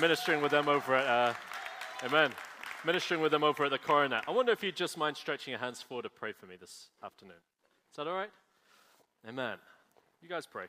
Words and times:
Ministering 0.00 0.42
with 0.42 0.50
them 0.50 0.68
over 0.68 0.96
at, 0.96 1.06
uh, 1.06 1.34
amen, 2.04 2.32
ministering 2.84 3.20
with 3.20 3.30
them 3.30 3.44
over 3.44 3.64
at 3.64 3.70
the 3.70 3.78
coronet. 3.78 4.24
I 4.26 4.32
wonder 4.32 4.50
if 4.50 4.62
you'd 4.62 4.74
just 4.74 4.98
mind 4.98 5.16
stretching 5.16 5.52
your 5.52 5.60
hands 5.60 5.80
forward 5.80 6.02
to 6.02 6.10
pray 6.10 6.32
for 6.32 6.46
me 6.46 6.56
this 6.56 6.88
afternoon. 7.02 7.36
Is 7.90 7.96
that 7.96 8.08
all 8.08 8.14
right? 8.14 8.30
Amen. 9.28 9.56
You 10.20 10.28
guys 10.28 10.46
pray. 10.46 10.64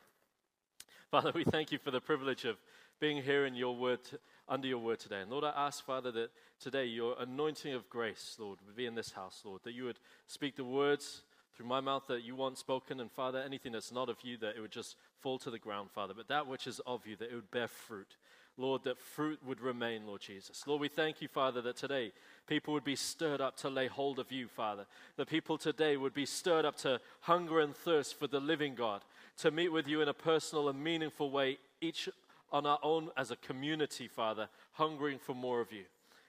Father, 1.12 1.32
we 1.34 1.44
thank 1.44 1.72
you 1.72 1.80
for 1.80 1.90
the 1.90 2.00
privilege 2.00 2.46
of 2.46 2.58
being 3.00 3.24
here 3.24 3.48
in 3.48 3.56
your 3.56 3.76
word, 3.76 4.00
under 4.48 4.68
your 4.68 4.78
word 4.78 5.00
today. 5.00 5.22
And 5.22 5.32
Lord, 5.32 5.44
I 5.44 5.54
ask, 5.56 5.84
Father, 5.84 6.12
that 6.12 6.30
today 6.60 6.86
your 6.86 7.16
anointing 7.20 7.74
of 7.74 7.90
grace, 7.90 8.36
Lord, 8.38 8.60
would 8.66 8.76
be 8.76 8.86
in 8.86 8.94
this 8.94 9.12
house, 9.12 9.42
Lord, 9.44 9.62
that 9.64 9.74
you 9.74 9.86
would 9.86 10.00
speak 10.28 10.56
the 10.56 10.64
words 10.64 11.24
through 11.56 11.66
my 11.66 11.82
mouth 11.82 12.04
that 12.08 12.24
you 12.24 12.36
want 12.36 12.58
spoken, 12.58 13.00
and 13.00 13.12
Father, 13.12 13.40
anything 13.40 13.72
that's 13.72 13.92
not 13.92 14.08
of 14.08 14.18
you, 14.24 14.38
that 14.38 14.56
it 14.56 14.62
would 14.62 14.72
just 14.72 14.96
fall 15.20 15.38
to 15.40 15.50
the 15.52 15.60
ground, 15.60 15.90
Father. 15.92 16.14
But 16.16 16.28
that 16.30 16.48
which 16.48 16.68
is 16.68 16.80
of 16.86 17.06
you, 17.06 17.16
that 17.18 17.32
it 17.32 17.36
would 17.36 17.52
bear 17.52 17.68
fruit. 17.68 18.16
Lord, 18.60 18.84
that 18.84 19.00
fruit 19.00 19.40
would 19.46 19.62
remain, 19.62 20.06
Lord 20.06 20.20
Jesus. 20.20 20.68
Lord, 20.68 20.82
we 20.82 20.90
thank 20.90 21.22
you, 21.22 21.30
Father, 21.30 21.62
that 21.62 21.78
today 21.78 22.12
people 22.46 22.74
would 22.74 22.84
be 22.84 22.96
stirred 22.96 23.40
up 23.40 23.56
to 23.58 23.70
lay 23.70 23.88
hold 23.88 24.20
of 24.20 24.32
you, 24.32 24.48
Father. 24.50 24.86
That 25.16 25.30
people 25.30 25.58
today 25.58 25.96
would 25.96 26.14
be 26.14 26.26
stirred 26.26 26.66
up 26.66 26.76
to 26.80 27.00
hunger 27.22 27.62
and 27.62 27.74
thirst 27.74 28.20
for 28.20 28.28
the 28.28 28.42
living 28.42 28.76
God, 28.76 29.02
to 29.38 29.50
meet 29.50 29.70
with 29.70 29.88
you 29.88 30.02
in 30.02 30.10
a 30.10 30.14
personal 30.14 30.68
and 30.68 30.84
meaningful 30.84 31.32
way, 31.32 31.58
each 31.80 32.10
on 32.52 32.66
our 32.66 32.80
own 32.84 33.12
as 33.16 33.32
a 33.32 33.38
community, 33.38 34.10
Father, 34.10 34.50
hungering 34.74 35.20
for 35.20 35.34
more 35.34 35.62
of 35.62 35.72
you. 35.72 35.86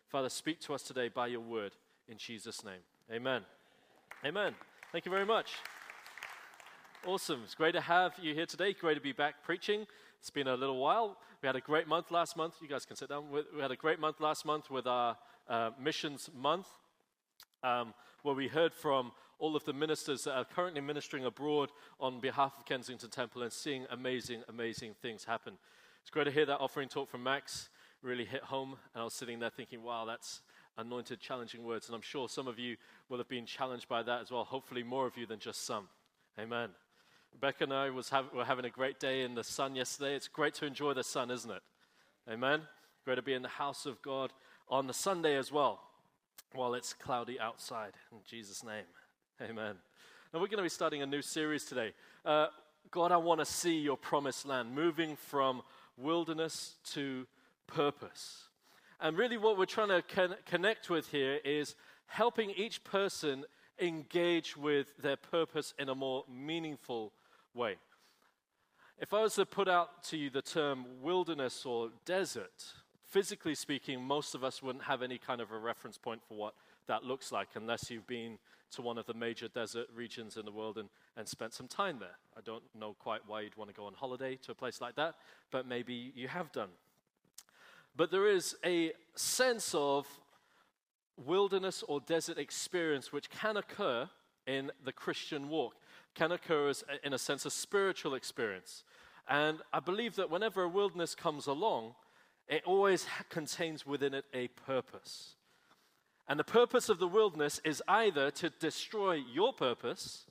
Father, 0.08 0.28
speak 0.28 0.60
to 0.60 0.74
us 0.74 0.82
today 0.82 1.08
by 1.08 1.26
your 1.26 1.40
word 1.40 1.72
in 2.08 2.16
Jesus' 2.16 2.64
name. 2.64 2.80
Amen. 3.12 3.42
Amen. 4.24 4.54
Thank 4.92 5.04
you 5.04 5.10
very 5.10 5.26
much. 5.26 5.50
Awesome. 7.06 7.40
It's 7.44 7.54
great 7.54 7.72
to 7.72 7.80
have 7.80 8.12
you 8.20 8.34
here 8.34 8.44
today. 8.44 8.74
Great 8.74 8.94
to 8.94 9.00
be 9.00 9.12
back 9.12 9.42
preaching. 9.42 9.86
It's 10.20 10.30
been 10.30 10.48
a 10.48 10.54
little 10.54 10.78
while. 10.78 11.16
We 11.42 11.46
had 11.46 11.56
a 11.56 11.60
great 11.60 11.88
month 11.88 12.10
last 12.10 12.36
month. 12.36 12.54
You 12.60 12.68
guys 12.68 12.84
can 12.84 12.94
sit 12.94 13.08
down. 13.08 13.24
We 13.30 13.62
had 13.62 13.70
a 13.70 13.76
great 13.76 13.98
month 13.98 14.20
last 14.20 14.44
month 14.44 14.70
with 14.70 14.86
our 14.86 15.16
uh, 15.48 15.70
missions 15.80 16.28
month, 16.36 16.66
um, 17.64 17.94
where 18.22 18.34
we 18.34 18.46
heard 18.46 18.74
from 18.74 19.12
all 19.38 19.56
of 19.56 19.64
the 19.64 19.72
ministers 19.72 20.24
that 20.24 20.34
are 20.34 20.44
currently 20.44 20.82
ministering 20.82 21.24
abroad 21.24 21.70
on 21.98 22.20
behalf 22.20 22.52
of 22.58 22.66
Kensington 22.66 23.08
Temple 23.08 23.42
and 23.42 23.50
seeing 23.50 23.86
amazing, 23.90 24.42
amazing 24.50 24.94
things 25.00 25.24
happen. 25.24 25.54
It's 26.02 26.10
great 26.10 26.24
to 26.24 26.30
hear 26.30 26.44
that 26.44 26.58
offering 26.60 26.88
talk 26.88 27.08
from 27.08 27.22
Max 27.22 27.70
really 28.02 28.26
hit 28.26 28.42
home. 28.42 28.76
And 28.94 29.00
I 29.00 29.04
was 29.04 29.14
sitting 29.14 29.38
there 29.38 29.48
thinking, 29.48 29.82
wow, 29.82 30.04
that's 30.04 30.42
anointed, 30.76 31.20
challenging 31.20 31.64
words. 31.64 31.86
And 31.86 31.96
I'm 31.96 32.02
sure 32.02 32.28
some 32.28 32.46
of 32.46 32.58
you 32.58 32.76
will 33.08 33.16
have 33.18 33.28
been 33.28 33.46
challenged 33.46 33.88
by 33.88 34.02
that 34.02 34.20
as 34.20 34.30
well. 34.30 34.44
Hopefully, 34.44 34.82
more 34.82 35.06
of 35.06 35.16
you 35.16 35.24
than 35.24 35.38
just 35.38 35.64
some. 35.64 35.88
Amen. 36.38 36.70
Rebecca 37.32 37.64
and 37.64 37.72
I 37.72 37.90
was 37.90 38.10
were 38.34 38.44
having 38.44 38.64
a 38.64 38.70
great 38.70 39.00
day 39.00 39.22
in 39.22 39.34
the 39.34 39.44
sun 39.44 39.74
yesterday. 39.74 40.14
It's 40.14 40.28
great 40.28 40.54
to 40.54 40.66
enjoy 40.66 40.94
the 40.94 41.04
sun, 41.04 41.30
isn't 41.30 41.50
it? 41.50 41.62
Amen. 42.30 42.62
Great 43.04 43.16
to 43.16 43.22
be 43.22 43.34
in 43.34 43.42
the 43.42 43.48
house 43.48 43.86
of 43.86 44.02
God 44.02 44.32
on 44.68 44.86
the 44.86 44.94
Sunday 44.94 45.36
as 45.36 45.50
well, 45.50 45.80
while 46.52 46.74
it's 46.74 46.92
cloudy 46.92 47.40
outside. 47.40 47.92
In 48.12 48.18
Jesus' 48.28 48.62
name, 48.62 48.84
Amen. 49.42 49.76
Now 50.32 50.40
we're 50.40 50.48
going 50.48 50.58
to 50.58 50.62
be 50.62 50.68
starting 50.68 51.02
a 51.02 51.06
new 51.06 51.22
series 51.22 51.64
today. 51.64 51.92
Uh, 52.24 52.48
God, 52.90 53.10
I 53.10 53.16
want 53.16 53.40
to 53.40 53.46
see 53.46 53.78
your 53.78 53.96
promised 53.96 54.46
land, 54.46 54.74
moving 54.74 55.16
from 55.16 55.62
wilderness 55.96 56.76
to 56.92 57.26
purpose. 57.66 58.48
And 59.00 59.16
really, 59.16 59.38
what 59.38 59.56
we're 59.56 59.64
trying 59.64 59.88
to 59.88 60.02
con- 60.02 60.36
connect 60.44 60.90
with 60.90 61.08
here 61.08 61.38
is 61.44 61.74
helping 62.06 62.50
each 62.50 62.84
person 62.84 63.44
engage 63.80 64.56
with 64.56 64.96
their 64.98 65.16
purpose 65.16 65.74
in 65.78 65.88
a 65.88 65.94
more 65.94 66.24
meaningful 66.32 67.12
way. 67.54 67.76
If 68.98 69.14
I 69.14 69.22
was 69.22 69.34
to 69.36 69.46
put 69.46 69.68
out 69.68 70.04
to 70.04 70.16
you 70.16 70.28
the 70.28 70.42
term 70.42 70.84
wilderness 71.00 71.64
or 71.64 71.90
desert, 72.04 72.64
physically 73.06 73.54
speaking, 73.54 74.02
most 74.02 74.34
of 74.34 74.44
us 74.44 74.62
wouldn't 74.62 74.84
have 74.84 75.02
any 75.02 75.18
kind 75.18 75.40
of 75.40 75.50
a 75.50 75.58
reference 75.58 75.96
point 75.96 76.20
for 76.28 76.34
what 76.34 76.54
that 76.86 77.04
looks 77.04 77.32
like 77.32 77.48
unless 77.54 77.90
you've 77.90 78.06
been 78.06 78.38
to 78.72 78.82
one 78.82 78.98
of 78.98 79.06
the 79.06 79.14
major 79.14 79.48
desert 79.48 79.86
regions 79.94 80.36
in 80.36 80.44
the 80.44 80.52
world 80.52 80.78
and, 80.78 80.88
and 81.16 81.26
spent 81.26 81.52
some 81.54 81.66
time 81.66 81.98
there. 81.98 82.16
I 82.36 82.40
don't 82.42 82.62
know 82.78 82.94
quite 82.98 83.22
why 83.26 83.40
you'd 83.40 83.56
want 83.56 83.70
to 83.70 83.74
go 83.74 83.86
on 83.86 83.94
holiday 83.94 84.36
to 84.44 84.52
a 84.52 84.54
place 84.54 84.80
like 84.80 84.96
that, 84.96 85.16
but 85.50 85.66
maybe 85.66 86.12
you 86.14 86.28
have 86.28 86.52
done. 86.52 86.68
But 87.96 88.10
there 88.10 88.28
is 88.28 88.56
a 88.64 88.92
sense 89.14 89.74
of 89.74 90.06
wilderness 91.26 91.84
or 91.86 92.00
desert 92.00 92.38
experience 92.38 93.12
which 93.12 93.30
can 93.30 93.56
occur 93.56 94.08
in 94.46 94.70
the 94.84 94.92
Christian 94.92 95.48
walk 95.48 95.74
can 96.14 96.32
occur 96.32 96.68
as, 96.68 96.84
in 97.04 97.12
a 97.12 97.18
sense, 97.18 97.46
a 97.46 97.50
spiritual 97.50 98.14
experience. 98.14 98.84
And 99.28 99.58
I 99.72 99.80
believe 99.80 100.16
that 100.16 100.30
whenever 100.30 100.62
a 100.62 100.68
wilderness 100.68 101.14
comes 101.14 101.46
along, 101.46 101.94
it 102.48 102.62
always 102.66 103.06
contains 103.28 103.86
within 103.86 104.12
it 104.14 104.24
a 104.34 104.48
purpose. 104.48 105.36
And 106.28 106.38
the 106.38 106.44
purpose 106.44 106.88
of 106.88 106.98
the 106.98 107.08
wilderness 107.08 107.60
is 107.64 107.82
either 107.86 108.30
to 108.32 108.50
destroy 108.50 109.14
your 109.32 109.52
purpose 109.52 110.24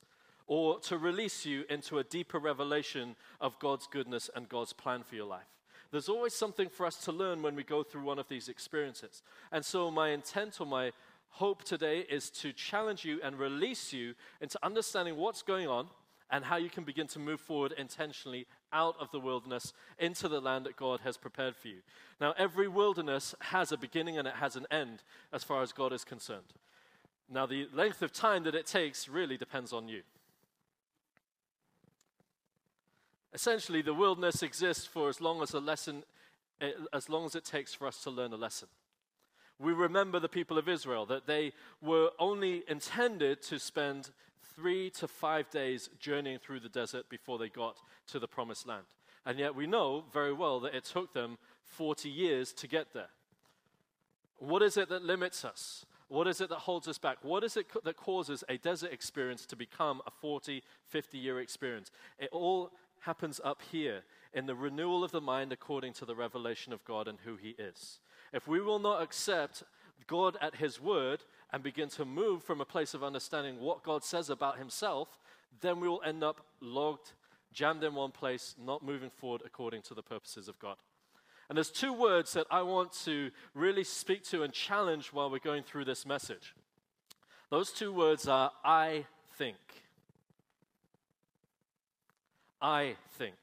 or 0.48 0.80
to 0.82 0.98
release 0.98 1.46
you 1.46 1.64
into 1.70 2.00
a 2.00 2.04
deeper 2.04 2.40
revelation 2.40 3.16
of 3.40 3.60
God's 3.60 3.88
goodness 3.88 4.30
and 4.36 4.50
God's 4.50 4.74
plan 4.74 5.04
for 5.04 5.16
your 5.16 5.28
life. 5.28 5.59
There's 5.92 6.10
always 6.10 6.34
something 6.34 6.70
for 6.70 6.86
us 6.86 6.98
to 7.06 7.12
learn 7.12 7.42
when 7.42 7.56
we 7.56 7.64
go 7.64 7.84
through 7.84 8.04
one 8.04 8.20
of 8.20 8.28
these 8.28 8.48
experiences. 8.48 9.24
And 9.52 9.66
so, 9.66 9.90
my 9.90 10.10
intent 10.10 10.62
or 10.62 10.68
my 10.68 10.92
hope 11.30 11.64
today 11.64 12.06
is 12.10 12.30
to 12.30 12.54
challenge 12.54 13.06
you 13.06 13.20
and 13.24 13.38
release 13.38 13.94
you 13.94 14.14
into 14.42 14.60
understanding 14.64 15.16
what's 15.16 15.42
going 15.42 15.68
on 15.68 15.88
and 16.32 16.46
how 16.46 16.58
you 16.58 16.70
can 16.70 16.84
begin 16.84 17.08
to 17.08 17.20
move 17.20 17.40
forward 17.40 17.72
intentionally 17.78 18.46
out 18.72 18.96
of 19.00 19.10
the 19.12 19.20
wilderness 19.20 19.74
into 19.98 20.28
the 20.28 20.40
land 20.40 20.66
that 20.66 20.76
God 20.76 21.00
has 21.02 21.18
prepared 21.18 21.56
for 21.56 21.70
you. 21.70 21.78
Now, 22.22 22.34
every 22.38 22.68
wilderness 22.68 23.34
has 23.40 23.72
a 23.72 23.78
beginning 23.78 24.18
and 24.18 24.28
it 24.28 24.36
has 24.36 24.56
an 24.56 24.68
end 24.70 25.02
as 25.34 25.44
far 25.44 25.64
as 25.64 25.72
God 25.72 25.92
is 25.92 26.04
concerned. 26.04 26.54
Now, 27.32 27.46
the 27.46 27.68
length 27.74 28.02
of 28.02 28.12
time 28.12 28.44
that 28.44 28.56
it 28.56 28.66
takes 28.66 29.08
really 29.08 29.38
depends 29.38 29.74
on 29.74 29.88
you. 29.88 30.02
Essentially, 33.34 33.82
the 33.82 33.94
wilderness 33.94 34.42
exists 34.42 34.86
for 34.86 35.10
as 35.10 35.22
long 35.22 35.42
as 35.42 35.54
a 35.54 35.60
lesson, 35.60 36.04
eh, 36.62 36.72
as 36.94 37.10
long 37.10 37.26
as 37.26 37.36
it 37.36 37.46
takes 37.46 37.74
for 37.74 37.88
us 37.88 38.02
to 38.04 38.10
learn 38.10 38.34
a 38.34 38.38
lesson 38.38 38.68
we 39.60 39.74
remember 39.74 40.20
the 40.20 40.30
people 40.30 40.58
of 40.58 40.70
Israel, 40.70 41.06
that 41.08 41.28
they 41.28 41.52
were 41.82 42.12
only 42.18 42.64
intended 42.68 43.42
to 43.44 43.60
spend 43.60 44.12
three 44.56 44.90
to 44.92 45.08
five 45.08 45.50
days 45.50 45.90
journeying 46.00 46.40
through 46.40 46.62
the 46.62 46.70
desert 46.70 47.10
before 47.10 47.38
they 47.38 47.50
got 47.50 47.78
to 48.08 48.20
the 48.20 48.28
promised 48.28 48.66
land. 48.66 48.86
And 49.26 49.38
yet 49.38 49.54
we 49.54 49.68
know 49.68 50.06
very 50.14 50.34
well 50.34 50.62
that 50.62 50.74
it 50.74 50.86
took 50.86 51.14
them 51.14 51.38
40 51.64 52.10
years 52.10 52.54
to 52.54 52.68
get 52.68 52.94
there. 52.94 53.10
What 54.38 54.62
is 54.62 54.78
it 54.78 54.88
that 54.90 55.04
limits 55.04 55.44
us? 55.44 55.86
What 56.08 56.26
is 56.26 56.42
it 56.42 56.50
that 56.50 56.60
holds 56.60 56.88
us 56.88 56.98
back? 56.98 57.18
What 57.22 57.44
is 57.44 57.58
it 57.58 57.68
that 57.84 57.98
causes 57.98 58.44
a 58.50 58.58
desert 58.58 58.92
experience 58.94 59.46
to 59.48 59.56
become 59.56 60.02
a 60.08 60.12
40, 60.12 60.64
50 60.88 61.18
year 61.18 61.40
experience? 61.40 61.92
It 62.18 62.30
all 62.32 62.72
happens 63.02 63.40
up 63.44 63.62
here 63.72 64.04
in 64.34 64.46
the 64.46 64.56
renewal 64.56 65.04
of 65.04 65.12
the 65.12 65.22
mind 65.22 65.52
according 65.52 65.94
to 65.94 66.06
the 66.06 66.16
revelation 66.16 66.74
of 66.74 66.84
God 66.86 67.08
and 67.08 67.18
who 67.24 67.36
He 67.36 67.50
is. 67.58 68.00
If 68.34 68.48
we 68.48 68.62
will 68.62 68.80
not 68.80 69.02
accept 69.02 69.64
God 70.08 70.38
at 70.42 70.56
His 70.56 70.80
word 70.80 71.24
and 71.52 71.64
begin 71.64 71.90
to 71.90 72.06
move 72.06 72.44
from 72.44 72.62
a 72.62 72.66
place 72.66 72.94
of 72.94 73.04
understanding 73.04 73.60
what 73.60 73.84
God 73.84 74.04
says 74.04 74.30
about 74.30 74.58
Himself, 74.58 75.18
then 75.62 75.80
we 75.80 75.88
will 75.88 76.02
end 76.06 76.24
up 76.24 76.46
logged, 76.62 77.14
jammed 77.52 77.84
in 77.84 77.96
one 77.96 78.12
place, 78.12 78.56
not 78.64 78.84
moving 78.84 79.10
forward 79.10 79.42
according 79.46 79.82
to 79.84 79.94
the 79.94 80.04
purposes 80.04 80.48
of 80.48 80.60
God. 80.60 80.78
And 81.50 81.58
there's 81.58 81.72
two 81.72 81.94
words 81.94 82.34
that 82.34 82.46
I 82.52 82.62
want 82.62 82.94
to 83.06 83.32
really 83.56 83.84
speak 83.84 84.24
to 84.26 84.44
and 84.44 84.54
challenge 84.54 85.08
while 85.08 85.32
we're 85.32 85.40
going 85.40 85.64
through 85.64 85.86
this 85.86 86.06
message. 86.06 86.54
Those 87.50 87.72
two 87.72 87.92
words 87.92 88.28
are 88.28 88.52
I 88.64 89.06
think. 89.36 89.58
I 92.62 92.96
think. 93.18 93.36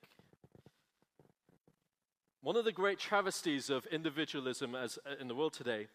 One 2.43 2.57
of 2.57 2.65
the 2.65 2.73
great 2.73 2.99
travesties 2.99 3.71
of 3.71 3.87
individualism 3.87 4.75
as, 4.75 4.99
uh, 5.05 5.15
in 5.21 5.27
the 5.29 5.35
world 5.35 5.53
today 5.53 5.89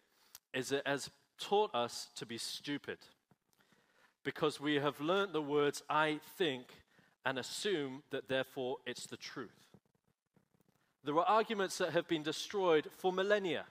is 0.52 0.72
it 0.72 0.86
has 0.86 1.10
taught 1.38 1.74
us 1.74 2.08
to 2.16 2.26
be 2.26 2.36
stupid 2.36 2.98
because 4.24 4.60
we 4.60 4.74
have 4.74 5.00
learned 5.00 5.32
the 5.32 5.42
words 5.42 5.82
I 5.88 6.20
think 6.36 6.66
and 7.24 7.38
assume 7.38 8.02
that 8.10 8.28
therefore 8.28 8.78
it's 8.86 9.06
the 9.06 9.16
truth. 9.16 9.76
There 11.04 11.16
are 11.16 11.24
arguments 11.24 11.78
that 11.78 11.92
have 11.92 12.06
been 12.06 12.22
destroyed 12.22 12.88
for 12.98 13.12
millennia 13.12 13.64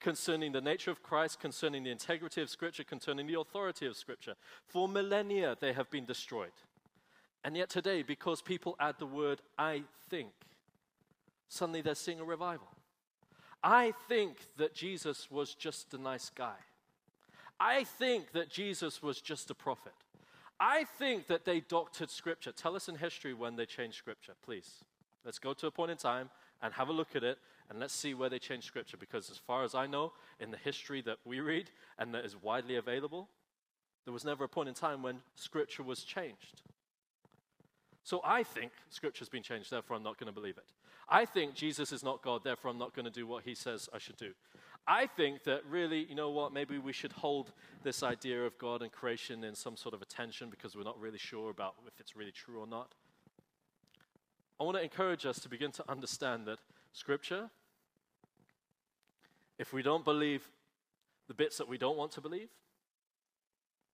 concerning 0.00 0.52
the 0.52 0.60
nature 0.60 0.90
of 0.90 1.02
Christ, 1.02 1.40
concerning 1.40 1.84
the 1.84 1.90
integrity 1.90 2.40
of 2.40 2.50
Scripture, 2.50 2.84
concerning 2.84 3.26
the 3.26 3.38
authority 3.38 3.86
of 3.86 3.96
Scripture. 3.96 4.34
For 4.66 4.88
millennia, 4.88 5.56
they 5.60 5.72
have 5.72 5.90
been 5.90 6.06
destroyed. 6.06 6.52
And 7.44 7.56
yet 7.56 7.70
today, 7.70 8.02
because 8.02 8.42
people 8.42 8.76
add 8.78 8.96
the 8.98 9.06
word 9.06 9.40
I 9.58 9.84
think, 10.08 10.30
suddenly 11.48 11.80
they're 11.80 11.94
seeing 11.94 12.20
a 12.20 12.24
revival. 12.24 12.68
I 13.62 13.92
think 14.08 14.36
that 14.56 14.74
Jesus 14.74 15.30
was 15.30 15.54
just 15.54 15.94
a 15.94 15.98
nice 15.98 16.30
guy. 16.34 16.56
I 17.58 17.84
think 17.84 18.32
that 18.32 18.50
Jesus 18.50 19.02
was 19.02 19.20
just 19.20 19.50
a 19.50 19.54
prophet. 19.54 19.92
I 20.58 20.84
think 20.98 21.26
that 21.28 21.44
they 21.44 21.60
doctored 21.60 22.10
scripture. 22.10 22.52
Tell 22.52 22.76
us 22.76 22.88
in 22.88 22.96
history 22.96 23.34
when 23.34 23.56
they 23.56 23.66
changed 23.66 23.96
scripture, 23.96 24.32
please. 24.44 24.84
Let's 25.24 25.38
go 25.38 25.52
to 25.54 25.66
a 25.66 25.70
point 25.70 25.90
in 25.90 25.96
time 25.96 26.30
and 26.62 26.72
have 26.74 26.88
a 26.88 26.92
look 26.92 27.16
at 27.16 27.24
it 27.24 27.38
And 27.70 27.78
let's 27.78 27.94
see 27.94 28.14
where 28.14 28.28
they 28.28 28.40
changed 28.40 28.66
Scripture, 28.66 28.96
because 28.96 29.30
as 29.30 29.38
far 29.38 29.62
as 29.62 29.76
I 29.76 29.86
know, 29.86 30.12
in 30.40 30.50
the 30.50 30.56
history 30.56 31.00
that 31.02 31.18
we 31.24 31.38
read 31.38 31.70
and 31.98 32.12
that 32.14 32.24
is 32.24 32.34
widely 32.36 32.74
available, 32.74 33.28
there 34.04 34.12
was 34.12 34.24
never 34.24 34.44
a 34.44 34.48
point 34.48 34.68
in 34.68 34.74
time 34.74 35.02
when 35.02 35.20
Scripture 35.36 35.84
was 35.84 36.02
changed. 36.02 36.62
So 38.10 38.20
I 38.24 38.42
think 38.42 38.72
Scripture's 38.88 39.28
been 39.28 39.44
changed, 39.44 39.70
therefore 39.70 39.96
I'm 39.96 40.02
not 40.02 40.18
going 40.18 40.26
to 40.26 40.32
believe 40.32 40.58
it. 40.58 40.64
I 41.08 41.24
think 41.24 41.54
Jesus 41.54 41.92
is 41.92 42.02
not 42.02 42.24
God, 42.24 42.42
therefore 42.42 42.72
I'm 42.72 42.76
not 42.76 42.92
going 42.92 43.04
to 43.04 43.10
do 43.10 43.24
what 43.24 43.44
he 43.44 43.54
says 43.54 43.88
I 43.94 43.98
should 43.98 44.16
do. 44.16 44.32
I 44.84 45.06
think 45.06 45.44
that 45.44 45.60
really, 45.70 46.06
you 46.08 46.16
know 46.16 46.30
what, 46.30 46.52
maybe 46.52 46.76
we 46.76 46.92
should 46.92 47.12
hold 47.12 47.52
this 47.84 48.02
idea 48.02 48.44
of 48.44 48.58
God 48.58 48.82
and 48.82 48.90
creation 48.90 49.44
in 49.44 49.54
some 49.54 49.76
sort 49.76 49.94
of 49.94 50.02
attention 50.02 50.50
because 50.50 50.74
we're 50.74 50.82
not 50.82 51.00
really 51.00 51.18
sure 51.18 51.52
about 51.52 51.76
if 51.86 52.00
it's 52.00 52.16
really 52.16 52.32
true 52.32 52.58
or 52.58 52.66
not. 52.66 52.96
I 54.58 54.64
want 54.64 54.76
to 54.76 54.82
encourage 54.82 55.24
us 55.24 55.38
to 55.42 55.48
begin 55.48 55.70
to 55.70 55.84
understand 55.88 56.46
that 56.46 56.58
Scripture, 56.92 57.48
if 59.56 59.72
we 59.72 59.82
don't 59.82 60.04
believe 60.04 60.48
the 61.28 61.34
bits 61.34 61.58
that 61.58 61.68
we 61.68 61.78
don't 61.78 61.96
want 61.96 62.10
to 62.12 62.20
believe, 62.20 62.48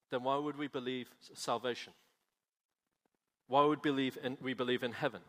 then 0.08 0.22
why 0.22 0.38
would 0.38 0.56
we 0.56 0.68
believe 0.68 1.10
salvation? 1.34 1.92
Why 3.48 3.64
would 3.64 3.78
we 3.84 3.90
believe 3.90 4.18
in, 4.22 4.36
we 4.40 4.54
believe 4.54 4.82
in 4.82 4.92
heaven? 4.92 5.20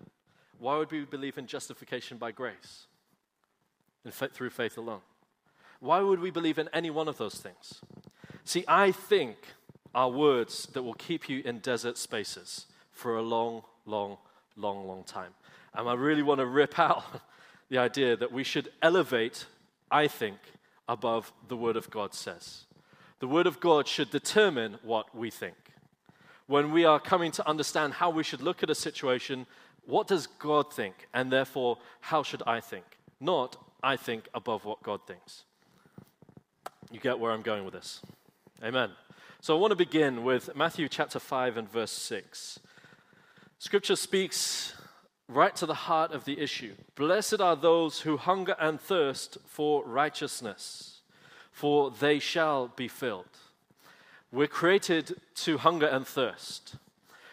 Why 0.60 0.78
would 0.78 0.92
we 0.92 1.06
believe 1.06 1.38
in 1.38 1.48
justification 1.48 2.18
by 2.18 2.32
grace? 2.32 2.88
and 4.08 4.34
through 4.34 4.50
faith 4.50 4.78
alone. 4.78 5.02
Why 5.80 6.00
would 6.00 6.20
we 6.20 6.32
believe 6.32 6.58
in 6.58 6.70
any 6.74 6.90
one 6.90 7.08
of 7.08 7.18
those 7.18 7.36
things? 7.36 7.82
See, 8.44 8.64
I 8.68 8.92
think 8.92 9.38
are 9.94 10.10
words 10.10 10.68
that 10.74 10.84
will 10.84 10.94
keep 10.94 11.30
you 11.30 11.42
in 11.44 11.60
desert 11.60 11.98
spaces 11.98 12.68
for 12.92 13.18
a 13.18 13.22
long, 13.22 13.64
long, 13.86 14.18
long, 14.56 14.88
long 14.88 15.04
time. 15.04 15.34
And 15.74 15.88
I 15.90 15.94
really 15.94 16.24
want 16.24 16.40
to 16.40 16.46
rip 16.46 16.80
out 16.80 17.04
the 17.70 17.78
idea 17.78 18.16
that 18.16 18.32
we 18.32 18.44
should 18.44 18.70
elevate, 18.82 19.46
I 19.92 20.08
think, 20.08 20.38
above 20.88 21.34
the 21.48 21.58
Word 21.58 21.76
of 21.76 21.90
God 21.90 22.14
says. 22.14 22.64
The 23.20 23.28
Word 23.28 23.46
of 23.46 23.60
God 23.60 23.88
should 23.88 24.10
determine 24.10 24.78
what 24.84 25.14
we 25.16 25.30
think. 25.30 25.56
When 26.48 26.72
we 26.72 26.86
are 26.86 27.00
coming 27.00 27.32
to 27.34 27.48
understand 27.48 27.94
how 27.94 28.10
we 28.10 28.24
should 28.24 28.42
look 28.42 28.64
at 28.64 28.70
a 28.70 28.76
situation, 28.76 29.46
what 29.86 30.08
does 30.08 30.28
God 30.28 30.74
think? 30.74 31.08
And 31.14 31.32
therefore, 31.32 31.78
how 32.02 32.24
should 32.24 32.42
I 32.48 32.62
think? 32.62 32.86
Not, 33.20 33.58
I 33.84 33.98
think 33.98 34.28
above 34.34 34.66
what 34.66 34.82
God 34.82 35.02
thinks. 35.06 35.44
You 36.92 37.00
get 37.00 37.20
where 37.20 37.32
I'm 37.32 37.42
going 37.42 37.66
with 37.66 37.74
this. 37.74 38.02
Amen. 38.64 38.92
So 39.42 39.56
I 39.56 39.60
want 39.60 39.72
to 39.72 39.76
begin 39.76 40.24
with 40.24 40.56
Matthew 40.56 40.88
chapter 40.90 41.20
5 41.20 41.58
and 41.58 41.72
verse 41.72 41.92
6. 41.92 42.60
Scripture 43.60 43.96
speaks 43.96 44.74
right 45.28 45.56
to 45.58 45.66
the 45.66 45.74
heart 45.74 46.12
of 46.12 46.26
the 46.26 46.40
issue. 46.40 46.74
Blessed 46.96 47.42
are 47.42 47.56
those 47.56 48.02
who 48.02 48.18
hunger 48.18 48.56
and 48.60 48.80
thirst 48.80 49.38
for 49.46 49.86
righteousness, 49.86 51.02
for 51.52 51.92
they 51.92 52.20
shall 52.20 52.70
be 52.70 52.88
filled. 52.88 53.26
We're 54.32 54.48
created 54.48 55.20
to 55.36 55.58
hunger 55.58 55.88
and 55.88 56.06
thirst. 56.06 56.76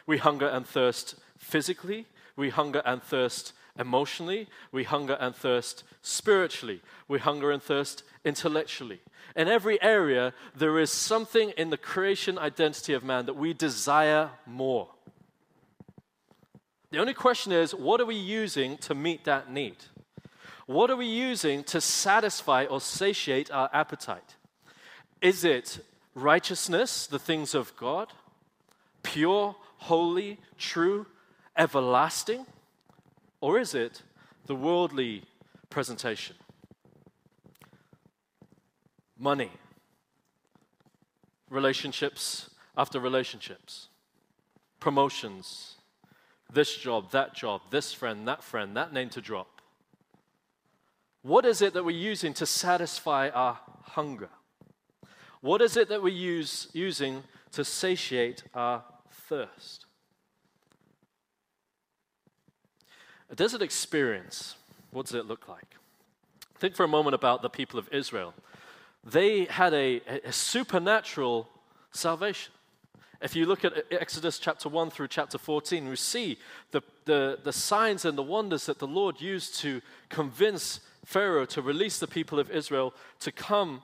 We 0.06 0.18
hunger 0.18 0.48
and 0.48 0.66
thirst 0.66 1.16
physically, 1.38 2.06
we 2.36 2.50
hunger 2.50 2.82
and 2.84 3.02
thirst 3.02 3.52
emotionally, 3.78 4.48
we 4.70 4.84
hunger 4.84 5.16
and 5.18 5.34
thirst 5.34 5.82
spiritually, 6.02 6.80
we 7.08 7.18
hunger 7.18 7.50
and 7.50 7.62
thirst 7.62 8.04
intellectually. 8.24 9.00
In 9.34 9.48
every 9.48 9.82
area, 9.82 10.32
there 10.54 10.78
is 10.78 10.90
something 10.90 11.50
in 11.56 11.70
the 11.70 11.76
creation 11.76 12.38
identity 12.38 12.92
of 12.92 13.02
man 13.02 13.26
that 13.26 13.34
we 13.34 13.52
desire 13.52 14.30
more. 14.46 14.88
The 16.92 17.00
only 17.00 17.14
question 17.14 17.50
is 17.50 17.74
what 17.74 18.00
are 18.00 18.06
we 18.06 18.14
using 18.14 18.76
to 18.78 18.94
meet 18.94 19.24
that 19.24 19.50
need? 19.50 19.76
What 20.66 20.90
are 20.90 20.96
we 20.96 21.06
using 21.06 21.64
to 21.64 21.80
satisfy 21.80 22.64
or 22.64 22.80
satiate 22.80 23.50
our 23.50 23.68
appetite? 23.72 24.36
Is 25.20 25.44
it 25.44 25.80
righteousness, 26.14 27.06
the 27.06 27.18
things 27.18 27.54
of 27.54 27.76
God, 27.76 28.08
pure, 29.02 29.56
holy, 29.78 30.38
true, 30.58 31.06
everlasting? 31.56 32.46
Or 33.40 33.58
is 33.58 33.74
it 33.74 34.02
the 34.46 34.54
worldly 34.54 35.24
presentation? 35.70 36.36
money, 39.18 39.50
relationships 41.48 42.50
after 42.76 42.98
relationships, 42.98 43.88
promotions, 44.80 45.76
this 46.52 46.76
job, 46.76 47.10
that 47.12 47.34
job, 47.34 47.62
this 47.70 47.92
friend, 47.92 48.28
that 48.28 48.42
friend, 48.42 48.76
that 48.76 48.92
name 48.92 49.08
to 49.10 49.20
drop. 49.20 49.60
What 51.22 51.46
is 51.46 51.62
it 51.62 51.72
that 51.74 51.84
we're 51.84 51.96
using 51.96 52.34
to 52.34 52.46
satisfy 52.46 53.30
our 53.30 53.58
hunger? 53.82 54.28
What 55.44 55.60
is 55.60 55.76
it 55.76 55.90
that 55.90 56.02
we're 56.02 56.08
use, 56.08 56.68
using 56.72 57.22
to 57.52 57.66
satiate 57.66 58.44
our 58.54 58.82
thirst? 59.10 59.84
A 63.28 63.34
desert 63.34 63.60
experience, 63.60 64.56
what 64.90 65.04
does 65.04 65.14
it 65.14 65.26
look 65.26 65.46
like? 65.46 65.76
Think 66.54 66.74
for 66.74 66.84
a 66.84 66.88
moment 66.88 67.14
about 67.14 67.42
the 67.42 67.50
people 67.50 67.78
of 67.78 67.90
Israel 67.92 68.32
they 69.04 69.44
had 69.44 69.74
a, 69.74 70.00
a 70.24 70.32
supernatural 70.32 71.46
salvation. 71.90 72.54
If 73.20 73.36
you 73.36 73.44
look 73.44 73.66
at 73.66 73.74
Exodus 73.90 74.38
chapter 74.38 74.70
1 74.70 74.88
through 74.88 75.08
chapter 75.08 75.36
14, 75.36 75.86
we 75.90 75.96
see 75.96 76.38
the, 76.70 76.80
the, 77.04 77.38
the 77.44 77.52
signs 77.52 78.06
and 78.06 78.16
the 78.16 78.22
wonders 78.22 78.64
that 78.64 78.78
the 78.78 78.86
Lord 78.86 79.20
used 79.20 79.58
to 79.58 79.82
convince 80.08 80.80
Pharaoh 81.04 81.44
to 81.44 81.60
release 81.60 81.98
the 81.98 82.06
people 82.06 82.38
of 82.38 82.50
Israel 82.50 82.94
to 83.20 83.30
come 83.30 83.82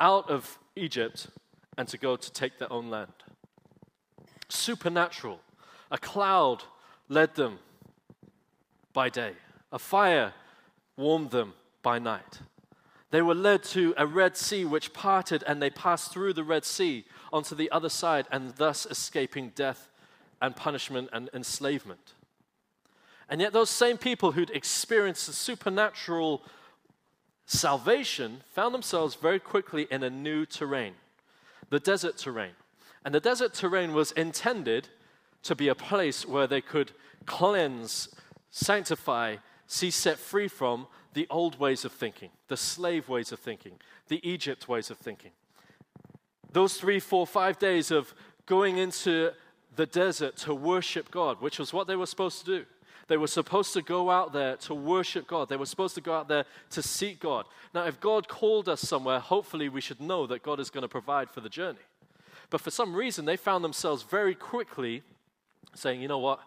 out 0.00 0.30
of 0.30 0.58
Egypt 0.76 1.28
and 1.76 1.88
to 1.88 1.98
go 1.98 2.16
to 2.16 2.32
take 2.32 2.58
their 2.58 2.72
own 2.72 2.90
land. 2.90 3.12
Supernatural. 4.48 5.40
A 5.90 5.98
cloud 5.98 6.64
led 7.08 7.34
them 7.34 7.58
by 8.92 9.08
day, 9.08 9.32
a 9.70 9.78
fire 9.78 10.32
warmed 10.96 11.30
them 11.30 11.54
by 11.82 11.98
night. 11.98 12.40
They 13.10 13.22
were 13.22 13.34
led 13.34 13.62
to 13.64 13.94
a 13.98 14.06
Red 14.06 14.36
Sea 14.36 14.64
which 14.64 14.94
parted, 14.94 15.44
and 15.46 15.60
they 15.60 15.70
passed 15.70 16.12
through 16.12 16.32
the 16.32 16.44
Red 16.44 16.64
Sea 16.64 17.04
onto 17.30 17.54
the 17.54 17.70
other 17.70 17.90
side, 17.90 18.26
and 18.30 18.54
thus 18.56 18.86
escaping 18.86 19.50
death 19.54 19.90
and 20.40 20.56
punishment 20.56 21.10
and 21.12 21.28
enslavement. 21.34 22.14
And 23.28 23.40
yet, 23.40 23.52
those 23.52 23.70
same 23.70 23.98
people 23.98 24.32
who'd 24.32 24.50
experienced 24.50 25.26
the 25.26 25.32
supernatural 25.32 26.42
salvation 27.46 28.42
found 28.54 28.74
themselves 28.74 29.14
very 29.14 29.38
quickly 29.38 29.86
in 29.90 30.02
a 30.02 30.10
new 30.10 30.46
terrain, 30.46 30.94
the 31.70 31.80
desert 31.80 32.16
terrain. 32.16 32.52
And 33.04 33.14
the 33.14 33.20
desert 33.20 33.54
terrain 33.54 33.92
was 33.92 34.12
intended 34.12 34.88
to 35.42 35.56
be 35.56 35.68
a 35.68 35.74
place 35.74 36.26
where 36.26 36.46
they 36.46 36.60
could 36.60 36.92
cleanse, 37.26 38.08
sanctify, 38.50 39.36
see 39.66 39.90
set 39.90 40.18
free 40.18 40.48
from 40.48 40.86
the 41.14 41.26
old 41.30 41.58
ways 41.58 41.84
of 41.84 41.92
thinking, 41.92 42.30
the 42.48 42.56
slave 42.56 43.08
ways 43.08 43.32
of 43.32 43.38
thinking, 43.38 43.72
the 44.08 44.26
Egypt 44.28 44.68
ways 44.68 44.90
of 44.90 44.98
thinking. 44.98 45.32
Those 46.52 46.76
three, 46.76 47.00
four, 47.00 47.26
five 47.26 47.58
days 47.58 47.90
of 47.90 48.14
going 48.46 48.78
into 48.78 49.32
the 49.74 49.86
desert 49.86 50.36
to 50.36 50.54
worship 50.54 51.10
God, 51.10 51.40
which 51.40 51.58
was 51.58 51.72
what 51.72 51.86
they 51.86 51.96
were 51.96 52.06
supposed 52.06 52.40
to 52.40 52.44
do. 52.44 52.66
They 53.08 53.16
were 53.16 53.26
supposed 53.26 53.72
to 53.74 53.82
go 53.82 54.10
out 54.10 54.32
there 54.32 54.56
to 54.56 54.74
worship 54.74 55.26
God. 55.26 55.48
They 55.48 55.56
were 55.56 55.66
supposed 55.66 55.94
to 55.96 56.00
go 56.00 56.14
out 56.14 56.28
there 56.28 56.44
to 56.70 56.82
seek 56.82 57.20
God. 57.20 57.46
Now, 57.74 57.86
if 57.86 58.00
God 58.00 58.28
called 58.28 58.68
us 58.68 58.80
somewhere, 58.80 59.18
hopefully 59.18 59.68
we 59.68 59.80
should 59.80 60.00
know 60.00 60.26
that 60.26 60.42
God 60.42 60.60
is 60.60 60.70
going 60.70 60.82
to 60.82 60.88
provide 60.88 61.30
for 61.30 61.40
the 61.40 61.48
journey. 61.48 61.78
But 62.50 62.60
for 62.60 62.70
some 62.70 62.94
reason, 62.94 63.24
they 63.24 63.36
found 63.36 63.64
themselves 63.64 64.02
very 64.02 64.34
quickly 64.34 65.02
saying, 65.74 66.02
you 66.02 66.08
know 66.08 66.18
what? 66.18 66.40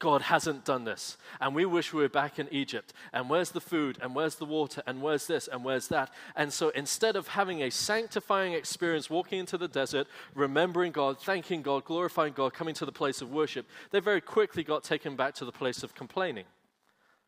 God 0.00 0.22
hasn't 0.22 0.64
done 0.64 0.84
this. 0.84 1.16
And 1.40 1.54
we 1.54 1.64
wish 1.64 1.92
we 1.92 2.02
were 2.02 2.08
back 2.08 2.40
in 2.40 2.48
Egypt. 2.52 2.92
And 3.12 3.30
where's 3.30 3.52
the 3.52 3.60
food? 3.60 3.98
And 4.02 4.16
where's 4.16 4.34
the 4.34 4.44
water? 4.44 4.82
And 4.84 5.00
where's 5.00 5.28
this? 5.28 5.48
And 5.48 5.64
where's 5.64 5.86
that? 5.88 6.10
And 6.34 6.52
so 6.52 6.70
instead 6.70 7.14
of 7.14 7.28
having 7.28 7.62
a 7.62 7.70
sanctifying 7.70 8.52
experience, 8.52 9.08
walking 9.08 9.38
into 9.38 9.56
the 9.56 9.68
desert, 9.68 10.08
remembering 10.34 10.90
God, 10.90 11.20
thanking 11.20 11.62
God, 11.62 11.84
glorifying 11.84 12.32
God, 12.32 12.52
coming 12.52 12.74
to 12.74 12.84
the 12.84 12.90
place 12.90 13.22
of 13.22 13.30
worship, 13.30 13.66
they 13.92 14.00
very 14.00 14.20
quickly 14.20 14.64
got 14.64 14.82
taken 14.82 15.14
back 15.14 15.34
to 15.34 15.44
the 15.44 15.52
place 15.52 15.84
of 15.84 15.94
complaining 15.94 16.46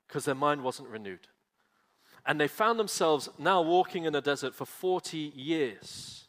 because 0.08 0.24
their 0.24 0.34
mind 0.34 0.62
wasn't 0.62 0.88
renewed. 0.88 1.28
And 2.26 2.40
they 2.40 2.48
found 2.48 2.78
themselves 2.80 3.28
now 3.38 3.62
walking 3.62 4.04
in 4.04 4.12
the 4.12 4.20
desert 4.20 4.54
for 4.54 4.66
40 4.66 5.16
years 5.16 6.24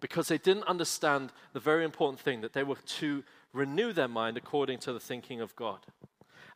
because 0.00 0.28
they 0.28 0.38
didn't 0.38 0.64
understand 0.64 1.32
the 1.52 1.60
very 1.60 1.84
important 1.84 2.18
thing 2.18 2.40
that 2.40 2.54
they 2.54 2.64
were 2.64 2.76
to 2.84 3.22
renew 3.52 3.92
their 3.92 4.08
mind 4.08 4.36
according 4.36 4.78
to 4.80 4.92
the 4.92 5.00
thinking 5.00 5.40
of 5.40 5.54
God, 5.56 5.80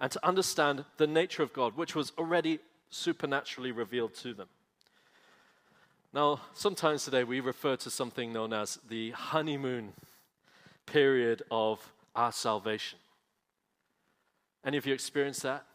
and 0.00 0.10
to 0.12 0.26
understand 0.26 0.84
the 0.96 1.06
nature 1.06 1.42
of 1.42 1.52
God, 1.52 1.76
which 1.76 1.94
was 1.94 2.12
already 2.18 2.58
supernaturally 2.90 3.72
revealed 3.72 4.14
to 4.16 4.34
them. 4.34 4.48
Now, 6.12 6.40
sometimes 6.54 7.04
today 7.04 7.24
we 7.24 7.40
refer 7.40 7.76
to 7.76 7.90
something 7.90 8.32
known 8.32 8.52
as 8.52 8.78
the 8.88 9.10
honeymoon 9.10 9.92
period 10.86 11.42
of 11.50 11.92
our 12.14 12.32
salvation. 12.32 12.98
Any 14.64 14.76
of 14.78 14.86
you 14.86 14.94
experienced 14.94 15.42
that? 15.42 15.66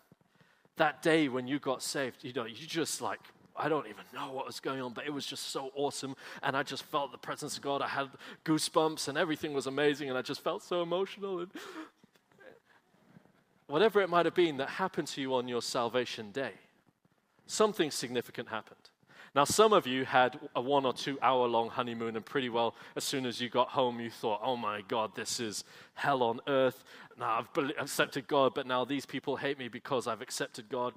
that 0.81 1.01
day 1.03 1.27
when 1.27 1.47
you 1.47 1.59
got 1.59 1.83
saved, 1.83 2.23
you 2.23 2.33
know, 2.33 2.45
you 2.45 2.55
just 2.55 3.01
like, 3.01 3.19
I 3.55 3.69
don't 3.69 3.87
even 3.87 4.03
know 4.13 4.31
what 4.31 4.45
was 4.45 4.59
going 4.59 4.81
on, 4.81 4.93
but 4.93 5.05
it 5.05 5.13
was 5.13 5.25
just 5.25 5.51
so 5.51 5.71
awesome. 5.75 6.15
And 6.41 6.55
I 6.55 6.63
just 6.63 6.83
felt 6.83 7.11
the 7.11 7.17
presence 7.17 7.57
of 7.57 7.63
God. 7.63 7.81
I 7.81 7.87
had 7.87 8.07
goosebumps 8.45 9.07
and 9.07 9.17
everything 9.17 9.53
was 9.53 9.67
amazing. 9.67 10.09
And 10.09 10.17
I 10.17 10.21
just 10.21 10.41
felt 10.41 10.63
so 10.63 10.81
emotional. 10.81 11.39
And 11.39 11.49
whatever 13.67 14.01
it 14.01 14.09
might 14.09 14.25
have 14.25 14.35
been 14.35 14.57
that 14.57 14.69
happened 14.69 15.07
to 15.09 15.21
you 15.21 15.35
on 15.35 15.47
your 15.47 15.61
salvation 15.61 16.31
day, 16.31 16.53
something 17.45 17.91
significant 17.91 18.49
happened. 18.49 18.77
Now, 19.33 19.45
some 19.45 19.71
of 19.71 19.87
you 19.87 20.03
had 20.03 20.37
a 20.57 20.61
one 20.61 20.85
or 20.85 20.91
two 20.91 21.17
hour 21.21 21.47
long 21.47 21.69
honeymoon, 21.69 22.17
and 22.17 22.25
pretty 22.25 22.49
well, 22.49 22.75
as 22.97 23.05
soon 23.05 23.25
as 23.25 23.39
you 23.39 23.47
got 23.47 23.69
home, 23.69 24.01
you 24.01 24.09
thought, 24.09 24.41
oh 24.43 24.57
my 24.57 24.81
God, 24.81 25.15
this 25.15 25.39
is 25.39 25.63
hell 25.93 26.21
on 26.21 26.41
earth. 26.47 26.83
Now 27.17 27.45
I've 27.55 27.69
accepted 27.79 28.27
God, 28.27 28.53
but 28.53 28.67
now 28.67 28.83
these 28.83 29.05
people 29.05 29.37
hate 29.37 29.57
me 29.57 29.69
because 29.69 30.05
I've 30.05 30.21
accepted 30.21 30.67
God 30.67 30.93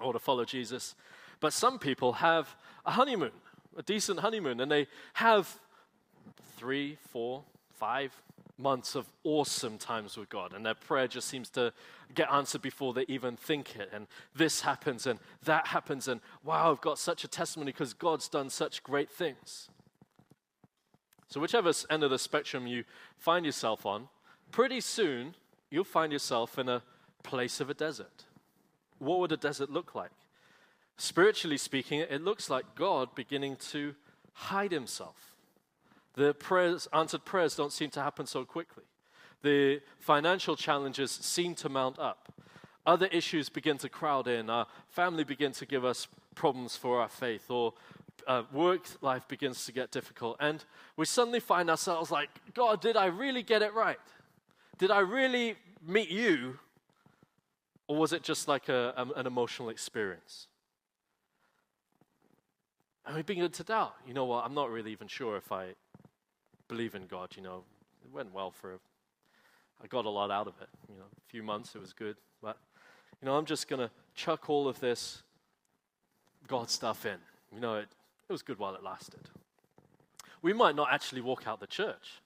or 0.00 0.12
to 0.12 0.18
follow 0.18 0.44
Jesus. 0.44 0.96
But 1.42 1.52
some 1.52 1.80
people 1.80 2.12
have 2.14 2.54
a 2.86 2.92
honeymoon, 2.92 3.32
a 3.76 3.82
decent 3.82 4.20
honeymoon, 4.20 4.60
and 4.60 4.70
they 4.70 4.86
have 5.14 5.58
three, 6.56 6.96
four, 7.10 7.42
five, 7.74 8.16
months 8.58 8.94
of 8.94 9.06
awesome 9.24 9.76
times 9.76 10.16
with 10.16 10.28
God, 10.28 10.52
and 10.52 10.64
their 10.64 10.74
prayer 10.74 11.08
just 11.08 11.26
seems 11.26 11.50
to 11.50 11.72
get 12.14 12.30
answered 12.30 12.62
before 12.62 12.94
they 12.94 13.04
even 13.08 13.36
think 13.36 13.74
it. 13.74 13.90
And 13.92 14.06
this 14.36 14.60
happens, 14.60 15.04
and 15.04 15.18
that 15.42 15.66
happens, 15.66 16.06
and 16.06 16.20
wow, 16.44 16.70
I've 16.70 16.80
got 16.80 16.96
such 16.96 17.24
a 17.24 17.28
testimony 17.28 17.72
because 17.72 17.92
God's 17.92 18.28
done 18.28 18.48
such 18.48 18.84
great 18.84 19.10
things. 19.10 19.68
So, 21.26 21.40
whichever 21.40 21.72
end 21.90 22.04
of 22.04 22.10
the 22.10 22.20
spectrum 22.20 22.68
you 22.68 22.84
find 23.18 23.44
yourself 23.44 23.84
on, 23.84 24.08
pretty 24.52 24.80
soon 24.80 25.34
you'll 25.70 25.82
find 25.82 26.12
yourself 26.12 26.56
in 26.56 26.68
a 26.68 26.84
place 27.24 27.60
of 27.60 27.68
a 27.68 27.74
desert. 27.74 28.26
What 29.00 29.18
would 29.18 29.32
a 29.32 29.36
desert 29.36 29.70
look 29.70 29.96
like? 29.96 30.12
Spiritually 30.96 31.56
speaking, 31.56 32.00
it 32.00 32.22
looks 32.22 32.48
like 32.48 32.74
God 32.74 33.14
beginning 33.14 33.56
to 33.70 33.94
hide 34.32 34.72
himself 34.72 35.32
the 36.14 36.34
prayers, 36.34 36.88
answered 36.92 37.24
prayers 37.24 37.56
don't 37.56 37.72
seem 37.72 37.90
to 37.90 38.00
happen 38.02 38.26
so 38.26 38.44
quickly. 38.44 38.84
The 39.42 39.80
financial 39.98 40.56
challenges 40.56 41.10
seem 41.10 41.54
to 41.56 41.68
mount 41.68 41.98
up. 41.98 42.32
Other 42.84 43.06
issues 43.06 43.48
begin 43.48 43.78
to 43.78 43.88
crowd 43.88 44.28
in. 44.28 44.50
Our 44.50 44.66
family 44.88 45.24
begins 45.24 45.58
to 45.58 45.66
give 45.66 45.84
us 45.84 46.06
problems 46.34 46.76
for 46.76 47.00
our 47.00 47.08
faith, 47.08 47.50
or 47.50 47.74
uh, 48.26 48.42
work 48.52 48.82
life 49.00 49.26
begins 49.26 49.64
to 49.66 49.72
get 49.72 49.90
difficult. 49.90 50.36
And 50.38 50.64
we 50.96 51.06
suddenly 51.06 51.40
find 51.40 51.70
ourselves 51.70 52.10
like, 52.10 52.30
God, 52.54 52.80
did 52.80 52.96
I 52.96 53.06
really 53.06 53.42
get 53.42 53.62
it 53.62 53.74
right? 53.74 53.98
Did 54.78 54.90
I 54.90 55.00
really 55.00 55.56
meet 55.86 56.10
you? 56.10 56.58
Or 57.88 57.96
was 57.96 58.12
it 58.12 58.22
just 58.22 58.48
like 58.48 58.68
a, 58.68 58.94
um, 58.96 59.12
an 59.16 59.26
emotional 59.26 59.68
experience? 59.70 60.46
And 63.06 63.16
we 63.16 63.22
begin 63.22 63.50
to 63.50 63.64
doubt. 63.64 63.94
You 64.06 64.14
know 64.14 64.24
what? 64.24 64.44
I'm 64.44 64.54
not 64.54 64.70
really 64.70 64.92
even 64.92 65.08
sure 65.08 65.36
if 65.36 65.50
I 65.50 65.74
believe 66.68 66.94
in 66.94 67.06
God, 67.06 67.36
you 67.36 67.42
know, 67.42 67.64
it 68.04 68.10
went 68.12 68.32
well 68.32 68.50
for, 68.50 68.78
I 69.82 69.86
got 69.88 70.04
a 70.04 70.10
lot 70.10 70.30
out 70.30 70.46
of 70.46 70.54
it. 70.60 70.68
You 70.88 70.96
know, 70.96 71.04
a 71.04 71.30
few 71.30 71.42
months, 71.42 71.74
it 71.74 71.80
was 71.80 71.92
good. 71.92 72.16
But, 72.40 72.56
you 73.20 73.26
know, 73.26 73.36
I'm 73.36 73.44
just 73.44 73.68
going 73.68 73.80
to 73.80 73.90
chuck 74.14 74.48
all 74.48 74.68
of 74.68 74.80
this 74.80 75.22
God 76.46 76.70
stuff 76.70 77.04
in. 77.04 77.18
You 77.52 77.60
know, 77.60 77.74
it, 77.76 77.88
it 78.28 78.32
was 78.32 78.42
good 78.42 78.58
while 78.58 78.74
it 78.74 78.82
lasted. 78.82 79.20
We 80.40 80.52
might 80.52 80.74
not 80.74 80.88
actually 80.90 81.20
walk 81.20 81.46
out 81.46 81.60
the 81.60 81.66
church, 81.66 82.20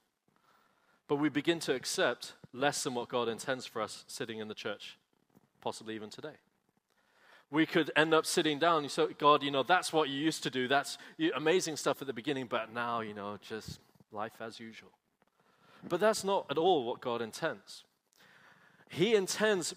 but 1.09 1.17
we 1.17 1.29
begin 1.29 1.59
to 1.61 1.75
accept 1.75 2.35
less 2.53 2.83
than 2.85 2.95
what 2.95 3.09
God 3.09 3.29
intends 3.29 3.67
for 3.67 3.83
us 3.83 4.05
sitting 4.07 4.39
in 4.39 4.49
the 4.49 4.55
church, 4.55 4.97
possibly 5.61 5.95
even 5.95 6.09
today. 6.09 6.37
We 7.51 7.65
could 7.65 7.91
end 7.95 8.13
up 8.13 8.27
sitting 8.27 8.59
down. 8.59 8.83
You 8.83 8.89
say, 8.89 9.07
God, 9.19 9.43
you 9.43 9.51
know, 9.51 9.63
that's 9.63 9.93
what 9.93 10.09
you 10.09 10.17
used 10.17 10.43
to 10.43 10.51
do. 10.51 10.67
That's 10.67 10.99
amazing 11.35 11.77
stuff 11.77 12.01
at 12.01 12.07
the 12.07 12.13
beginning, 12.13 12.47
but 12.47 12.73
now, 12.73 13.01
you 13.01 13.15
know, 13.15 13.39
just 13.41 13.81
life 14.13 14.33
as 14.41 14.59
usual. 14.59 14.91
But 15.89 16.01
that's 16.01 16.25
not 16.25 16.47
at 16.51 16.59
all 16.59 16.85
what 16.85 17.01
God 17.01 17.23
intends. 17.23 17.85
He 18.89 19.15
intends 19.15 19.75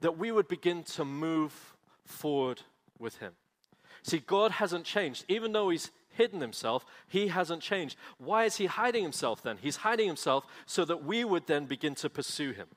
that 0.00 0.18
we 0.18 0.32
would 0.32 0.48
begin 0.48 0.82
to 0.82 1.04
move 1.04 1.76
forward 2.06 2.62
with 2.98 3.18
Him. 3.18 3.32
See, 4.02 4.18
God 4.18 4.52
hasn't 4.52 4.84
changed. 4.84 5.24
Even 5.28 5.52
though 5.52 5.70
He's 5.70 5.90
hidden 6.10 6.40
Himself, 6.40 6.84
He 7.08 7.28
hasn't 7.28 7.62
changed. 7.62 7.96
Why 8.18 8.44
is 8.44 8.56
He 8.56 8.66
hiding 8.66 9.02
Himself 9.02 9.42
then? 9.42 9.58
He's 9.60 9.76
hiding 9.76 10.06
Himself 10.06 10.44
so 10.66 10.84
that 10.84 11.04
we 11.04 11.24
would 11.24 11.46
then 11.46 11.66
begin 11.66 11.94
to 11.96 12.10
pursue 12.10 12.52
Him. 12.52 12.68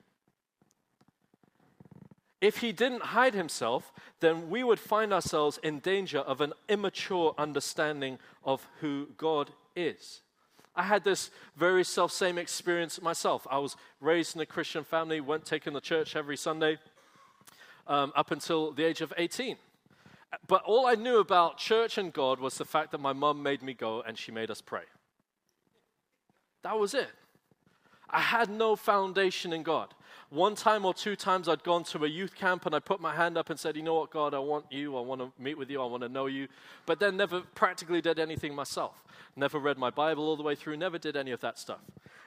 If 2.40 2.58
he 2.58 2.72
didn't 2.72 3.02
hide 3.02 3.34
himself, 3.34 3.92
then 4.20 4.50
we 4.50 4.64
would 4.64 4.80
find 4.80 5.12
ourselves 5.12 5.60
in 5.64 5.80
danger 5.80 6.20
of 6.20 6.40
an 6.40 6.54
immature 6.70 7.34
understanding 7.38 8.20
of 8.44 8.68
who 8.80 9.08
God 9.18 9.52
is. 9.76 10.22
I 10.76 10.84
had 10.84 11.04
this 11.04 11.32
very 11.56 11.84
self 11.84 12.12
same 12.12 12.38
experience 12.38 13.02
myself. 13.02 13.48
I 13.50 13.58
was 13.58 13.76
raised 14.00 14.36
in 14.36 14.42
a 14.42 14.46
Christian 14.46 14.84
family, 14.84 15.20
went 15.20 15.46
taken 15.46 15.74
to 15.74 15.82
church 15.82 16.16
every 16.16 16.38
Sunday 16.38 16.78
um, 17.88 18.14
up 18.16 18.30
until 18.30 18.72
the 18.72 18.84
age 18.84 19.02
of 19.02 19.12
18. 19.18 19.58
But 20.48 20.62
all 20.64 20.86
I 20.86 20.94
knew 20.94 21.20
about 21.20 21.58
church 21.58 21.98
and 21.98 22.14
God 22.14 22.40
was 22.40 22.58
the 22.58 22.66
fact 22.66 22.92
that 22.92 23.00
my 23.00 23.14
mom 23.14 23.42
made 23.42 23.64
me 23.64 23.74
go 23.74 24.02
and 24.02 24.18
she 24.18 24.32
made 24.32 24.52
us 24.52 24.62
pray. 24.62 24.84
That 26.64 26.78
was 26.78 26.94
it. 26.94 27.10
I 28.10 28.22
had 28.22 28.50
no 28.50 28.76
foundation 28.76 29.54
in 29.54 29.64
God. 29.64 29.94
One 30.30 30.56
time 30.56 30.84
or 30.84 30.94
two 30.94 31.16
times 31.16 31.48
I'd 31.48 31.64
gone 31.64 31.86
to 31.86 32.04
a 32.04 32.08
youth 32.08 32.36
camp 32.36 32.66
and 32.66 32.76
I 32.76 32.80
put 32.80 33.00
my 33.00 33.16
hand 33.16 33.38
up 33.38 33.50
and 33.50 33.58
said, 33.58 33.78
You 33.78 33.84
know 33.84 33.96
what, 33.96 34.12
God, 34.12 34.34
I 34.34 34.40
want 34.40 34.66
you. 34.70 34.98
I 34.98 35.02
want 35.02 35.22
to 35.22 35.32
meet 35.42 35.58
with 35.58 35.70
you. 35.70 35.82
I 35.82 35.86
want 35.86 36.04
to 36.04 36.10
know 36.10 36.26
you. 36.26 36.50
But 36.86 37.00
then 37.00 37.16
never 37.16 37.42
practically 37.56 38.02
did 38.02 38.20
anything 38.20 38.54
myself. 38.54 39.02
Never 39.38 39.58
read 39.58 39.78
my 39.78 39.90
Bible 39.90 40.28
all 40.28 40.36
the 40.36 40.44
way 40.44 40.56
through, 40.56 40.78
never 40.78 40.98
did 40.98 41.16
any 41.16 41.32
of 41.32 41.40
that 41.42 41.58
stuff. 41.58 41.80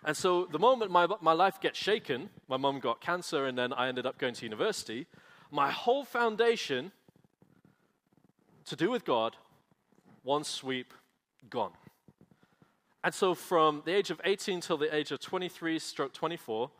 And 0.03 0.17
so 0.17 0.47
the 0.51 0.59
moment 0.59 0.91
my, 0.91 1.07
my 1.21 1.33
life 1.33 1.61
gets 1.61 1.79
shaken, 1.79 2.31
my 2.49 2.57
mom 2.57 2.81
got 2.81 3.01
cancer 3.01 3.47
and 3.47 3.59
then 3.59 3.73
I 3.73 3.89
ended 3.89 4.07
up 4.07 4.17
going 4.17 4.35
to 4.35 4.45
university, 4.45 5.07
my 5.51 5.71
whole 5.71 6.05
foundation 6.05 6.93
to 8.65 8.77
do 8.77 8.91
with 8.91 9.05
God, 9.05 9.37
one 10.23 10.45
sweep, 10.45 10.95
gone. 11.51 11.73
And 13.03 13.13
so 13.13 13.35
from 13.35 13.83
the 13.85 13.93
age 13.93 14.11
of 14.11 14.21
18 14.25 14.61
till 14.61 14.77
the 14.77 14.95
age 14.95 15.11
of 15.11 15.21
23 15.21 15.79
stroke 15.79 16.13
24, 16.13 16.71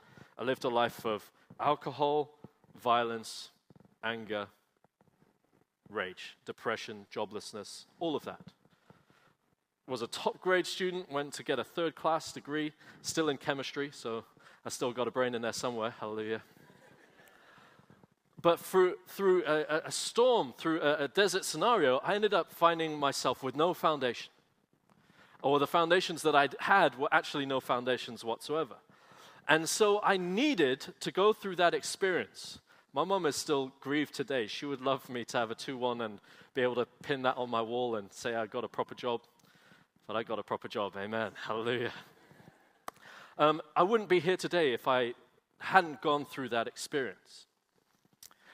I 0.41 0.45
lived 0.45 0.65
a 0.65 0.71
life 0.71 1.05
of 1.05 1.31
alcohol, 1.61 2.31
violence, 2.83 3.51
anger, 4.03 4.47
rage, 5.91 6.39
depression, 6.47 7.05
joblessness, 7.15 7.85
all 7.99 8.17
of 8.17 8.25
that. 8.25 8.41
Was 9.87 10.01
a 10.01 10.07
top 10.07 10.41
grade 10.41 10.67
student, 10.67 11.13
went 11.13 11.35
to 11.35 11.43
get 11.43 11.59
a 11.59 11.65
third 11.65 11.95
class 11.95 12.33
degree, 12.33 12.73
still 13.03 13.29
in 13.29 13.37
chemistry, 13.37 13.91
so 13.93 14.25
I 14.65 14.71
still 14.71 14.93
got 14.93 15.07
a 15.07 15.11
brain 15.11 15.35
in 15.35 15.43
there 15.43 15.53
somewhere, 15.53 15.93
hallelujah. 16.01 16.41
But 18.41 18.61
through, 18.61 18.95
through 19.09 19.45
a, 19.45 19.83
a 19.85 19.93
storm, 19.93 20.55
through 20.57 20.81
a, 20.81 21.05
a 21.05 21.09
desert 21.09 21.45
scenario, 21.45 21.99
I 21.99 22.15
ended 22.15 22.33
up 22.33 22.51
finding 22.51 22.99
myself 22.99 23.43
with 23.43 23.55
no 23.55 23.75
foundation. 23.75 24.33
Or 25.43 25.59
the 25.59 25.67
foundations 25.67 26.23
that 26.23 26.35
I 26.35 26.49
had 26.61 26.97
were 26.99 27.09
actually 27.13 27.45
no 27.45 27.61
foundations 27.61 28.25
whatsoever. 28.25 28.77
And 29.49 29.69
so 29.69 30.01
I 30.03 30.17
needed 30.17 30.87
to 31.01 31.11
go 31.11 31.33
through 31.33 31.57
that 31.57 31.75
experience. 31.75 32.59
My 32.93 33.05
mom 33.05 33.27
is 33.27 33.37
still 33.37 33.73
grieved 33.81 34.15
today. 34.15 34.47
She 34.47 34.67
would 34.67 34.81
love 34.81 35.03
for 35.03 35.13
me 35.13 35.25
to 35.27 35.39
have 35.39 35.51
a 35.51 35.55
2 35.55 35.77
1 35.77 36.01
and 36.01 36.19
be 36.55 36.63
able 36.63 36.75
to 36.77 36.87
pin 37.03 37.23
that 37.23 37.37
on 37.37 37.51
my 37.51 37.63
wall 37.63 37.97
and 37.97 38.13
say 38.13 38.35
I 38.35 38.47
got 38.47 38.65
a 38.65 38.69
proper 38.69 38.95
job. 38.95 39.21
But 40.07 40.17
I 40.17 40.23
got 40.23 40.39
a 40.39 40.43
proper 40.43 40.69
job. 40.69 40.95
Amen. 40.97 41.33
Hallelujah. 41.47 41.93
Um, 43.39 43.63
I 43.75 43.85
wouldn't 43.85 44.09
be 44.09 44.21
here 44.21 44.37
today 44.37 44.73
if 44.73 44.87
I 44.87 45.15
hadn't 45.59 46.03
gone 46.03 46.25
through 46.25 46.51
that 46.51 46.67
experience. 46.67 47.47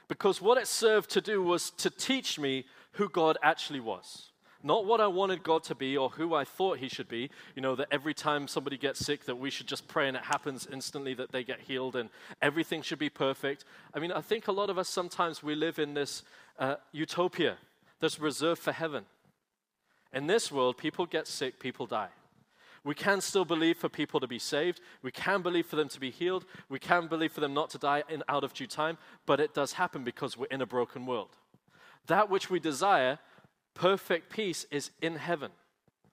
Because 0.09 0.41
what 0.41 0.59
it 0.59 0.69
served 0.69 1.11
to 1.11 1.21
do 1.21 1.43
was 1.43 1.71
to 1.71 1.91
teach 1.91 2.39
me 2.39 2.67
who 2.93 3.09
God 3.09 3.37
actually 3.43 3.81
was. 3.81 4.31
Not 4.67 4.85
what 4.85 5.01
I 5.01 5.07
wanted 5.07 5.45
God 5.45 5.63
to 5.65 5.77
be 5.77 5.97
or 5.97 6.11
who 6.11 6.35
I 6.35 6.43
thought 6.43 6.79
He 6.79 6.89
should 6.89 7.07
be. 7.07 7.31
You 7.55 7.63
know, 7.63 7.77
that 7.77 7.87
every 7.93 8.13
time 8.13 8.49
somebody 8.49 8.77
gets 8.77 8.99
sick, 8.99 9.25
that 9.27 9.37
we 9.39 9.49
should 9.49 9.69
just 9.69 9.87
pray 9.87 10.09
and 10.09 10.17
it 10.17 10.25
happens 10.25 10.67
instantly 10.73 11.15
that 11.15 11.31
they 11.31 11.45
get 11.45 11.61
healed 11.61 11.95
and 11.95 12.11
everything 12.43 12.83
should 12.83 12.99
be 12.99 13.09
perfect. 13.09 13.65
I 13.95 14.01
mean, 14.01 14.11
I 14.11 14.21
think 14.21 14.49
a 14.49 14.53
lot 14.53 14.69
of 14.69 14.77
us 14.77 14.89
sometimes 14.89 15.41
we 15.41 15.55
live 15.55 15.79
in 15.79 15.95
this 15.95 16.25
uh, 16.59 16.75
utopia 16.91 17.59
that's 18.01 18.19
reserved 18.19 18.61
for 18.61 18.73
heaven. 18.73 19.05
In 20.13 20.27
this 20.27 20.51
world, 20.51 20.77
people 20.77 21.07
get 21.07 21.29
sick, 21.29 21.61
people 21.61 21.87
die. 21.87 22.09
We 22.83 22.97
can 22.97 23.21
still 23.21 23.45
believe 23.45 23.77
for 23.77 23.89
people 23.89 24.19
to 24.19 24.27
be 24.27 24.41
saved. 24.41 24.81
We 25.01 25.13
can 25.13 25.43
believe 25.43 25.67
for 25.67 25.77
them 25.77 25.89
to 25.91 26.01
be 26.01 26.11
healed. 26.11 26.45
We 26.69 26.81
can 26.81 27.07
believe 27.07 27.31
for 27.31 27.41
them 27.41 27.55
not 27.55 27.71
to 27.71 27.79
die 27.79 28.03
in 28.09 28.25
out 28.29 28.43
of 28.43 28.53
due 28.53 28.67
time, 28.67 28.99
but 29.27 29.39
it 29.39 29.55
does 29.55 29.75
happen 29.75 30.03
because 30.03 30.37
we're 30.37 30.47
in 30.47 30.61
a 30.61 30.67
broken 30.67 31.07
world. 31.07 31.37
That 32.09 32.31
which 32.31 32.51
we 32.51 32.59
desire 32.59 33.21
perfect 33.77 34.31
peace 34.31 34.67
is 34.73 34.91
in 35.01 35.17
heaven, 35.17 35.53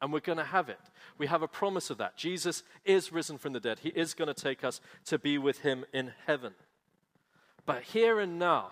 and 0.02 0.14
we're 0.14 0.20
going 0.20 0.38
to 0.38 0.44
have 0.44 0.70
it. 0.70 0.80
We 1.18 1.28
have 1.28 1.42
a 1.42 1.48
promise 1.48 1.90
of 1.90 1.98
that. 1.98 2.16
Jesus 2.16 2.62
is 2.86 3.12
risen 3.12 3.38
from 3.40 3.54
the 3.54 3.60
dead, 3.60 3.80
He 3.80 3.90
is 3.90 4.14
going 4.14 4.32
to 4.32 4.40
take 4.40 4.64
us 4.64 4.80
to 5.06 5.18
be 5.18 5.40
with 5.40 5.60
Him 5.60 5.86
in 5.92 6.14
heaven. 6.28 6.54
But 7.66 7.84
here 7.84 8.20
and 8.20 8.38
now, 8.38 8.72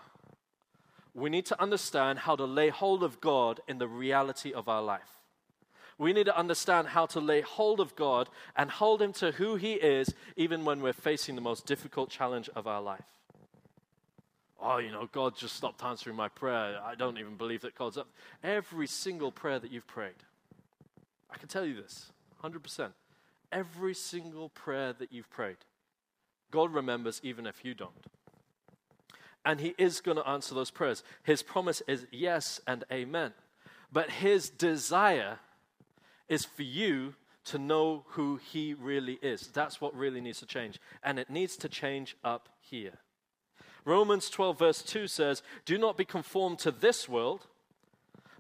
we 1.14 1.30
need 1.30 1.46
to 1.48 1.62
understand 1.62 2.20
how 2.20 2.36
to 2.36 2.46
lay 2.46 2.70
hold 2.70 3.04
of 3.04 3.20
God 3.20 3.62
in 3.68 3.80
the 3.80 3.88
reality 3.88 4.54
of 4.54 4.70
our 4.70 4.82
life. 4.82 5.02
We 5.98 6.14
need 6.14 6.26
to 6.26 6.38
understand 6.38 6.90
how 6.90 7.06
to 7.08 7.20
lay 7.20 7.42
hold 7.42 7.80
of 7.80 7.96
God 7.96 8.28
and 8.56 8.70
hold 8.70 9.02
Him 9.02 9.14
to 9.14 9.32
who 9.32 9.56
He 9.56 9.74
is, 9.74 10.14
even 10.36 10.66
when 10.66 10.82
we're 10.82 10.94
facing 10.94 11.36
the 11.36 11.42
most 11.42 11.66
difficult 11.66 12.10
challenge 12.10 12.50
of 12.56 12.68
our 12.68 12.82
life. 12.82 13.06
Oh, 14.62 14.78
you 14.78 14.92
know, 14.92 15.10
God 15.12 15.36
just 15.36 15.56
stopped 15.56 15.84
answering 15.84 16.16
my 16.16 16.28
prayer. 16.28 16.80
I 16.84 16.94
don't 16.94 17.18
even 17.18 17.36
believe 17.36 17.62
that 17.62 17.76
God's 17.76 17.98
up. 17.98 18.08
Every 18.44 18.86
single 18.86 19.32
prayer 19.32 19.60
that 19.60 19.72
you've 19.72 19.88
prayed, 19.88 20.24
I 21.32 21.38
can 21.38 21.48
tell 21.48 21.66
you 21.66 21.76
this 21.76 22.12
100%. 22.44 22.92
Every 23.52 23.94
single 23.96 24.50
prayer 24.50 24.94
that 24.94 25.12
you've 25.12 25.30
prayed, 25.30 25.58
God 26.52 26.74
remembers 26.74 27.20
even 27.24 27.48
if 27.48 27.66
you 27.66 27.74
don't. 27.74 28.06
And 29.44 29.60
He 29.60 29.74
is 29.78 30.00
going 30.00 30.18
to 30.18 30.28
answer 30.28 30.54
those 30.54 30.70
prayers. 30.70 31.04
His 31.24 31.42
promise 31.42 31.82
is 31.88 32.06
yes 32.12 32.62
and 32.68 32.84
amen. 32.92 33.34
But 33.92 34.12
His 34.12 34.50
desire 34.50 35.40
is 36.30 36.46
for 36.46 36.64
you 36.64 37.16
to 37.46 37.58
know 37.58 38.04
who 38.10 38.40
He 38.52 38.76
really 38.76 39.18
is. 39.24 39.48
That's 39.48 39.82
what 39.82 39.96
really 39.96 40.22
needs 40.22 40.40
to 40.40 40.46
change. 40.46 40.80
And 41.04 41.18
it 41.18 41.32
needs 41.32 41.58
to 41.58 41.68
change 41.68 42.16
up 42.24 42.48
here. 42.60 43.00
Romans 43.86 44.30
12, 44.30 44.60
verse 44.60 44.82
2 44.82 45.08
says, 45.08 45.42
Do 45.66 45.78
not 45.78 45.98
be 45.98 46.06
conformed 46.06 46.60
to 46.60 46.72
this 46.72 47.10
world, 47.10 47.48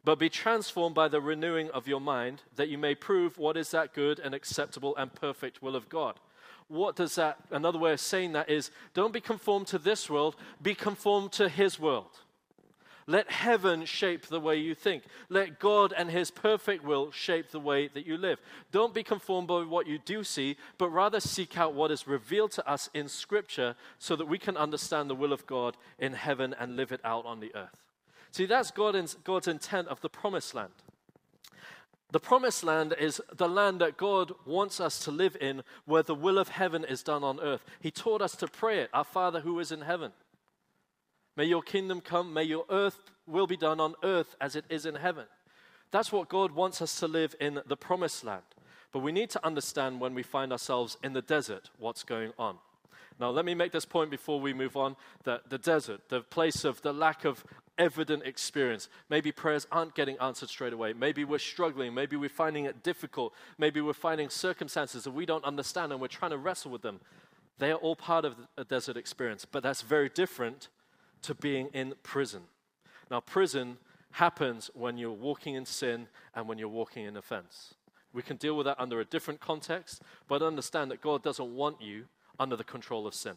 but 0.04 0.20
be 0.20 0.30
transformed 0.30 0.96
by 0.96 1.08
the 1.08 1.22
renewing 1.22 1.70
of 1.72 1.88
your 1.88 2.02
mind, 2.02 2.42
that 2.56 2.70
you 2.70 2.78
may 2.78 2.96
prove 2.96 3.38
what 3.38 3.58
is 3.58 3.72
that 3.72 3.94
good 3.94 4.20
and 4.20 4.34
acceptable 4.34 4.96
and 4.96 5.14
perfect 5.14 5.62
will 5.62 5.76
of 5.76 5.90
God. 5.90 6.16
What 6.68 6.96
does 6.96 7.16
that, 7.16 7.38
another 7.52 7.78
way 7.78 7.92
of 7.92 8.00
saying 8.00 8.32
that 8.34 8.50
is, 8.50 8.72
don't 8.94 9.14
be 9.14 9.22
conformed 9.22 9.68
to 9.68 9.78
this 9.78 10.10
world, 10.10 10.36
be 10.62 10.74
conformed 10.74 11.32
to 11.34 11.50
His 11.50 11.80
world. 11.80 12.20
Let 13.08 13.32
heaven 13.32 13.86
shape 13.86 14.28
the 14.28 14.40
way 14.40 14.58
you 14.58 14.76
think. 14.76 15.04
Let 15.30 15.60
God 15.60 15.94
and 15.96 16.10
His 16.10 16.32
perfect 16.32 16.84
will 16.84 17.12
shape 17.12 17.52
the 17.52 17.60
way 17.60 17.88
that 17.90 18.06
you 18.06 18.18
live. 18.18 18.40
Don't 18.72 18.94
be 18.94 19.04
conformed 19.04 19.48
by 19.48 19.64
what 19.64 19.88
you 19.88 19.98
do 19.98 20.24
see, 20.24 20.58
but 20.78 20.90
rather 20.90 21.20
seek 21.20 21.58
out 21.58 21.74
what 21.74 21.92
is 21.92 22.08
revealed 22.08 22.52
to 22.52 22.70
us 22.70 22.90
in 22.94 23.08
Scripture 23.08 23.76
so 24.00 24.16
that 24.16 24.28
we 24.28 24.38
can 24.38 24.58
understand 24.58 25.10
the 25.10 25.16
will 25.16 25.34
of 25.34 25.48
God 25.48 25.78
in 26.00 26.14
heaven 26.14 26.56
and 26.60 26.76
live 26.76 26.92
it 26.92 27.02
out 27.04 27.26
on 27.26 27.40
the 27.40 27.54
earth. 27.56 27.78
See, 28.32 28.46
that's 28.46 28.72
God's 28.72 29.48
intent 29.48 29.88
of 29.88 30.00
the 30.02 30.10
promised 30.10 30.54
land. 30.54 30.72
The 32.12 32.20
promised 32.20 32.64
land 32.64 32.94
is 33.00 33.22
the 33.36 33.48
land 33.48 33.80
that 33.80 33.96
God 33.98 34.34
wants 34.46 34.82
us 34.82 35.00
to 35.06 35.12
live 35.12 35.38
in, 35.40 35.64
where 35.86 36.04
the 36.04 36.16
will 36.16 36.38
of 36.38 36.50
heaven 36.50 36.84
is 36.84 37.04
done 37.04 37.24
on 37.24 37.40
earth. 37.40 37.64
He 37.80 37.90
taught 37.90 38.22
us 38.22 38.36
to 38.38 38.48
pray 38.48 38.80
it 38.80 38.90
Our 38.94 39.06
Father 39.06 39.40
who 39.40 39.58
is 39.60 39.72
in 39.72 39.82
heaven. 39.82 40.12
May 41.36 41.46
your 41.46 41.62
kingdom 41.62 42.02
come, 42.02 42.34
may 42.34 42.44
your 42.44 42.66
earth 42.70 43.00
will 43.26 43.48
be 43.48 43.58
done 43.58 43.80
on 43.80 43.96
earth 44.04 44.36
as 44.42 44.56
it 44.56 44.66
is 44.70 44.86
in 44.86 44.96
heaven. 44.96 45.26
That's 45.92 46.12
what 46.12 46.30
God 46.30 46.52
wants 46.52 46.82
us 46.82 47.00
to 47.00 47.08
live 47.08 47.36
in 47.40 47.62
the 47.66 47.78
promised 47.78 48.24
land. 48.24 48.44
But 48.92 49.00
we 49.00 49.12
need 49.12 49.30
to 49.32 49.46
understand 49.46 50.02
when 50.02 50.14
we 50.14 50.24
find 50.24 50.52
ourselves 50.52 50.98
in 51.04 51.14
the 51.14 51.22
desert 51.22 51.70
what's 51.78 52.04
going 52.04 52.34
on. 52.38 52.58
Now, 53.20 53.30
let 53.30 53.46
me 53.46 53.54
make 53.54 53.72
this 53.72 53.86
point 53.86 54.10
before 54.10 54.40
we 54.40 54.54
move 54.54 54.76
on 54.76 54.96
that 55.26 55.50
the 55.50 55.58
desert, 55.58 56.10
the 56.10 56.22
place 56.22 56.66
of 56.66 56.82
the 56.82 56.94
lack 56.94 57.24
of 57.24 57.44
evident 57.78 58.24
experience. 58.24 58.90
Maybe 59.10 59.32
prayers 59.32 59.68
aren't 59.72 59.96
getting 59.96 60.18
answered 60.18 60.50
straight 60.50 60.74
away. 60.74 60.94
Maybe 60.94 61.24
we're 61.24 61.40
struggling. 61.40 61.94
Maybe 61.94 62.16
we're 62.16 62.30
finding 62.30 62.66
it 62.66 62.84
difficult. 62.84 63.34
Maybe 63.58 63.80
we're 63.80 63.94
finding 63.94 64.30
circumstances 64.30 65.04
that 65.04 65.12
we 65.12 65.26
don't 65.26 65.46
understand 65.46 65.92
and 65.92 66.02
we're 66.02 66.08
trying 66.08 66.32
to 66.32 66.38
wrestle 66.38 66.72
with 66.72 66.82
them. 66.82 67.00
They 67.60 67.72
are 67.72 67.76
all 67.76 67.96
part 67.96 68.26
of 68.26 68.36
a 68.58 68.64
desert 68.64 68.98
experience, 68.98 69.46
but 69.46 69.62
that's 69.62 69.82
very 69.82 70.10
different 70.10 70.70
to 71.24 71.36
being 71.36 71.68
in 71.74 71.94
prison. 72.04 72.42
Now, 73.10 73.20
prison 73.20 73.78
happens 74.12 74.70
when 74.74 74.98
you're 74.98 75.12
walking 75.12 75.56
in 75.56 75.66
sin 75.66 76.08
and 76.36 76.48
when 76.48 76.58
you're 76.58 76.68
walking 76.68 77.06
in 77.06 77.18
offense. 77.18 77.76
We 78.14 78.22
can 78.22 78.38
deal 78.38 78.58
with 78.58 78.66
that 78.66 78.80
under 78.80 79.00
a 79.00 79.06
different 79.06 79.40
context, 79.40 80.02
but 80.28 80.42
understand 80.42 80.92
that 80.92 81.02
God 81.02 81.24
doesn't 81.24 81.56
want 81.56 81.82
you 81.82 82.06
under 82.40 82.56
the 82.56 82.64
control 82.64 83.08
of 83.08 83.14
sin. 83.14 83.36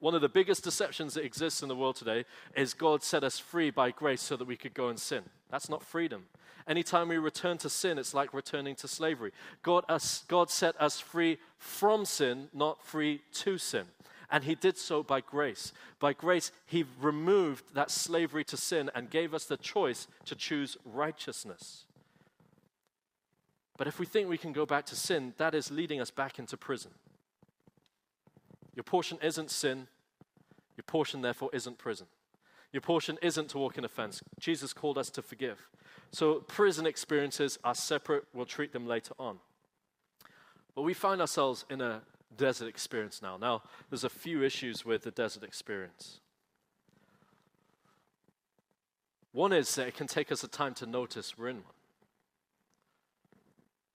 One 0.00 0.14
of 0.14 0.22
the 0.22 0.28
biggest 0.28 0.64
deceptions 0.64 1.14
that 1.14 1.24
exists 1.24 1.62
in 1.62 1.68
the 1.68 1.76
world 1.76 1.96
today 1.96 2.24
is 2.56 2.72
God 2.72 3.02
set 3.02 3.22
us 3.22 3.38
free 3.38 3.70
by 3.70 3.90
grace 3.90 4.22
so 4.22 4.36
that 4.36 4.46
we 4.46 4.56
could 4.56 4.72
go 4.72 4.88
and 4.88 4.98
sin. 4.98 5.24
That's 5.50 5.68
not 5.68 5.82
freedom. 5.82 6.24
Anytime 6.66 7.08
we 7.08 7.18
return 7.18 7.58
to 7.58 7.68
sin, 7.68 7.98
it's 7.98 8.14
like 8.14 8.32
returning 8.32 8.74
to 8.76 8.88
slavery. 8.88 9.32
God, 9.62 9.84
us, 9.88 10.24
God 10.26 10.50
set 10.50 10.80
us 10.80 10.98
free 11.00 11.38
from 11.58 12.06
sin, 12.06 12.48
not 12.54 12.82
free 12.82 13.20
to 13.34 13.58
sin. 13.58 13.84
And 14.34 14.42
He 14.42 14.56
did 14.56 14.76
so 14.76 15.04
by 15.04 15.20
grace. 15.20 15.72
By 16.00 16.12
grace, 16.12 16.50
He 16.66 16.84
removed 17.00 17.72
that 17.76 17.88
slavery 17.88 18.42
to 18.46 18.56
sin 18.56 18.90
and 18.92 19.08
gave 19.08 19.32
us 19.32 19.44
the 19.44 19.56
choice 19.56 20.08
to 20.24 20.34
choose 20.34 20.76
righteousness. 20.84 21.84
But 23.78 23.86
if 23.86 24.00
we 24.00 24.06
think 24.06 24.28
we 24.28 24.36
can 24.36 24.52
go 24.52 24.66
back 24.66 24.86
to 24.86 24.96
sin, 24.96 25.34
that 25.36 25.54
is 25.54 25.70
leading 25.70 26.00
us 26.00 26.10
back 26.10 26.40
into 26.40 26.56
prison. 26.56 26.90
Your 28.74 28.82
portion 28.82 29.18
isn't 29.22 29.52
sin. 29.52 29.86
Your 30.76 30.84
portion, 30.84 31.22
therefore, 31.22 31.50
isn't 31.52 31.78
prison. 31.78 32.08
Your 32.72 32.80
portion 32.80 33.18
isn't 33.22 33.50
to 33.50 33.58
walk 33.58 33.78
in 33.78 33.84
offense. 33.84 34.20
Jesus 34.40 34.72
called 34.72 34.98
us 34.98 35.10
to 35.10 35.22
forgive. 35.22 35.68
So, 36.10 36.40
prison 36.40 36.88
experiences 36.88 37.56
are 37.62 37.76
separate. 37.76 38.24
We'll 38.34 38.46
treat 38.46 38.72
them 38.72 38.88
later 38.88 39.14
on. 39.16 39.38
But 40.74 40.82
we 40.82 40.92
find 40.92 41.20
ourselves 41.20 41.64
in 41.70 41.80
a 41.80 42.02
desert 42.36 42.68
experience 42.68 43.22
now. 43.22 43.36
Now, 43.36 43.62
there's 43.90 44.04
a 44.04 44.10
few 44.10 44.42
issues 44.42 44.84
with 44.84 45.02
the 45.02 45.10
desert 45.10 45.42
experience. 45.42 46.20
One 49.32 49.52
is 49.52 49.74
that 49.74 49.88
it 49.88 49.96
can 49.96 50.06
take 50.06 50.30
us 50.30 50.44
a 50.44 50.48
time 50.48 50.74
to 50.74 50.86
notice 50.86 51.36
we're 51.36 51.48
in 51.48 51.56
one. 51.56 51.64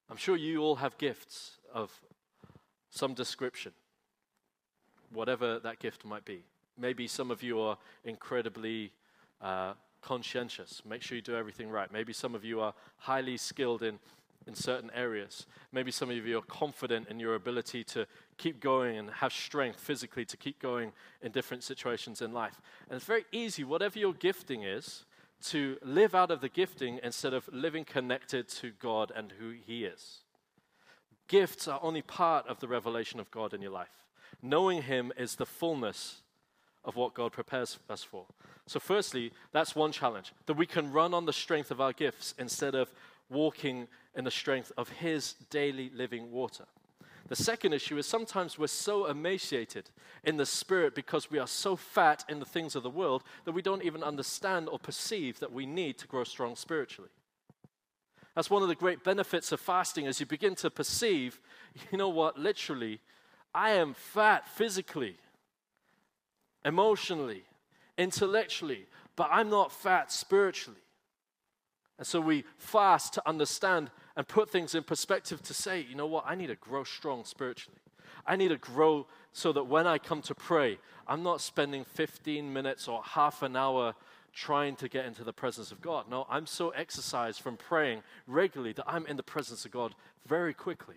I'm 0.10 0.18
sure 0.18 0.36
you 0.36 0.62
all 0.62 0.78
have 0.78 0.98
gifts 0.98 1.58
of 1.74 1.92
some 2.90 3.14
description 3.14 3.72
whatever 5.12 5.60
that 5.60 5.80
gift 5.80 6.06
might 6.06 6.26
be. 6.26 6.44
Maybe 6.78 7.08
some 7.08 7.32
of 7.32 7.44
you 7.44 7.60
are 7.60 7.78
incredibly 8.04 8.92
uh, 9.42 9.74
conscientious. 10.02 10.82
Make 10.88 11.02
sure 11.02 11.16
you 11.16 11.22
do 11.22 11.36
everything 11.36 11.70
right. 11.70 11.92
Maybe 11.92 12.14
some 12.14 12.36
of 12.36 12.46
you 12.46 12.62
are 12.62 12.74
highly 12.98 13.38
skilled 13.38 13.84
in, 13.84 14.00
in 14.48 14.56
certain 14.56 14.90
areas. 14.94 15.46
Maybe 15.72 15.92
some 15.92 16.10
of 16.10 16.26
you 16.26 16.38
are 16.38 16.44
confident 16.44 17.08
in 17.08 17.20
your 17.20 17.36
ability 17.36 17.84
to 17.86 18.08
keep 18.38 18.60
going 18.60 18.98
and 18.98 19.10
have 19.10 19.34
strength 19.34 19.80
physically 19.80 20.26
to 20.26 20.38
keep 20.38 20.60
going 20.60 20.92
in 21.22 21.32
different 21.32 21.64
situations 21.64 22.22
in 22.22 22.32
life. 22.32 22.62
And 22.90 22.96
it's 22.96 23.06
very 23.06 23.26
easy, 23.32 23.64
whatever 23.64 24.00
your 24.00 24.14
gifting 24.14 24.64
is, 24.64 25.06
to 25.42 25.78
live 25.84 26.16
out 26.16 26.32
of 26.32 26.42
the 26.42 26.50
gifting 26.50 27.00
instead 27.04 27.34
of 27.34 27.50
living 27.54 27.86
connected 27.86 28.48
to 28.50 28.72
God 28.72 29.12
and 29.16 29.34
who 29.40 29.52
He 29.52 29.86
is. 29.86 30.24
Gifts 31.28 31.68
are 31.68 31.80
only 31.82 32.02
part 32.02 32.48
of 32.48 32.60
the 32.60 32.68
revelation 32.68 33.20
of 33.20 33.32
God 33.32 33.54
in 33.54 33.62
your 33.62 33.72
life. 33.72 34.06
Knowing 34.42 34.82
Him 34.82 35.14
is 35.18 35.36
the 35.36 35.46
fullness 35.46 36.22
of 36.84 36.96
what 36.96 37.14
God 37.14 37.32
prepares 37.32 37.78
us 37.90 38.04
for. 38.04 38.26
So, 38.66 38.80
firstly, 38.80 39.32
that's 39.52 39.76
one 39.76 39.92
challenge 39.92 40.34
that 40.46 40.56
we 40.56 40.66
can 40.66 40.92
run 40.92 41.14
on 41.14 41.26
the 41.26 41.34
strength 41.34 41.72
of 41.72 41.82
our 41.82 41.94
gifts 41.94 42.34
instead 42.38 42.76
of 42.76 42.92
walking 43.30 43.88
in 44.16 44.24
the 44.24 44.32
strength 44.32 44.72
of 44.78 44.90
His 44.90 45.34
daily 45.50 45.92
living 45.94 46.32
water. 46.32 46.66
The 47.28 47.36
second 47.36 47.74
issue 47.74 47.98
is 47.98 48.08
sometimes 48.08 48.58
we're 48.58 48.68
so 48.68 49.06
emaciated 49.06 49.92
in 50.24 50.38
the 50.38 50.48
spirit 50.48 50.96
because 50.96 51.30
we 51.30 51.38
are 51.38 51.48
so 51.48 51.76
fat 51.76 52.26
in 52.28 52.40
the 52.40 52.46
things 52.46 52.76
of 52.76 52.82
the 52.82 52.90
world 52.90 53.24
that 53.46 53.52
we 53.52 53.62
don't 53.62 53.84
even 53.84 54.02
understand 54.02 54.68
or 54.68 54.80
perceive 54.80 55.40
that 55.40 55.54
we 55.54 55.68
need 55.68 56.00
to 56.00 56.08
grow 56.08 56.24
strong 56.24 56.56
spiritually. 56.56 57.12
That's 58.34 58.50
one 58.50 58.64
of 58.64 58.68
the 58.68 58.76
great 58.76 59.04
benefits 59.04 59.52
of 59.52 59.60
fasting 59.60 60.08
as 60.08 60.20
you 60.20 60.26
begin 60.26 60.56
to 60.56 60.72
perceive, 60.72 61.40
you 61.92 61.98
know 62.00 62.10
what, 62.10 62.40
literally, 62.40 63.00
I 63.54 63.72
am 63.72 63.94
fat 63.94 64.48
physically, 64.48 65.18
emotionally, 66.66 67.44
intellectually, 67.98 68.88
but 69.16 69.30
I'm 69.32 69.50
not 69.50 69.72
fat 69.72 70.12
spiritually. 70.12 70.80
And 72.00 72.08
so 72.08 72.20
we 72.22 72.46
fast 72.58 73.14
to 73.14 73.28
understand 73.28 73.92
and 74.16 74.28
put 74.28 74.50
things 74.50 74.74
in 74.74 74.84
perspective 74.84 75.44
to 75.44 75.54
say, 75.54 75.86
you 75.88 75.96
know 75.96 76.08
what, 76.08 76.24
I 76.26 76.34
need 76.34 76.48
to 76.48 76.56
grow 76.56 76.84
strong 76.84 77.26
spiritually. 77.26 77.78
I 78.26 78.38
need 78.38 78.48
to 78.48 78.58
grow 78.58 79.06
so 79.34 79.52
that 79.52 79.66
when 79.66 79.86
I 79.86 79.98
come 79.98 80.22
to 80.24 80.34
pray, 80.34 80.80
I'm 81.08 81.24
not 81.24 81.42
spending 81.42 81.84
15 81.84 82.52
minutes 82.52 82.88
or 82.88 83.04
half 83.04 83.44
an 83.44 83.56
hour 83.56 83.94
trying 84.34 84.78
to 84.78 84.88
get 84.88 85.06
into 85.06 85.24
the 85.24 85.34
presence 85.34 85.72
of 85.72 85.82
God. 85.82 86.10
No, 86.10 86.26
I'm 86.30 86.48
so 86.48 86.70
exercised 86.70 87.42
from 87.42 87.58
praying 87.58 88.04
regularly 88.28 88.74
that 88.74 88.86
I'm 88.88 89.06
in 89.06 89.18
the 89.18 89.24
presence 89.24 89.66
of 89.66 89.72
God 89.72 89.94
very 90.26 90.54
quickly. 90.54 90.96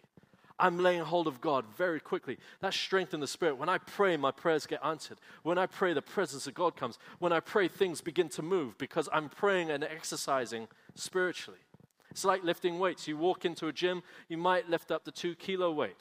I'm 0.59 0.79
laying 0.79 1.03
hold 1.03 1.27
of 1.27 1.41
God 1.41 1.65
very 1.77 1.99
quickly. 1.99 2.39
That's 2.61 2.77
strength 2.77 3.15
in 3.15 3.21
the 3.21 3.27
Spirit. 3.27 3.57
When 3.57 3.69
I 3.69 3.79
pray, 3.79 4.17
my 4.17 4.31
prayers 4.31 4.67
get 4.67 4.85
answered. 4.85 5.19
When 5.43 5.59
I 5.59 5.67
pray, 5.67 5.93
the 5.93 6.03
presence 6.03 6.47
of 6.47 6.55
God 6.55 6.77
comes. 6.77 6.99
When 7.19 7.33
I 7.33 7.41
pray, 7.41 7.67
things 7.67 8.01
begin 8.01 8.29
to 8.31 8.43
move 8.43 8.79
because 8.79 9.09
I'm 9.13 9.29
praying 9.29 9.71
and 9.71 9.83
exercising 9.83 10.69
spiritually. 10.95 11.61
It's 12.11 12.25
like 12.25 12.45
lifting 12.45 12.79
weights. 12.79 13.09
You 13.09 13.17
walk 13.17 13.45
into 13.45 13.69
a 13.69 13.73
gym, 13.73 14.03
you 14.29 14.37
might 14.37 14.69
lift 14.69 14.91
up 14.91 15.05
the 15.05 15.11
two 15.11 15.35
kilo 15.35 15.73
weight. 15.73 15.97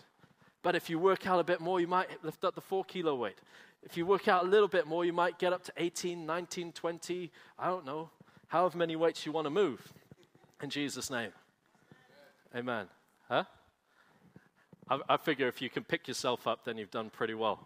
But 0.62 0.75
if 0.75 0.89
you 0.89 0.99
work 0.99 1.25
out 1.25 1.39
a 1.39 1.43
bit 1.43 1.60
more, 1.60 1.80
you 1.80 1.88
might 1.88 2.23
lift 2.23 2.43
up 2.43 2.56
the 2.56 2.62
four 2.62 2.84
kilo 2.84 3.15
weight. 3.15 3.38
If 3.84 3.97
you 3.97 4.06
work 4.06 4.27
out 4.27 4.43
a 4.43 4.47
little 4.47 4.67
bit 4.67 4.86
more, 4.86 5.06
you 5.06 5.13
might 5.13 5.39
get 5.39 5.54
up 5.54 5.63
to 5.63 5.73
18, 5.77 6.25
19, 6.25 6.71
20, 6.71 7.32
I 7.58 7.67
don't 7.67 7.86
know, 7.86 8.10
however 8.47 8.77
many 8.77 8.95
weights 8.95 9.25
you 9.25 9.32
want 9.32 9.45
to 9.45 9.49
move. 9.49 9.91
In 10.62 10.69
Jesus' 10.69 11.10
name. 11.10 11.32
Amen. 12.56 12.88
Huh? 13.27 13.45
I, 14.89 14.99
I 15.10 15.17
figure 15.17 15.47
if 15.47 15.62
you 15.62 15.69
can 15.69 15.84
pick 15.84 16.08
yourself 16.08 16.45
up, 16.45 16.65
then 16.65 16.77
you've 16.77 16.91
done 16.91 17.10
pretty 17.10 17.34
well. 17.34 17.65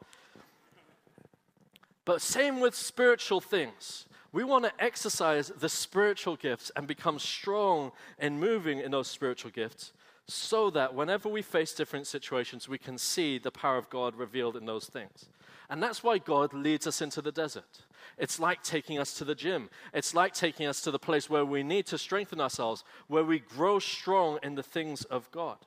But 2.06 2.22
same 2.22 2.60
with 2.60 2.76
spiritual 2.76 3.42
things. 3.42 4.06
We 4.36 4.44
want 4.44 4.66
to 4.66 4.84
exercise 4.84 5.48
the 5.48 5.70
spiritual 5.70 6.36
gifts 6.36 6.70
and 6.76 6.86
become 6.86 7.20
strong 7.20 7.94
in 8.20 8.38
moving 8.38 8.82
in 8.82 8.92
those 8.92 9.08
spiritual 9.08 9.50
gifts 9.50 9.94
so 10.28 10.70
that 10.72 10.94
whenever 10.94 11.30
we 11.30 11.42
face 11.42 11.74
different 11.74 12.06
situations, 12.06 12.68
we 12.68 12.78
can 12.78 12.98
see 12.98 13.38
the 13.38 13.50
power 13.50 13.78
of 13.78 13.90
God 13.90 14.14
revealed 14.14 14.58
in 14.58 14.66
those 14.66 14.88
things. 14.88 15.30
And 15.70 15.82
that's 15.82 16.04
why 16.04 16.18
God 16.18 16.54
leads 16.54 16.86
us 16.86 17.02
into 17.02 17.22
the 17.22 17.32
desert. 17.32 17.84
It's 18.18 18.38
like 18.38 18.62
taking 18.62 19.00
us 19.00 19.14
to 19.20 19.24
the 19.24 19.36
gym. 19.36 19.70
It's 19.94 20.14
like 20.14 20.34
taking 20.34 20.68
us 20.68 20.82
to 20.82 20.92
the 20.92 21.00
place 21.00 21.30
where 21.30 21.46
we 21.46 21.64
need 21.64 21.86
to 21.86 21.98
strengthen 21.98 22.42
ourselves, 22.42 22.84
where 23.08 23.24
we 23.24 23.40
grow 23.40 23.80
strong 23.80 24.40
in 24.44 24.56
the 24.56 24.64
things 24.64 25.06
of 25.06 25.32
God. 25.32 25.60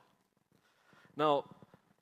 Now, 1.17 1.45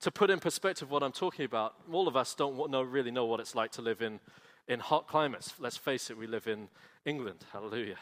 to 0.01 0.11
put 0.11 0.29
in 0.29 0.39
perspective 0.39 0.91
what 0.91 1.01
I'm 1.01 1.13
talking 1.13 1.45
about, 1.45 1.75
all 1.89 2.09
of 2.09 2.17
us 2.17 2.35
don't 2.35 2.69
know, 2.69 2.81
really 2.81 3.09
know 3.11 3.25
what 3.25 3.39
it's 3.39 3.55
like 3.55 3.71
to 3.71 3.81
live 3.81 4.01
in, 4.01 4.19
in 4.67 4.79
hot 4.79 5.07
climates. 5.07 5.53
Let's 5.59 5.77
face 5.77 6.09
it, 6.09 6.17
we 6.17 6.27
live 6.27 6.47
in 6.47 6.69
England. 7.05 7.45
Hallelujah. 7.53 7.97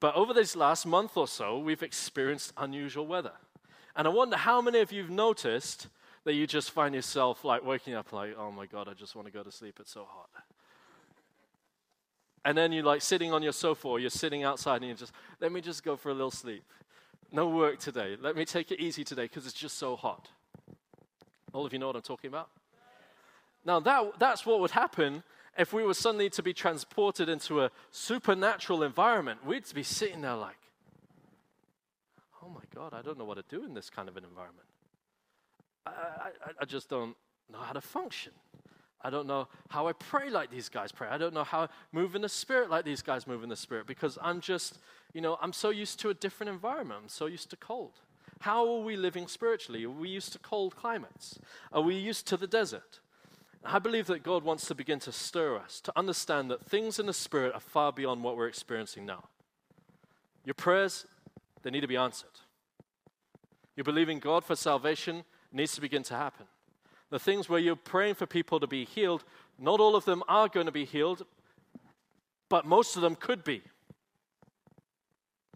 But 0.00 0.14
over 0.14 0.32
this 0.32 0.54
last 0.54 0.86
month 0.86 1.16
or 1.16 1.26
so, 1.26 1.58
we've 1.58 1.82
experienced 1.82 2.52
unusual 2.56 3.06
weather. 3.06 3.32
And 3.96 4.06
I 4.06 4.10
wonder 4.10 4.36
how 4.36 4.60
many 4.60 4.80
of 4.80 4.92
you 4.92 5.02
have 5.02 5.10
noticed 5.10 5.88
that 6.24 6.34
you 6.34 6.46
just 6.46 6.70
find 6.70 6.94
yourself 6.94 7.44
like 7.44 7.64
waking 7.64 7.94
up 7.94 8.12
like, 8.12 8.34
oh 8.38 8.52
my 8.52 8.66
God, 8.66 8.88
I 8.88 8.94
just 8.94 9.16
want 9.16 9.26
to 9.26 9.32
go 9.32 9.42
to 9.42 9.50
sleep. 9.50 9.78
It's 9.80 9.92
so 9.92 10.06
hot. 10.08 10.28
And 12.44 12.56
then 12.56 12.70
you're 12.72 12.84
like 12.84 13.02
sitting 13.02 13.32
on 13.32 13.42
your 13.42 13.52
sofa 13.52 13.88
or 13.88 14.00
you're 14.00 14.10
sitting 14.10 14.44
outside 14.44 14.76
and 14.76 14.86
you're 14.86 14.96
just, 14.96 15.12
let 15.40 15.50
me 15.50 15.60
just 15.60 15.84
go 15.84 15.96
for 15.96 16.10
a 16.10 16.14
little 16.14 16.30
sleep. 16.30 16.62
No 17.32 17.48
work 17.48 17.78
today. 17.78 18.16
Let 18.20 18.36
me 18.36 18.44
take 18.44 18.70
it 18.70 18.80
easy 18.80 19.04
today 19.04 19.24
because 19.24 19.46
it's 19.46 19.54
just 19.54 19.78
so 19.78 19.96
hot. 19.96 20.28
All 21.52 21.66
of 21.66 21.72
you 21.72 21.78
know 21.78 21.88
what 21.88 21.96
I'm 21.96 22.02
talking 22.02 22.28
about? 22.28 22.48
Now, 23.64 23.80
that, 23.80 24.18
that's 24.18 24.46
what 24.46 24.60
would 24.60 24.70
happen 24.70 25.22
if 25.58 25.72
we 25.72 25.82
were 25.82 25.94
suddenly 25.94 26.30
to 26.30 26.42
be 26.42 26.54
transported 26.54 27.28
into 27.28 27.62
a 27.62 27.70
supernatural 27.90 28.84
environment. 28.84 29.44
We'd 29.44 29.64
be 29.74 29.82
sitting 29.82 30.22
there 30.22 30.36
like, 30.36 30.56
oh 32.42 32.48
my 32.48 32.62
God, 32.74 32.94
I 32.94 33.02
don't 33.02 33.18
know 33.18 33.24
what 33.24 33.36
to 33.36 33.44
do 33.56 33.64
in 33.64 33.74
this 33.74 33.90
kind 33.90 34.08
of 34.08 34.16
an 34.16 34.24
environment. 34.24 34.66
I, 35.84 35.90
I, 35.90 36.50
I 36.60 36.64
just 36.64 36.88
don't 36.88 37.16
know 37.50 37.58
how 37.58 37.72
to 37.72 37.80
function. 37.80 38.32
I 39.02 39.10
don't 39.10 39.26
know 39.26 39.48
how 39.68 39.86
I 39.88 39.92
pray 39.92 40.30
like 40.30 40.50
these 40.50 40.68
guys 40.68 40.92
pray. 40.92 41.08
I 41.08 41.18
don't 41.18 41.34
know 41.34 41.44
how 41.44 41.62
I 41.62 41.68
move 41.92 42.14
in 42.14 42.22
the 42.22 42.28
spirit 42.28 42.70
like 42.70 42.84
these 42.84 43.02
guys 43.02 43.26
move 43.26 43.42
in 43.42 43.48
the 43.48 43.56
spirit 43.56 43.86
because 43.86 44.18
I'm 44.22 44.40
just, 44.40 44.78
you 45.12 45.20
know, 45.20 45.38
I'm 45.40 45.52
so 45.52 45.70
used 45.70 46.00
to 46.00 46.10
a 46.10 46.14
different 46.14 46.50
environment. 46.50 47.00
I'm 47.02 47.08
so 47.08 47.26
used 47.26 47.50
to 47.50 47.56
cold. 47.56 48.00
How 48.40 48.68
are 48.68 48.80
we 48.80 48.96
living 48.96 49.26
spiritually? 49.26 49.84
Are 49.84 49.90
we 49.90 50.08
used 50.08 50.32
to 50.32 50.38
cold 50.38 50.76
climates? 50.76 51.38
Are 51.72 51.82
we 51.82 51.96
used 51.96 52.26
to 52.28 52.36
the 52.36 52.46
desert? 52.46 53.00
I 53.64 53.78
believe 53.78 54.06
that 54.06 54.22
God 54.22 54.44
wants 54.44 54.66
to 54.66 54.74
begin 54.74 54.98
to 55.00 55.12
stir 55.12 55.56
us 55.56 55.80
to 55.82 55.92
understand 55.96 56.50
that 56.50 56.64
things 56.64 56.98
in 56.98 57.06
the 57.06 57.12
spirit 57.12 57.54
are 57.54 57.60
far 57.60 57.92
beyond 57.92 58.22
what 58.22 58.36
we're 58.36 58.48
experiencing 58.48 59.04
now. 59.04 59.24
Your 60.44 60.54
prayers, 60.54 61.06
they 61.62 61.70
need 61.70 61.80
to 61.80 61.88
be 61.88 61.96
answered. 61.96 62.30
You're 63.76 63.84
believing 63.84 64.18
God 64.18 64.44
for 64.44 64.56
salvation 64.56 65.24
needs 65.52 65.74
to 65.74 65.80
begin 65.80 66.02
to 66.04 66.14
happen. 66.14 66.46
The 67.10 67.18
things 67.18 67.48
where 67.48 67.60
you're 67.60 67.76
praying 67.76 68.14
for 68.14 68.26
people 68.26 68.60
to 68.60 68.66
be 68.66 68.84
healed, 68.84 69.24
not 69.58 69.80
all 69.80 69.96
of 69.96 70.04
them 70.04 70.22
are 70.28 70.48
going 70.48 70.66
to 70.66 70.72
be 70.72 70.84
healed, 70.84 71.24
but 72.48 72.66
most 72.66 72.96
of 72.96 73.02
them 73.02 73.14
could 73.14 73.44
be. 73.44 73.62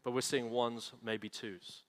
But 0.03 0.13
we're 0.13 0.23
seeing 0.23 0.51
ones, 0.51 0.93
maybe 1.03 1.29
twos. 1.29 1.83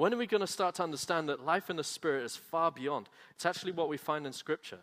When 0.00 0.14
are 0.14 0.16
we 0.16 0.26
going 0.26 0.40
to 0.40 0.46
start 0.46 0.76
to 0.76 0.82
understand 0.82 1.28
that 1.28 1.44
life 1.44 1.68
in 1.68 1.76
the 1.76 1.84
Spirit 1.84 2.24
is 2.24 2.34
far 2.34 2.72
beyond? 2.72 3.10
It's 3.32 3.44
actually 3.44 3.72
what 3.72 3.90
we 3.90 3.98
find 3.98 4.26
in 4.26 4.32
Scripture 4.32 4.78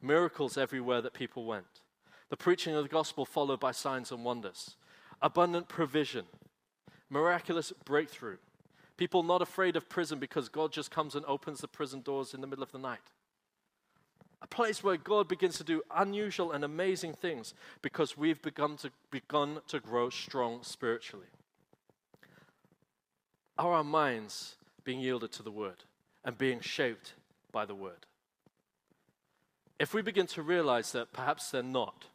miracles 0.00 0.56
everywhere 0.56 1.00
that 1.02 1.12
people 1.12 1.44
went, 1.44 1.80
the 2.28 2.36
preaching 2.36 2.72
of 2.76 2.84
the 2.84 2.88
gospel 2.88 3.24
followed 3.24 3.58
by 3.58 3.72
signs 3.72 4.12
and 4.12 4.24
wonders, 4.24 4.76
abundant 5.20 5.66
provision, 5.66 6.24
miraculous 7.10 7.72
breakthrough, 7.84 8.36
people 8.96 9.24
not 9.24 9.42
afraid 9.42 9.74
of 9.74 9.88
prison 9.88 10.20
because 10.20 10.48
God 10.48 10.70
just 10.70 10.92
comes 10.92 11.16
and 11.16 11.26
opens 11.26 11.58
the 11.58 11.66
prison 11.66 12.00
doors 12.00 12.32
in 12.32 12.40
the 12.40 12.46
middle 12.46 12.62
of 12.62 12.70
the 12.70 12.78
night. 12.78 13.10
A 14.40 14.46
place 14.46 14.84
where 14.84 14.96
God 14.96 15.26
begins 15.26 15.58
to 15.58 15.64
do 15.64 15.82
unusual 15.92 16.52
and 16.52 16.62
amazing 16.62 17.14
things 17.14 17.54
because 17.82 18.16
we've 18.16 18.40
begun 18.40 18.76
to, 18.76 18.92
begun 19.10 19.62
to 19.66 19.80
grow 19.80 20.10
strong 20.10 20.62
spiritually. 20.62 21.26
Are 23.58 23.72
our 23.72 23.84
minds 23.84 24.54
being 24.84 25.00
yielded 25.00 25.32
to 25.32 25.42
the 25.42 25.50
Word 25.50 25.84
and 26.24 26.38
being 26.38 26.60
shaped 26.60 27.14
by 27.50 27.64
the 27.66 27.74
Word? 27.74 28.06
If 29.80 29.92
we 29.92 30.00
begin 30.00 30.26
to 30.28 30.42
realize 30.42 30.92
that 30.92 31.12
perhaps 31.12 31.50
they're 31.50 31.62
not, 31.62 32.06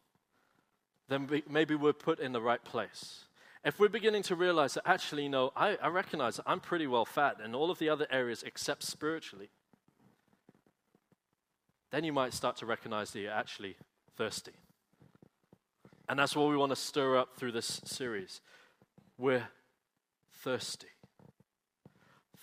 then 1.10 1.28
we, 1.28 1.44
maybe 1.50 1.76
we're 1.76 1.94
put 1.94 2.20
in 2.20 2.32
the 2.32 2.42
right 2.42 2.64
place. 2.64 3.26
If 3.66 3.80
we're 3.80 3.90
beginning 3.90 4.24
to 4.24 4.36
realize 4.36 4.74
that 4.74 4.88
actually, 4.88 5.24
you 5.24 5.30
know, 5.30 5.52
I, 5.56 5.78
I 5.82 5.88
recognize 5.88 6.38
that 6.38 6.44
I'm 6.46 6.60
pretty 6.60 6.88
well 6.88 7.06
fat 7.06 7.38
in 7.44 7.54
all 7.54 7.70
of 7.70 7.80
the 7.80 7.90
other 7.90 8.08
areas 8.10 8.44
except 8.44 8.84
spiritually, 8.84 9.50
then 11.92 12.04
you 12.04 12.14
might 12.14 12.34
start 12.34 12.58
to 12.58 12.66
recognize 12.66 13.12
that 13.12 13.20
you're 13.20 13.32
actually 13.32 13.76
thirsty. 14.18 14.54
And 16.10 16.20
that's 16.20 16.36
what 16.36 16.50
we 16.50 16.58
want 16.58 16.72
to 16.72 16.76
stir 16.76 17.18
up 17.18 17.36
through 17.38 17.52
this 17.52 17.82
series. 17.86 18.42
We're 19.18 19.48
thirsty 20.34 20.88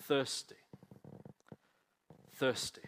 thirsty. 0.01 0.55
Thirsty. 2.33 2.81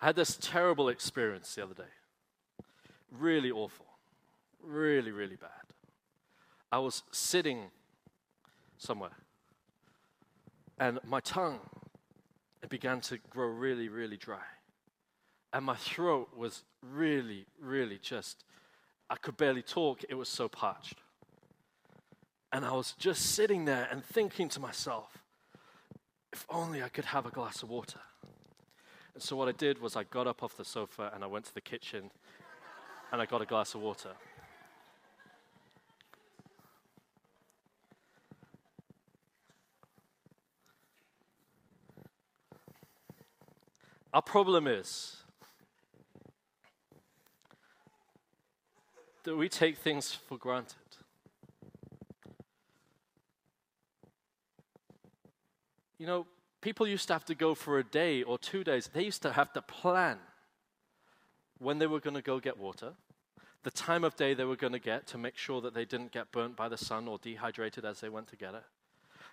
I 0.00 0.06
had 0.06 0.16
this 0.16 0.36
terrible 0.40 0.88
experience 0.88 1.54
the 1.54 1.64
other 1.64 1.74
day. 1.74 2.64
Really 3.10 3.50
awful. 3.50 3.86
Really, 4.62 5.10
really 5.10 5.36
bad. 5.36 5.50
I 6.70 6.78
was 6.78 7.02
sitting 7.10 7.70
somewhere 8.76 9.16
and 10.78 10.98
my 11.04 11.20
tongue 11.20 11.60
it 12.62 12.68
began 12.68 13.00
to 13.02 13.18
grow 13.30 13.46
really, 13.46 13.88
really 13.88 14.16
dry. 14.16 14.44
And 15.52 15.64
my 15.64 15.76
throat 15.76 16.28
was 16.36 16.64
really, 16.82 17.46
really 17.60 17.98
just, 17.98 18.44
I 19.08 19.16
could 19.16 19.36
barely 19.36 19.62
talk. 19.62 20.04
It 20.08 20.14
was 20.14 20.28
so 20.28 20.48
parched. 20.48 20.96
And 22.52 22.64
I 22.64 22.72
was 22.72 22.92
just 22.98 23.22
sitting 23.22 23.64
there 23.64 23.88
and 23.90 24.04
thinking 24.04 24.48
to 24.50 24.60
myself, 24.60 25.17
if 26.38 26.46
only 26.50 26.84
I 26.84 26.88
could 26.88 27.06
have 27.06 27.26
a 27.26 27.30
glass 27.30 27.64
of 27.64 27.68
water. 27.68 27.98
And 29.12 29.20
so 29.20 29.34
what 29.34 29.48
I 29.48 29.52
did 29.52 29.80
was 29.80 29.96
I 29.96 30.04
got 30.04 30.28
up 30.28 30.44
off 30.44 30.56
the 30.56 30.64
sofa 30.64 31.10
and 31.12 31.24
I 31.24 31.26
went 31.26 31.46
to 31.46 31.54
the 31.54 31.60
kitchen 31.60 32.12
and 33.10 33.20
I 33.20 33.26
got 33.26 33.42
a 33.42 33.44
glass 33.44 33.74
of 33.74 33.80
water. 33.80 34.10
Our 44.14 44.22
problem 44.22 44.68
is 44.68 45.16
that 49.24 49.36
we 49.36 49.48
take 49.48 49.76
things 49.76 50.12
for 50.12 50.38
granted. 50.38 50.87
You 55.98 56.06
know, 56.06 56.26
people 56.60 56.86
used 56.86 57.08
to 57.08 57.12
have 57.12 57.24
to 57.26 57.34
go 57.34 57.54
for 57.54 57.78
a 57.78 57.84
day 57.84 58.22
or 58.22 58.38
two 58.38 58.64
days. 58.64 58.88
They 58.92 59.04
used 59.04 59.22
to 59.22 59.32
have 59.32 59.52
to 59.52 59.62
plan 59.62 60.18
when 61.58 61.78
they 61.78 61.86
were 61.86 62.00
going 62.00 62.14
to 62.14 62.22
go 62.22 62.38
get 62.38 62.56
water, 62.56 62.92
the 63.64 63.70
time 63.70 64.04
of 64.04 64.16
day 64.16 64.34
they 64.34 64.44
were 64.44 64.56
going 64.56 64.72
to 64.72 64.78
get 64.78 65.06
to 65.08 65.18
make 65.18 65.36
sure 65.36 65.60
that 65.60 65.74
they 65.74 65.84
didn't 65.84 66.12
get 66.12 66.30
burnt 66.30 66.56
by 66.56 66.68
the 66.68 66.76
sun 66.76 67.08
or 67.08 67.18
dehydrated 67.18 67.84
as 67.84 68.00
they 68.00 68.08
went 68.08 68.28
to 68.28 68.36
get 68.36 68.54
it. 68.54 68.62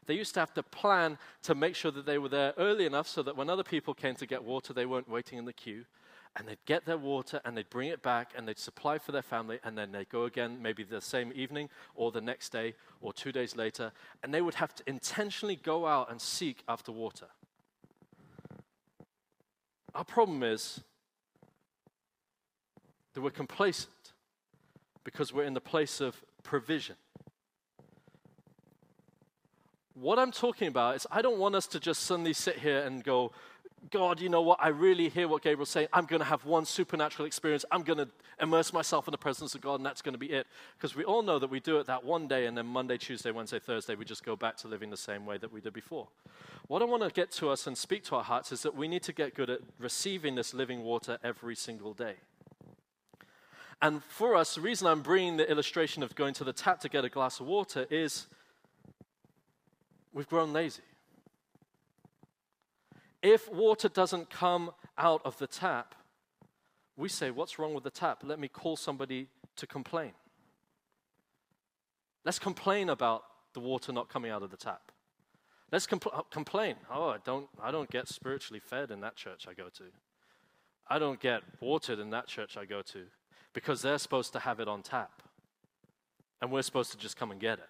They 0.08 0.16
used 0.16 0.34
to 0.34 0.40
have 0.40 0.54
to 0.56 0.64
plan 0.64 1.18
to 1.44 1.56
make 1.56 1.76
sure 1.76 1.92
that 1.92 2.06
they 2.06 2.18
were 2.18 2.30
there 2.30 2.54
early 2.58 2.86
enough 2.86 3.08
so 3.08 3.24
that 3.24 3.38
when 3.38 3.50
other 3.50 3.64
people 3.64 3.94
came 3.94 4.16
to 4.16 4.26
get 4.26 4.44
water, 4.44 4.74
they 4.74 4.86
weren't 4.86 5.10
waiting 5.10 5.38
in 5.38 5.46
the 5.46 5.54
queue 5.54 5.86
and 6.36 6.48
they'd 6.48 6.66
get 6.66 6.86
their 6.86 6.98
water 6.98 7.40
and 7.46 7.56
they'd 7.56 7.70
bring 7.70 7.90
it 7.90 8.02
back 8.02 8.32
and 8.36 8.48
they'd 8.48 8.60
supply 8.60 8.98
for 8.98 9.12
their 9.12 9.22
family 9.22 9.60
and 9.64 9.78
then 9.78 9.92
they'd 9.92 10.10
go 10.10 10.26
again 10.26 10.62
maybe 10.62 10.84
the 10.84 11.02
same 11.02 11.32
evening 11.36 11.70
or 11.96 12.12
the 12.12 12.22
next 12.22 12.52
day 12.52 12.74
or 13.02 13.14
two 13.14 13.32
days 13.32 13.56
later 13.56 13.92
and 14.22 14.34
they 14.34 14.42
would 14.42 14.56
have 14.56 14.76
to 14.76 14.84
intentionally 14.88 15.56
go 15.56 15.86
out 15.86 16.12
and 16.12 16.22
seek 16.22 16.64
after 16.68 16.92
water. 16.92 17.28
Our 19.94 20.04
problem 20.04 20.44
is 20.44 20.82
that 23.14 23.22
we're 23.22 23.30
complacent 23.30 23.92
because 25.06 25.34
we're 25.34 25.46
in 25.46 25.54
the 25.54 25.62
place 25.62 26.02
of 26.02 26.22
provision. 26.44 26.98
What 29.94 30.20
I'm 30.20 30.34
talking 30.34 30.68
about 30.68 30.98
is 30.98 31.08
I 31.10 31.22
don't 31.22 31.40
want 31.40 31.56
us 31.56 31.68
to 31.68 31.80
just 31.80 32.02
suddenly 32.04 32.34
sit 32.34 32.60
here 32.60 32.82
and 32.82 33.02
go, 33.02 33.32
God, 33.92 34.20
you 34.20 34.30
know 34.30 34.42
what? 34.42 34.60
I 34.62 34.70
really 34.70 35.10
hear 35.10 35.28
what 35.28 35.44
Gabriel's 35.44 35.70
saying. 35.70 35.88
I'm 35.94 36.06
going 36.06 36.20
to 36.20 36.26
have 36.26 36.46
one 36.46 36.66
supernatural 36.66 37.26
experience. 37.26 37.66
I'm 37.72 37.84
going 37.84 38.00
to 38.00 38.08
immerse 38.42 38.74
myself 38.74 39.08
in 39.08 39.12
the 39.12 39.18
presence 39.18 39.54
of 39.54 39.62
God, 39.62 39.76
and 39.76 39.86
that's 39.86 40.02
going 40.02 40.14
to 40.14 40.20
be 40.20 40.32
it. 40.32 40.48
Because 40.78 40.96
we 40.96 41.04
all 41.04 41.22
know 41.22 41.38
that 41.40 41.50
we 41.50 41.60
do 41.60 41.78
it 41.78 41.88
that 41.88 42.04
one 42.04 42.28
day, 42.28 42.46
and 42.48 42.58
then 42.58 42.66
Monday, 42.66 42.98
Tuesday, 42.98 43.32
Wednesday, 43.32 43.60
Thursday, 43.60 43.96
we 43.96 44.06
just 44.06 44.26
go 44.26 44.36
back 44.36 44.58
to 44.58 44.68
living 44.68 44.90
the 44.90 44.98
same 44.98 45.26
way 45.26 45.38
that 45.38 45.52
we 45.52 45.62
did 45.62 45.74
before. 45.74 46.08
What 46.68 46.82
I 46.82 46.86
want 46.86 47.04
to 47.04 47.10
get 47.10 47.32
to 47.34 47.50
us 47.50 47.68
and 47.68 47.78
speak 47.78 48.04
to 48.06 48.16
our 48.16 48.24
hearts 48.24 48.52
is 48.52 48.64
that 48.64 48.76
we 48.76 48.88
need 48.88 49.04
to 49.04 49.14
get 49.14 49.36
good 49.36 49.50
at 49.50 49.60
receiving 49.78 50.36
this 50.36 50.54
living 50.54 50.82
water 50.84 51.20
every 51.24 51.56
single 51.56 51.94
day. 51.94 52.16
And 53.82 54.04
for 54.04 54.36
us, 54.36 54.56
the 54.56 54.62
reason 54.62 54.88
I'm 54.88 55.02
bringing 55.02 55.38
the 55.38 55.50
illustration 55.50 56.02
of 56.02 56.16
going 56.16 56.34
to 56.36 56.44
the 56.44 56.54
tap 56.54 56.80
to 56.82 56.90
get 56.90 57.06
a 57.06 57.10
glass 57.10 57.40
of 57.40 57.46
water 57.46 57.86
is 57.92 58.26
we've 60.14 60.30
grown 60.30 60.54
lazy. 60.54 60.82
If 63.26 63.52
water 63.52 63.90
doesn't 63.90 64.30
come 64.30 64.70
out 65.00 65.20
of 65.26 65.36
the 65.40 65.48
tap, 65.48 65.96
we 66.96 67.10
say, 67.10 67.32
What's 67.32 67.58
wrong 67.58 67.74
with 67.74 67.84
the 67.84 67.90
tap? 67.90 68.22
Let 68.24 68.38
me 68.38 68.48
call 68.48 68.76
somebody 68.76 69.30
to 69.56 69.66
complain. 69.66 70.12
Let's 72.24 72.38
complain 72.38 72.88
about 72.88 73.24
the 73.56 73.62
water 73.62 73.92
not 73.92 74.10
coming 74.10 74.30
out 74.30 74.44
of 74.44 74.52
the 74.52 74.58
tap. 74.58 74.92
Let's 75.72 75.88
compl- 75.88 76.16
uh, 76.16 76.22
complain. 76.30 76.76
Oh, 76.88 77.10
I 77.10 77.18
don't, 77.26 77.48
I 77.60 77.72
don't 77.72 77.90
get 77.90 78.08
spiritually 78.08 78.60
fed 78.60 78.92
in 78.92 79.02
that 79.02 79.16
church 79.16 79.48
I 79.50 79.56
go 79.56 79.70
to. 79.70 79.86
I 80.88 81.00
don't 81.00 81.20
get 81.20 81.42
watered 81.60 81.98
in 81.98 82.12
that 82.12 82.28
church 82.28 82.58
I 82.58 82.66
go 82.66 82.84
to 82.84 83.06
because 83.54 83.82
they're 83.82 83.98
supposed 83.98 84.34
to 84.34 84.40
have 84.40 84.60
it 84.60 84.68
on 84.68 84.84
tap. 84.84 85.24
And 86.44 86.52
we're 86.52 86.62
supposed 86.62 86.92
to 86.92 86.98
just 87.00 87.18
come 87.18 87.32
and 87.32 87.40
get 87.40 87.58
it. 87.58 87.70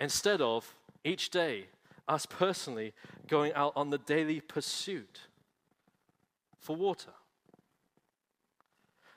Instead 0.00 0.40
of 0.40 0.74
each 1.04 1.30
day 1.30 1.66
us 2.08 2.26
personally 2.26 2.92
going 3.28 3.52
out 3.54 3.72
on 3.76 3.90
the 3.90 3.98
daily 3.98 4.40
pursuit 4.40 5.20
for 6.58 6.74
water. 6.74 7.12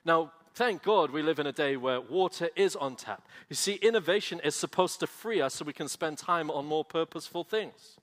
Now, 0.04 0.32
thank 0.54 0.82
God 0.82 1.10
we 1.10 1.22
live 1.22 1.38
in 1.38 1.46
a 1.46 1.52
day 1.52 1.76
where 1.76 2.00
water 2.00 2.48
is 2.56 2.76
on 2.76 2.96
tap. 2.96 3.26
You 3.48 3.56
see, 3.56 3.74
innovation 3.74 4.40
is 4.44 4.54
supposed 4.54 5.00
to 5.00 5.06
free 5.06 5.40
us 5.40 5.54
so 5.54 5.64
we 5.64 5.72
can 5.72 5.88
spend 5.88 6.18
time 6.18 6.50
on 6.50 6.66
more 6.66 6.84
purposeful 6.84 7.44
things. 7.44 7.96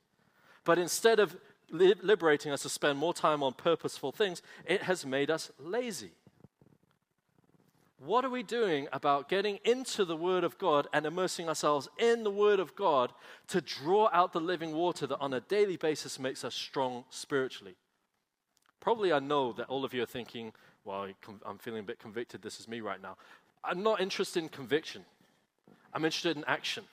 But 0.64 0.78
instead 0.78 1.20
of 1.20 1.36
liberating 1.72 2.52
us 2.52 2.64
to 2.64 2.70
spend 2.70 2.98
more 2.98 3.14
time 3.14 3.44
on 3.44 3.54
purposeful 3.54 4.12
things, 4.12 4.42
it 4.66 4.84
has 4.84 5.06
made 5.06 5.30
us 5.30 5.52
lazy. 5.60 6.12
What 8.00 8.24
are 8.24 8.30
we 8.30 8.44
doing 8.44 8.88
about 8.94 9.28
getting 9.28 9.60
into 9.66 10.06
the 10.06 10.16
Word 10.16 10.46
of 10.46 10.58
God 10.58 10.88
and 10.94 11.06
immersing 11.06 11.50
ourselves 11.50 11.90
in 11.98 12.24
the 12.24 12.32
Word 12.32 12.62
of 12.62 12.74
God 12.74 13.12
to 13.50 13.60
draw 13.60 14.10
out 14.14 14.32
the 14.32 14.40
living 14.40 14.74
water 14.74 15.06
that 15.06 15.20
on 15.20 15.34
a 15.34 15.42
daily 15.42 15.76
basis 15.76 16.18
makes 16.18 16.46
us 16.46 16.56
strong 16.56 17.04
spiritually? 17.10 17.76
Probably 18.80 19.12
I 19.12 19.20
know 19.20 19.52
that 19.52 19.68
all 19.68 19.84
of 19.84 19.94
you 19.94 20.02
are 20.02 20.06
thinking, 20.08 20.54
well, 20.86 21.10
I'm 21.46 21.58
feeling 21.58 21.82
a 21.82 21.84
bit 21.84 22.00
convicted. 22.00 22.42
This 22.42 22.62
is 22.62 22.70
me 22.70 22.80
right 22.80 23.02
now. 23.02 23.18
I'm 23.66 23.84
not 23.84 24.00
interested 24.00 24.42
in 24.42 24.48
conviction, 24.48 25.04
I'm 25.94 26.06
interested 26.06 26.38
in 26.38 26.46
action. 26.46 26.86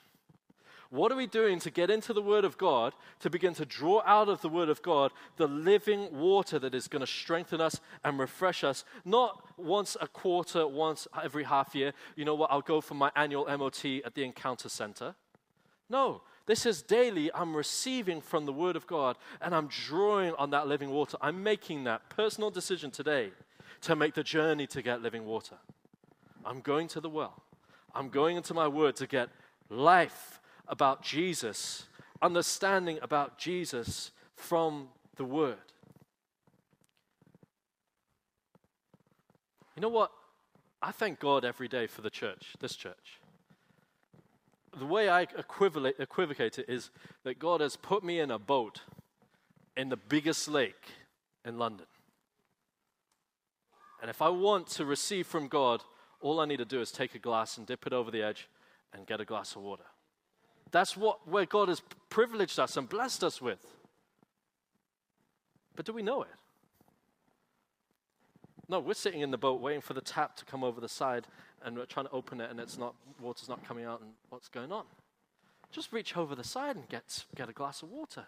What 0.89 1.11
are 1.11 1.15
we 1.15 1.27
doing 1.27 1.59
to 1.59 1.69
get 1.69 1.89
into 1.89 2.13
the 2.13 2.21
Word 2.21 2.45
of 2.45 2.57
God, 2.57 2.93
to 3.19 3.29
begin 3.29 3.53
to 3.55 3.65
draw 3.65 4.01
out 4.05 4.29
of 4.29 4.41
the 4.41 4.49
Word 4.49 4.69
of 4.69 4.81
God 4.81 5.11
the 5.35 5.47
living 5.47 6.17
water 6.17 6.59
that 6.59 6.73
is 6.73 6.87
going 6.87 7.01
to 7.01 7.07
strengthen 7.07 7.59
us 7.59 7.81
and 8.03 8.17
refresh 8.17 8.63
us? 8.63 8.85
Not 9.03 9.43
once 9.57 9.97
a 9.99 10.07
quarter, 10.07 10.67
once 10.67 11.07
every 11.21 11.43
half 11.43 11.75
year. 11.75 11.93
You 12.15 12.25
know 12.25 12.35
what? 12.35 12.51
I'll 12.51 12.61
go 12.61 12.79
for 12.79 12.93
my 12.93 13.11
annual 13.15 13.45
MOT 13.45 13.85
at 14.05 14.15
the 14.15 14.23
Encounter 14.23 14.69
Center. 14.69 15.15
No, 15.89 16.21
this 16.45 16.65
is 16.65 16.81
daily. 16.81 17.29
I'm 17.33 17.55
receiving 17.55 18.21
from 18.21 18.45
the 18.45 18.53
Word 18.53 18.75
of 18.75 18.87
God 18.87 19.17
and 19.41 19.53
I'm 19.53 19.67
drawing 19.67 20.33
on 20.35 20.49
that 20.51 20.67
living 20.67 20.89
water. 20.89 21.17
I'm 21.21 21.43
making 21.43 21.83
that 21.83 22.09
personal 22.09 22.49
decision 22.49 22.91
today 22.91 23.31
to 23.81 23.95
make 23.95 24.13
the 24.13 24.23
journey 24.23 24.67
to 24.67 24.81
get 24.81 25.01
living 25.01 25.25
water. 25.25 25.57
I'm 26.45 26.61
going 26.61 26.87
to 26.89 27.01
the 27.01 27.09
well. 27.09 27.43
I'm 27.93 28.09
going 28.09 28.37
into 28.37 28.53
my 28.53 28.67
Word 28.67 28.95
to 28.97 29.07
get 29.07 29.29
life 29.69 30.36
about 30.67 31.01
Jesus, 31.01 31.87
understanding 32.21 32.99
about 33.01 33.37
Jesus 33.37 34.11
from 34.35 34.89
the 35.15 35.23
Word. 35.23 35.57
You 39.75 39.81
know 39.81 39.89
what? 39.89 40.11
I 40.81 40.91
thank 40.91 41.19
God 41.19 41.45
every 41.45 41.67
day 41.67 41.87
for 41.87 42.01
the 42.01 42.09
church, 42.09 42.55
this 42.59 42.75
church. 42.75 43.19
The 44.77 44.85
way 44.85 45.09
I 45.09 45.21
equivocate 45.21 46.59
it 46.59 46.65
is 46.67 46.91
that 47.23 47.39
God 47.39 47.61
has 47.61 47.75
put 47.75 48.03
me 48.03 48.19
in 48.19 48.29
a 48.29 48.39
boat 48.39 48.81
in 49.75 49.89
the 49.89 49.97
biggest 49.97 50.47
lake 50.47 50.83
in 51.45 51.57
London. 51.57 51.87
And 54.01 54.09
if 54.09 54.21
I 54.21 54.29
want 54.29 54.67
to 54.67 54.85
receive 54.85 55.25
from 55.25 55.47
God, 55.47 55.83
all 56.21 56.39
I 56.39 56.45
need 56.45 56.57
to 56.57 56.65
do 56.65 56.81
is 56.81 56.91
take 56.91 57.15
a 57.15 57.19
glass 57.19 57.57
and 57.57 57.65
dip 57.65 57.87
it 57.87 57.93
over 57.93 58.11
the 58.11 58.21
edge 58.21 58.47
and 58.93 59.07
get 59.07 59.21
a 59.21 59.25
glass 59.25 59.55
of 59.55 59.63
water. 59.63 59.83
That's 60.71 60.97
what 60.97 61.27
where 61.27 61.45
God 61.45 61.69
has 61.69 61.81
privileged 62.09 62.59
us 62.59 62.77
and 62.77 62.87
blessed 62.87 63.23
us 63.23 63.41
with. 63.41 63.59
But 65.75 65.85
do 65.85 65.93
we 65.93 66.01
know 66.01 66.23
it? 66.23 66.29
No, 68.69 68.79
we're 68.79 68.95
sitting 68.95 69.21
in 69.21 69.31
the 69.31 69.37
boat 69.37 69.61
waiting 69.61 69.81
for 69.81 69.93
the 69.93 70.01
tap 70.01 70.35
to 70.37 70.45
come 70.45 70.63
over 70.63 70.81
the 70.81 70.89
side 70.89 71.27
and 71.63 71.77
we're 71.77 71.85
trying 71.85 72.07
to 72.07 72.11
open 72.11 72.41
it 72.41 72.49
and 72.51 72.59
it's 72.59 72.77
not 72.77 72.95
water's 73.21 73.47
not 73.47 73.65
coming 73.65 73.85
out 73.85 74.01
and 74.01 74.11
what's 74.29 74.49
going 74.49 74.71
on? 74.71 74.83
Just 75.71 75.91
reach 75.93 76.15
over 76.17 76.35
the 76.35 76.43
side 76.43 76.75
and 76.75 76.87
get, 76.89 77.25
get 77.35 77.49
a 77.49 77.53
glass 77.53 77.81
of 77.81 77.89
water. 77.89 78.25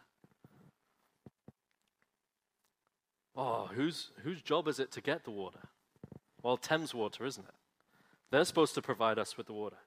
Oh, 3.35 3.69
whose, 3.73 4.11
whose 4.23 4.41
job 4.41 4.67
is 4.67 4.79
it 4.79 4.91
to 4.91 5.01
get 5.01 5.23
the 5.23 5.31
water? 5.31 5.59
Well, 6.43 6.57
Thames 6.57 6.93
Water, 6.93 7.25
isn't 7.25 7.45
it? 7.45 7.53
They're 8.31 8.43
supposed 8.45 8.75
to 8.75 8.81
provide 8.81 9.17
us 9.17 9.37
with 9.37 9.47
the 9.47 9.53
water. 9.53 9.77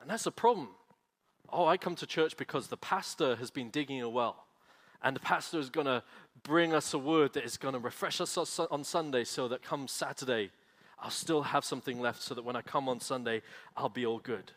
And 0.00 0.10
that's 0.10 0.26
a 0.26 0.30
problem 0.30 0.70
oh, 1.54 1.66
I 1.66 1.76
come 1.76 1.94
to 1.96 2.06
church 2.06 2.36
because 2.36 2.66
the 2.66 2.76
pastor 2.76 3.36
has 3.36 3.50
been 3.50 3.70
digging 3.70 4.02
a 4.02 4.08
well. 4.08 4.44
And 5.02 5.14
the 5.14 5.20
pastor 5.20 5.58
is 5.58 5.70
going 5.70 5.86
to 5.86 6.02
bring 6.42 6.74
us 6.74 6.92
a 6.94 6.98
word 6.98 7.34
that 7.34 7.44
is 7.44 7.56
going 7.56 7.74
to 7.74 7.80
refresh 7.80 8.20
us 8.20 8.36
on 8.36 8.84
Sunday 8.84 9.24
so 9.24 9.48
that 9.48 9.62
come 9.62 9.86
Saturday, 9.86 10.50
I'll 10.98 11.10
still 11.10 11.42
have 11.42 11.64
something 11.64 12.00
left 12.00 12.22
so 12.22 12.34
that 12.34 12.44
when 12.44 12.56
I 12.56 12.62
come 12.62 12.88
on 12.88 13.00
Sunday, 13.00 13.42
I'll 13.76 13.88
be 13.88 14.04
all 14.04 14.18
good. 14.18 14.52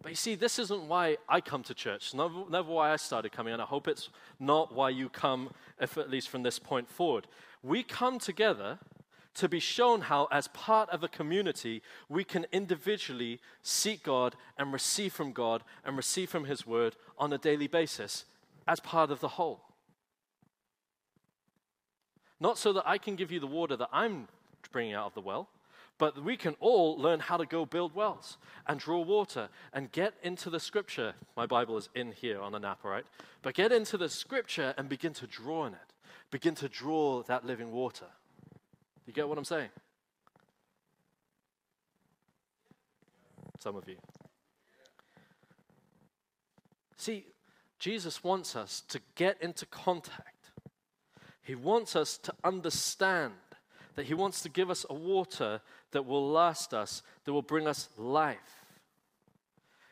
But 0.00 0.10
you 0.10 0.16
see, 0.16 0.34
this 0.34 0.58
isn't 0.58 0.88
why 0.88 1.18
I 1.28 1.40
come 1.40 1.62
to 1.64 1.74
church, 1.74 2.14
never, 2.14 2.44
never 2.48 2.72
why 2.72 2.92
I 2.92 2.96
started 2.96 3.32
coming, 3.32 3.52
and 3.52 3.62
I 3.62 3.66
hope 3.66 3.86
it's 3.86 4.08
not 4.40 4.74
why 4.74 4.90
you 4.90 5.08
come, 5.08 5.50
if 5.80 5.98
at 5.98 6.10
least 6.10 6.28
from 6.28 6.42
this 6.42 6.58
point 6.58 6.88
forward. 6.88 7.26
We 7.62 7.82
come 7.82 8.18
together 8.18 8.78
to 9.34 9.48
be 9.48 9.60
shown 9.60 10.02
how, 10.02 10.28
as 10.30 10.48
part 10.48 10.90
of 10.90 11.02
a 11.02 11.08
community, 11.08 11.82
we 12.08 12.24
can 12.24 12.46
individually 12.52 13.40
seek 13.62 14.02
God 14.02 14.36
and 14.58 14.72
receive 14.72 15.12
from 15.12 15.32
God 15.32 15.62
and 15.84 15.96
receive 15.96 16.28
from 16.28 16.44
His 16.44 16.66
Word 16.66 16.96
on 17.18 17.32
a 17.32 17.38
daily 17.38 17.66
basis 17.66 18.24
as 18.66 18.80
part 18.80 19.10
of 19.10 19.20
the 19.20 19.28
whole. 19.28 19.62
Not 22.40 22.58
so 22.58 22.72
that 22.72 22.86
I 22.86 22.98
can 22.98 23.16
give 23.16 23.30
you 23.30 23.40
the 23.40 23.46
water 23.46 23.76
that 23.76 23.88
I'm 23.92 24.28
bringing 24.72 24.94
out 24.94 25.06
of 25.06 25.14
the 25.14 25.20
well, 25.20 25.48
but 25.98 26.22
we 26.22 26.36
can 26.36 26.56
all 26.58 26.98
learn 26.98 27.20
how 27.20 27.36
to 27.36 27.46
go 27.46 27.64
build 27.64 27.94
wells 27.94 28.36
and 28.66 28.80
draw 28.80 29.00
water 29.00 29.48
and 29.72 29.92
get 29.92 30.14
into 30.22 30.50
the 30.50 30.58
scripture. 30.58 31.14
My 31.36 31.46
Bible 31.46 31.76
is 31.76 31.88
in 31.94 32.12
here 32.12 32.40
on 32.40 32.54
app, 32.64 32.80
all 32.84 32.90
right? 32.90 33.04
But 33.42 33.54
get 33.54 33.72
into 33.72 33.96
the 33.96 34.08
scripture 34.08 34.74
and 34.76 34.88
begin 34.88 35.12
to 35.14 35.26
draw 35.26 35.66
in 35.66 35.74
it. 35.74 35.94
Begin 36.30 36.54
to 36.56 36.68
draw 36.68 37.22
that 37.24 37.46
living 37.46 37.70
water. 37.70 38.06
You 39.06 39.12
get 39.12 39.28
what 39.28 39.38
I'm 39.38 39.44
saying? 39.44 39.70
Some 43.58 43.76
of 43.76 43.88
you. 43.88 43.96
See, 46.96 47.26
Jesus 47.78 48.22
wants 48.22 48.54
us 48.54 48.82
to 48.88 49.00
get 49.16 49.40
into 49.40 49.66
contact. 49.66 50.50
He 51.42 51.54
wants 51.56 51.96
us 51.96 52.16
to 52.18 52.32
understand 52.44 53.32
that 53.96 54.06
He 54.06 54.14
wants 54.14 54.40
to 54.42 54.48
give 54.48 54.70
us 54.70 54.86
a 54.88 54.94
water 54.94 55.60
that 55.90 56.06
will 56.06 56.28
last 56.30 56.72
us, 56.72 57.02
that 57.24 57.32
will 57.32 57.42
bring 57.42 57.66
us 57.66 57.88
life. 57.96 58.64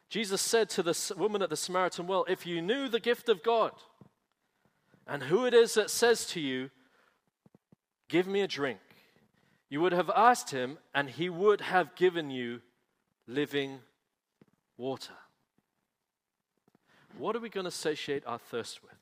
Jesus 0.09 0.41
said 0.41 0.69
to 0.71 0.83
the 0.83 1.15
woman 1.17 1.43
at 1.43 1.51
the 1.51 1.57
Samaritan 1.57 2.07
well, 2.07 2.25
If 2.29 2.47
you 2.47 2.63
knew 2.63 2.89
the 2.89 3.01
gift 3.01 3.29
of 3.29 3.43
God 3.43 3.73
and 5.07 5.25
who 5.25 5.45
it 5.47 5.55
is 5.55 5.75
that 5.75 5.91
says 5.91 6.27
to 6.27 6.41
you, 6.41 6.71
Give 8.09 8.27
me 8.27 8.41
a 8.41 8.49
drink, 8.49 8.81
you 9.71 9.81
would 9.81 9.93
have 9.93 10.11
asked 10.11 10.51
him, 10.51 10.79
and 10.95 11.09
he 11.09 11.31
would 11.31 11.61
have 11.61 11.95
given 11.95 12.31
you 12.31 12.61
living 13.27 13.79
water. 14.77 15.15
What 17.17 17.37
are 17.37 17.41
we 17.41 17.49
going 17.49 17.65
to 17.65 17.71
satiate 17.71 18.27
our 18.27 18.39
thirst 18.39 18.83
with? 18.83 18.93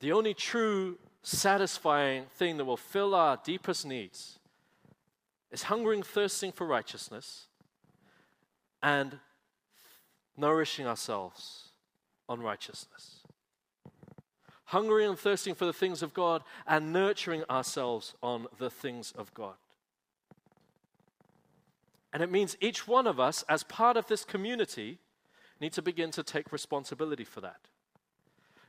The 0.00 0.12
only 0.12 0.34
true 0.34 0.98
satisfying 1.22 2.24
thing 2.34 2.56
that 2.56 2.64
will 2.64 2.76
fill 2.76 3.14
our 3.14 3.38
deepest 3.44 3.86
needs 3.86 4.40
is 5.52 5.64
hungering, 5.64 6.02
thirsting 6.02 6.50
for 6.50 6.66
righteousness 6.66 7.46
and 8.82 9.20
nourishing 10.36 10.86
ourselves 10.86 11.68
on 12.28 12.40
righteousness. 12.40 13.21
Hungering 14.72 15.10
and 15.10 15.18
thirsting 15.18 15.54
for 15.54 15.66
the 15.66 15.72
things 15.72 16.02
of 16.02 16.14
God 16.14 16.42
and 16.66 16.92
nurturing 16.92 17.44
ourselves 17.50 18.14
on 18.22 18.46
the 18.58 18.70
things 18.70 19.12
of 19.16 19.32
God. 19.34 19.54
And 22.12 22.22
it 22.22 22.30
means 22.30 22.56
each 22.60 22.88
one 22.88 23.06
of 23.06 23.20
us, 23.20 23.44
as 23.48 23.62
part 23.62 23.96
of 23.98 24.06
this 24.06 24.24
community, 24.24 24.98
need 25.60 25.74
to 25.74 25.82
begin 25.82 26.10
to 26.12 26.22
take 26.22 26.52
responsibility 26.52 27.24
for 27.24 27.42
that. 27.42 27.60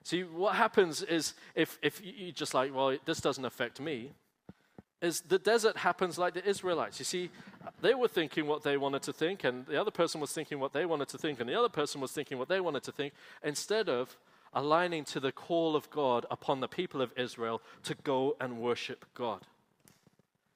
See, 0.03 0.23
what 0.23 0.55
happens 0.55 1.01
is 1.01 1.35
if, 1.55 1.79
if 1.81 2.01
you 2.03 2.33
just 2.33 2.53
like, 2.53 2.75
well, 2.75 2.97
this 3.05 3.21
doesn't 3.21 3.45
affect 3.45 3.79
me, 3.79 4.11
is 5.01 5.21
the 5.21 5.39
desert 5.39 5.77
happens 5.77 6.17
like 6.17 6.33
the 6.33 6.45
Israelites. 6.45 6.99
You 6.99 7.05
see, 7.05 7.29
they 7.81 7.93
were 7.93 8.09
thinking 8.09 8.45
what 8.45 8.63
they 8.63 8.75
wanted 8.75 9.03
to 9.03 9.13
think, 9.13 9.45
and 9.45 9.65
the 9.65 9.79
other 9.79 9.91
person 9.91 10.19
was 10.19 10.33
thinking 10.33 10.59
what 10.59 10.73
they 10.73 10.85
wanted 10.85 11.07
to 11.09 11.17
think, 11.17 11.39
and 11.39 11.49
the 11.49 11.57
other 11.57 11.69
person 11.69 12.01
was 12.01 12.11
thinking 12.11 12.37
what 12.37 12.49
they 12.49 12.59
wanted 12.59 12.83
to 12.83 12.91
think, 12.91 13.13
instead 13.41 13.87
of 13.87 14.17
aligning 14.53 15.03
to 15.05 15.19
the 15.19 15.31
call 15.31 15.75
of 15.75 15.89
God 15.89 16.25
upon 16.29 16.59
the 16.59 16.67
people 16.67 17.01
of 17.01 17.11
Israel 17.17 17.61
to 17.83 17.95
go 17.95 18.35
and 18.39 18.59
worship 18.59 19.05
God. 19.13 19.45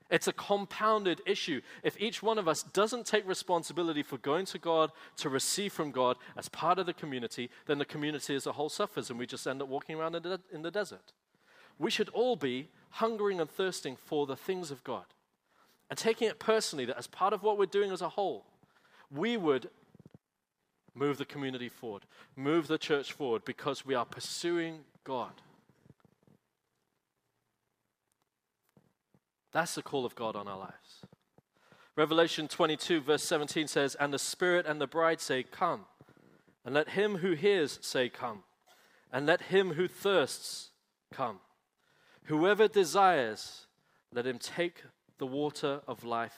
It's 0.10 0.28
a 0.28 0.34
compounded 0.34 1.22
issue. 1.26 1.62
If 1.84 2.00
each 2.00 2.24
one 2.24 2.38
of 2.38 2.48
us 2.48 2.64
doesn't 2.64 3.06
take 3.06 3.28
responsibility 3.28 4.04
for 4.04 4.18
going 4.18 4.46
to 4.48 4.58
God 4.58 4.92
to 5.18 5.30
receive 5.30 5.74
from 5.74 5.92
God 5.92 6.16
as 6.38 6.48
part 6.48 6.80
of 6.80 6.86
the 6.86 6.94
community, 6.94 7.50
then 7.66 7.78
the 7.78 7.86
community 7.86 8.34
as 8.34 8.48
a 8.48 8.54
whole 8.54 8.70
suffers 8.70 9.10
and 9.10 9.20
we 9.20 9.26
just 9.26 9.46
end 9.46 9.62
up 9.62 9.68
walking 9.68 9.98
around 9.98 10.16
in 10.16 10.24
the, 10.24 10.40
in 10.54 10.62
the 10.62 10.72
desert. 10.72 11.12
We 11.78 11.92
should 11.92 12.10
all 12.10 12.38
be 12.38 12.70
hungering 12.92 13.42
and 13.42 13.50
thirsting 13.50 13.98
for 13.98 14.26
the 14.26 14.38
things 14.38 14.72
of 14.72 14.84
God 14.84 15.06
and 15.90 16.00
taking 16.00 16.28
it 16.28 16.40
personally 16.40 16.86
that 16.86 16.98
as 16.98 17.08
part 17.08 17.34
of 17.34 17.44
what 17.44 17.58
we're 17.58 17.66
doing 17.66 17.92
as 17.92 18.02
a 18.02 18.10
whole, 18.10 18.46
we 19.12 19.38
would 19.38 19.70
move 20.98 21.18
the 21.18 21.26
community 21.26 21.70
forward, 21.70 22.04
move 22.36 22.68
the 22.68 22.78
church 22.78 23.14
forward 23.14 23.46
because 23.46 23.86
we 23.86 23.94
are 23.94 24.06
pursuing 24.06 24.80
God. 25.04 25.42
That's 29.52 29.76
the 29.76 29.82
call 29.82 30.06
of 30.06 30.16
God 30.16 30.36
on 30.36 30.48
our 30.48 30.58
lives. 30.58 31.02
Revelation 31.96 32.48
22, 32.48 33.02
verse 33.02 33.24
17 33.24 33.68
says, 33.68 33.96
And 33.96 34.14
the 34.14 34.20
Spirit 34.20 34.66
and 34.68 34.80
the 34.80 34.88
bride 34.88 35.20
say, 35.20 35.44
Come. 35.44 35.86
And 36.64 36.76
let 36.76 36.90
him 36.90 37.18
who 37.18 37.32
hears 37.32 37.80
say, 37.82 38.10
Come. 38.10 38.44
And 39.12 39.26
let 39.26 39.44
him 39.44 39.74
who 39.74 39.88
thirsts 39.88 40.70
come. 41.12 41.40
Whoever 42.26 42.68
desires, 42.68 43.68
let 44.14 44.28
him 44.28 44.38
take 44.38 44.84
the 45.18 45.26
water 45.26 45.82
of 45.88 46.04
life 46.04 46.38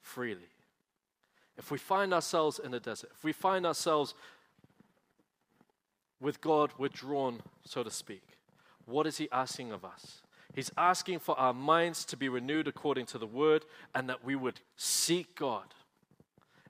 freely. 0.00 0.49
If 1.60 1.70
we 1.70 1.76
find 1.76 2.14
ourselves 2.14 2.58
in 2.58 2.70
the 2.70 2.80
desert, 2.80 3.10
if 3.14 3.22
we 3.22 3.34
find 3.34 3.66
ourselves 3.66 4.14
with 6.18 6.40
God 6.40 6.72
withdrawn, 6.78 7.42
so 7.66 7.82
to 7.82 7.90
speak, 7.90 8.22
what 8.86 9.06
is 9.06 9.18
He 9.18 9.28
asking 9.30 9.70
of 9.70 9.84
us? 9.84 10.22
He's 10.54 10.72
asking 10.78 11.18
for 11.18 11.38
our 11.38 11.52
minds 11.52 12.06
to 12.06 12.16
be 12.16 12.30
renewed 12.30 12.66
according 12.66 13.04
to 13.06 13.18
the 13.18 13.26
word 13.26 13.66
and 13.94 14.08
that 14.08 14.24
we 14.24 14.34
would 14.34 14.60
seek 14.78 15.36
God. 15.36 15.74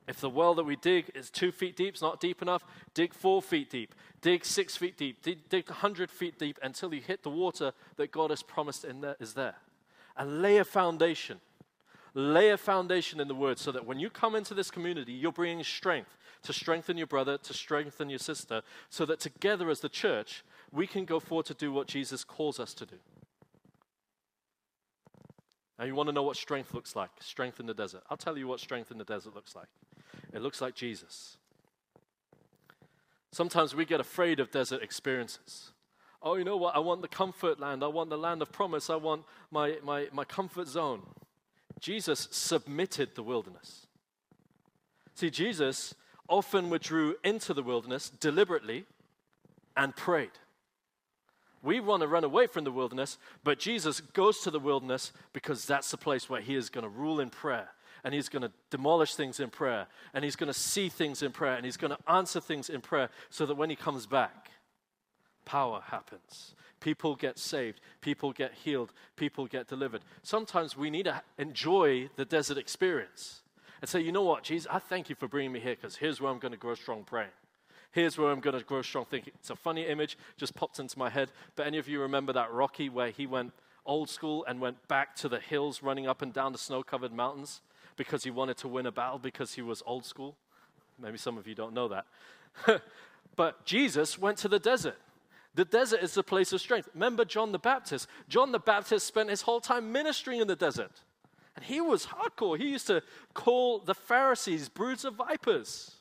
If 0.08 0.20
the 0.20 0.28
well 0.28 0.54
that 0.54 0.64
we 0.64 0.74
dig 0.74 1.12
is 1.14 1.30
two 1.30 1.52
feet 1.52 1.76
deep, 1.76 1.94
it's 1.94 2.02
not 2.02 2.18
deep 2.18 2.42
enough, 2.42 2.64
dig 2.92 3.14
four 3.14 3.40
feet 3.40 3.70
deep, 3.70 3.94
dig 4.20 4.44
six 4.44 4.76
feet 4.76 4.98
deep, 4.98 5.22
dig, 5.22 5.48
dig 5.48 5.68
100 5.68 6.10
feet 6.10 6.36
deep 6.36 6.58
until 6.64 6.92
you 6.92 7.00
hit 7.00 7.22
the 7.22 7.30
water 7.30 7.72
that 7.94 8.10
God 8.10 8.30
has 8.30 8.42
promised 8.42 8.84
in 8.84 9.02
there, 9.02 9.14
is 9.20 9.34
there. 9.34 9.54
And 10.16 10.42
lay 10.42 10.56
a 10.56 10.64
foundation. 10.64 11.38
Lay 12.14 12.50
a 12.50 12.56
foundation 12.56 13.20
in 13.20 13.28
the 13.28 13.34
word 13.34 13.58
so 13.58 13.70
that 13.72 13.86
when 13.86 13.98
you 14.00 14.10
come 14.10 14.34
into 14.34 14.54
this 14.54 14.70
community, 14.70 15.12
you're 15.12 15.32
bringing 15.32 15.62
strength 15.64 16.16
to 16.42 16.52
strengthen 16.52 16.96
your 16.96 17.06
brother, 17.06 17.38
to 17.38 17.54
strengthen 17.54 18.10
your 18.10 18.18
sister, 18.18 18.62
so 18.88 19.06
that 19.06 19.20
together 19.20 19.70
as 19.70 19.80
the 19.80 19.88
church, 19.88 20.44
we 20.72 20.86
can 20.86 21.04
go 21.04 21.20
forward 21.20 21.46
to 21.46 21.54
do 21.54 21.72
what 21.72 21.86
Jesus 21.86 22.24
calls 22.24 22.58
us 22.58 22.74
to 22.74 22.86
do. 22.86 22.96
Now, 25.78 25.86
you 25.86 25.94
want 25.94 26.08
to 26.08 26.12
know 26.12 26.22
what 26.22 26.36
strength 26.36 26.74
looks 26.74 26.94
like? 26.94 27.10
Strength 27.20 27.58
in 27.60 27.66
the 27.66 27.74
desert. 27.74 28.02
I'll 28.10 28.16
tell 28.16 28.36
you 28.36 28.46
what 28.46 28.60
strength 28.60 28.90
in 28.90 28.98
the 28.98 29.04
desert 29.04 29.34
looks 29.34 29.56
like. 29.56 29.68
It 30.32 30.42
looks 30.42 30.60
like 30.60 30.74
Jesus. 30.74 31.38
Sometimes 33.32 33.74
we 33.74 33.84
get 33.84 34.00
afraid 34.00 34.40
of 34.40 34.50
desert 34.50 34.82
experiences. 34.82 35.72
Oh, 36.22 36.34
you 36.34 36.44
know 36.44 36.56
what? 36.56 36.76
I 36.76 36.80
want 36.80 37.00
the 37.00 37.08
comfort 37.08 37.58
land. 37.60 37.82
I 37.82 37.86
want 37.86 38.10
the 38.10 38.18
land 38.18 38.42
of 38.42 38.52
promise. 38.52 38.90
I 38.90 38.96
want 38.96 39.22
my, 39.50 39.76
my, 39.82 40.08
my 40.12 40.24
comfort 40.24 40.68
zone. 40.68 41.02
Jesus 41.80 42.28
submitted 42.30 43.14
the 43.14 43.22
wilderness. 43.22 43.86
See, 45.14 45.30
Jesus 45.30 45.94
often 46.28 46.70
withdrew 46.70 47.16
into 47.24 47.52
the 47.52 47.62
wilderness 47.62 48.08
deliberately 48.08 48.84
and 49.76 49.94
prayed. 49.96 50.30
We 51.62 51.80
want 51.80 52.02
to 52.02 52.08
run 52.08 52.24
away 52.24 52.46
from 52.46 52.64
the 52.64 52.70
wilderness, 52.70 53.18
but 53.44 53.58
Jesus 53.58 54.00
goes 54.00 54.40
to 54.40 54.50
the 54.50 54.58
wilderness 54.58 55.12
because 55.32 55.66
that's 55.66 55.90
the 55.90 55.98
place 55.98 56.30
where 56.30 56.40
he 56.40 56.54
is 56.54 56.70
going 56.70 56.84
to 56.84 56.88
rule 56.88 57.20
in 57.20 57.28
prayer. 57.28 57.68
And 58.02 58.14
he's 58.14 58.30
going 58.30 58.42
to 58.42 58.52
demolish 58.70 59.14
things 59.14 59.40
in 59.40 59.50
prayer. 59.50 59.86
And 60.14 60.24
he's 60.24 60.36
going 60.36 60.50
to 60.50 60.58
see 60.58 60.88
things 60.88 61.22
in 61.22 61.32
prayer. 61.32 61.56
And 61.56 61.66
he's 61.66 61.76
going 61.76 61.94
to 61.94 62.10
answer 62.10 62.40
things 62.40 62.70
in 62.70 62.80
prayer 62.80 63.10
so 63.28 63.44
that 63.44 63.56
when 63.56 63.68
he 63.68 63.76
comes 63.76 64.06
back, 64.06 64.50
power 65.44 65.82
happens. 65.84 66.54
People 66.80 67.14
get 67.14 67.38
saved. 67.38 67.80
People 68.00 68.32
get 68.32 68.52
healed. 68.54 68.92
People 69.16 69.46
get 69.46 69.68
delivered. 69.68 70.00
Sometimes 70.22 70.76
we 70.76 70.90
need 70.90 71.04
to 71.04 71.22
enjoy 71.38 72.08
the 72.16 72.24
desert 72.24 72.56
experience 72.58 73.42
and 73.80 73.88
say, 73.88 74.00
you 74.00 74.12
know 74.12 74.22
what, 74.22 74.42
Jesus, 74.42 74.66
I 74.70 74.78
thank 74.78 75.08
you 75.08 75.14
for 75.14 75.28
bringing 75.28 75.52
me 75.52 75.60
here 75.60 75.74
because 75.74 75.96
here's 75.96 76.20
where 76.20 76.30
I'm 76.30 76.38
going 76.38 76.52
to 76.52 76.58
grow 76.58 76.74
strong 76.74 77.04
praying. 77.04 77.30
Here's 77.92 78.16
where 78.16 78.30
I'm 78.30 78.40
going 78.40 78.58
to 78.58 78.64
grow 78.64 78.82
strong 78.82 79.04
thinking. 79.04 79.32
It's 79.36 79.50
a 79.50 79.56
funny 79.56 79.86
image, 79.86 80.16
just 80.36 80.54
popped 80.54 80.78
into 80.78 80.98
my 80.98 81.10
head. 81.10 81.30
But 81.56 81.66
any 81.66 81.78
of 81.78 81.88
you 81.88 82.00
remember 82.00 82.32
that 82.32 82.52
Rocky 82.52 82.88
where 82.88 83.10
he 83.10 83.26
went 83.26 83.52
old 83.84 84.08
school 84.08 84.44
and 84.46 84.60
went 84.60 84.86
back 84.88 85.16
to 85.16 85.28
the 85.28 85.40
hills 85.40 85.82
running 85.82 86.06
up 86.06 86.22
and 86.22 86.32
down 86.32 86.52
the 86.52 86.58
snow 86.58 86.82
covered 86.82 87.12
mountains 87.12 87.62
because 87.96 88.22
he 88.24 88.30
wanted 88.30 88.56
to 88.58 88.68
win 88.68 88.86
a 88.86 88.92
battle 88.92 89.18
because 89.18 89.54
he 89.54 89.62
was 89.62 89.82
old 89.86 90.04
school? 90.04 90.36
Maybe 90.98 91.18
some 91.18 91.36
of 91.36 91.48
you 91.48 91.54
don't 91.54 91.72
know 91.72 91.88
that. 91.88 92.06
but 93.36 93.64
Jesus 93.64 94.18
went 94.18 94.38
to 94.38 94.48
the 94.48 94.58
desert. 94.58 94.98
The 95.54 95.64
desert 95.64 96.00
is 96.02 96.14
the 96.14 96.22
place 96.22 96.52
of 96.52 96.60
strength. 96.60 96.88
Remember 96.94 97.24
John 97.24 97.52
the 97.52 97.58
Baptist? 97.58 98.06
John 98.28 98.52
the 98.52 98.58
Baptist 98.58 99.06
spent 99.06 99.30
his 99.30 99.42
whole 99.42 99.60
time 99.60 99.90
ministering 99.90 100.40
in 100.40 100.46
the 100.46 100.56
desert. 100.56 101.02
And 101.56 101.64
he 101.64 101.80
was 101.80 102.06
hardcore. 102.06 102.56
He 102.56 102.70
used 102.70 102.86
to 102.86 103.02
call 103.34 103.80
the 103.80 103.94
Pharisees 103.94 104.68
broods 104.68 105.04
of 105.04 105.14
vipers. 105.14 105.96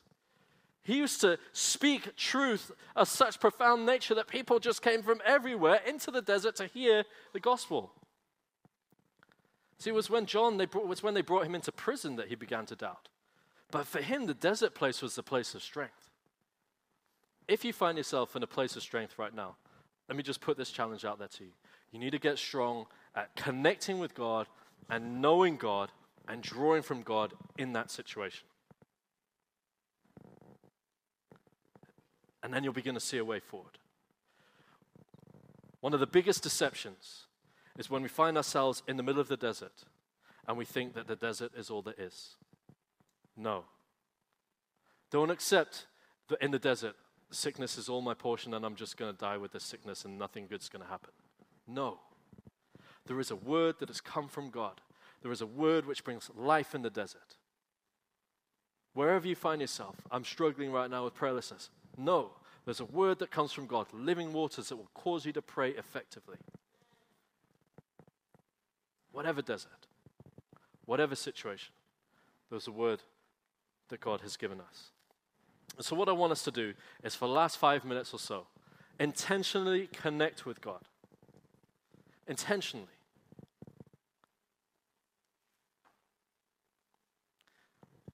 He 0.83 0.97
used 0.97 1.21
to 1.21 1.37
speak 1.51 2.15
truth 2.15 2.71
of 2.95 3.07
such 3.07 3.39
profound 3.39 3.85
nature 3.85 4.15
that 4.15 4.27
people 4.27 4.59
just 4.59 4.81
came 4.81 5.03
from 5.03 5.21
everywhere 5.25 5.81
into 5.85 6.11
the 6.11 6.21
desert 6.21 6.55
to 6.57 6.67
hear 6.67 7.03
the 7.33 7.39
gospel. 7.39 7.91
See, 9.79 9.91
it 9.91 9.93
was 9.93 10.09
when 10.09 10.25
John, 10.25 10.57
they 10.57 10.65
brought, 10.65 10.87
was 10.87 11.01
when 11.03 11.13
they 11.13 11.21
brought 11.21 11.45
him 11.45 11.55
into 11.55 11.71
prison 11.71 12.15
that 12.17 12.27
he 12.27 12.35
began 12.35 12.65
to 12.67 12.75
doubt. 12.75 13.07
But 13.71 13.87
for 13.87 14.01
him, 14.01 14.25
the 14.25 14.33
desert 14.33 14.73
place 14.75 15.01
was 15.01 15.15
the 15.15 15.23
place 15.23 15.53
of 15.55 15.61
strength. 15.61 16.08
If 17.49 17.65
you 17.65 17.73
find 17.73 17.97
yourself 17.97 18.35
in 18.35 18.43
a 18.43 18.47
place 18.47 18.77
of 18.77 18.83
strength 18.83 19.19
right 19.19 19.33
now, 19.33 19.55
let 20.07 20.15
me 20.15 20.23
just 20.23 20.39
put 20.39 20.55
this 20.55 20.71
challenge 20.71 21.03
out 21.03 21.19
there 21.19 21.27
to 21.27 21.43
you. 21.43 21.51
You 21.91 21.99
need 21.99 22.11
to 22.11 22.19
get 22.19 22.37
strong 22.37 22.85
at 23.15 23.35
connecting 23.35 23.99
with 23.99 24.15
God 24.15 24.47
and 24.89 25.21
knowing 25.21 25.57
God 25.57 25.91
and 26.27 26.41
drawing 26.41 26.83
from 26.83 27.01
God 27.01 27.33
in 27.57 27.73
that 27.73 27.91
situation. 27.91 28.45
and 32.43 32.53
then 32.53 32.63
you'll 32.63 32.73
begin 32.73 32.93
to 32.93 32.99
see 32.99 33.17
a 33.17 33.25
way 33.25 33.39
forward. 33.39 33.77
One 35.81 35.93
of 35.93 35.99
the 35.99 36.07
biggest 36.07 36.43
deceptions 36.43 37.25
is 37.77 37.89
when 37.89 38.01
we 38.01 38.09
find 38.09 38.37
ourselves 38.37 38.83
in 38.87 38.97
the 38.97 39.03
middle 39.03 39.21
of 39.21 39.27
the 39.27 39.37
desert 39.37 39.85
and 40.47 40.57
we 40.57 40.65
think 40.65 40.93
that 40.93 41.07
the 41.07 41.15
desert 41.15 41.51
is 41.55 41.69
all 41.69 41.81
there 41.81 41.95
is. 41.97 42.35
No. 43.37 43.63
Don't 45.11 45.29
accept 45.29 45.85
that 46.27 46.43
in 46.43 46.51
the 46.51 46.59
desert, 46.59 46.95
sickness 47.31 47.77
is 47.77 47.89
all 47.89 48.01
my 48.01 48.13
portion 48.13 48.53
and 48.53 48.65
I'm 48.65 48.75
just 48.75 48.97
going 48.97 49.11
to 49.11 49.17
die 49.17 49.37
with 49.37 49.51
this 49.51 49.63
sickness 49.63 50.05
and 50.05 50.17
nothing 50.17 50.47
good's 50.47 50.69
going 50.69 50.83
to 50.83 50.89
happen. 50.89 51.11
No. 51.67 51.99
There 53.05 53.19
is 53.19 53.31
a 53.31 53.35
word 53.35 53.75
that 53.79 53.89
has 53.89 54.01
come 54.01 54.27
from 54.27 54.49
God. 54.49 54.81
There 55.21 55.31
is 55.31 55.41
a 55.41 55.47
word 55.47 55.85
which 55.85 56.03
brings 56.03 56.29
life 56.35 56.73
in 56.73 56.81
the 56.81 56.89
desert. 56.89 57.37
Wherever 58.93 59.27
you 59.27 59.35
find 59.35 59.61
yourself, 59.61 59.95
I'm 60.11 60.25
struggling 60.25 60.71
right 60.71 60.89
now 60.89 61.03
with 61.03 61.15
prayerlessness. 61.15 61.69
No, 61.97 62.31
there's 62.65 62.79
a 62.79 62.85
word 62.85 63.19
that 63.19 63.31
comes 63.31 63.51
from 63.51 63.67
God, 63.67 63.87
living 63.93 64.33
waters 64.33 64.69
that 64.69 64.75
will 64.75 64.89
cause 64.93 65.25
you 65.25 65.33
to 65.33 65.41
pray 65.41 65.71
effectively. 65.71 66.37
Whatever 69.11 69.41
desert, 69.41 69.87
whatever 70.85 71.15
situation, 71.15 71.73
there's 72.49 72.67
a 72.67 72.71
word 72.71 73.01
that 73.89 73.99
God 73.99 74.21
has 74.21 74.37
given 74.37 74.59
us. 74.61 74.91
So, 75.81 75.95
what 75.95 76.09
I 76.09 76.11
want 76.11 76.31
us 76.31 76.43
to 76.43 76.51
do 76.51 76.73
is 77.03 77.15
for 77.15 77.27
the 77.27 77.33
last 77.33 77.57
five 77.57 77.85
minutes 77.85 78.13
or 78.13 78.19
so, 78.19 78.47
intentionally 78.99 79.87
connect 79.87 80.45
with 80.45 80.61
God. 80.61 80.81
Intentionally. 82.27 82.87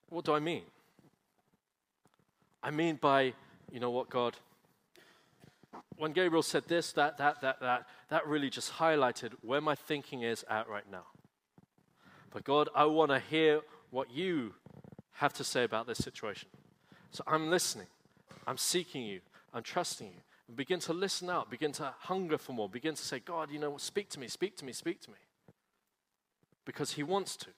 What 0.08 0.24
do 0.24 0.32
I 0.32 0.38
mean? 0.38 0.62
I 2.62 2.70
mean 2.70 2.96
by 2.96 3.34
you 3.72 3.80
know 3.80 3.90
what, 3.90 4.08
God? 4.08 4.36
when 5.96 6.12
Gabriel 6.12 6.42
said 6.42 6.64
this, 6.68 6.92
that, 6.92 7.18
that, 7.18 7.40
that, 7.40 7.60
that, 7.60 7.86
that 8.10 8.26
really 8.26 8.50
just 8.50 8.74
highlighted 8.74 9.32
where 9.40 9.60
my 9.60 9.74
thinking 9.74 10.22
is 10.22 10.44
at 10.48 10.68
right 10.68 10.90
now. 10.90 11.04
But 12.30 12.44
God, 12.44 12.68
I 12.74 12.84
want 12.84 13.10
to 13.10 13.18
hear 13.18 13.60
what 13.90 14.10
you 14.10 14.54
have 15.12 15.32
to 15.34 15.44
say 15.44 15.64
about 15.64 15.86
this 15.86 15.98
situation. 15.98 16.48
So 17.10 17.24
I'm 17.26 17.50
listening. 17.50 17.86
I'm 18.46 18.58
seeking 18.58 19.04
you. 19.04 19.20
I'm 19.52 19.62
trusting 19.62 20.08
you. 20.08 20.54
Begin 20.54 20.78
to 20.80 20.92
listen 20.92 21.28
out. 21.28 21.50
Begin 21.50 21.72
to 21.72 21.92
hunger 22.00 22.38
for 22.38 22.52
more. 22.52 22.68
Begin 22.68 22.94
to 22.94 23.02
say, 23.02 23.18
God, 23.18 23.50
you 23.50 23.58
know, 23.58 23.76
speak 23.78 24.08
to 24.10 24.20
me, 24.20 24.28
speak 24.28 24.56
to 24.58 24.64
me, 24.64 24.72
speak 24.72 25.00
to 25.02 25.10
me. 25.10 25.16
Because 26.64 26.92
He 26.92 27.02
wants 27.02 27.36
to. 27.38 27.48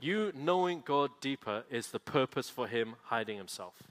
You 0.00 0.32
knowing 0.34 0.82
God 0.84 1.10
deeper 1.20 1.64
is 1.70 1.86
the 1.90 2.00
purpose 2.00 2.50
for 2.50 2.66
Him 2.66 2.96
hiding 3.04 3.38
Himself. 3.38 3.84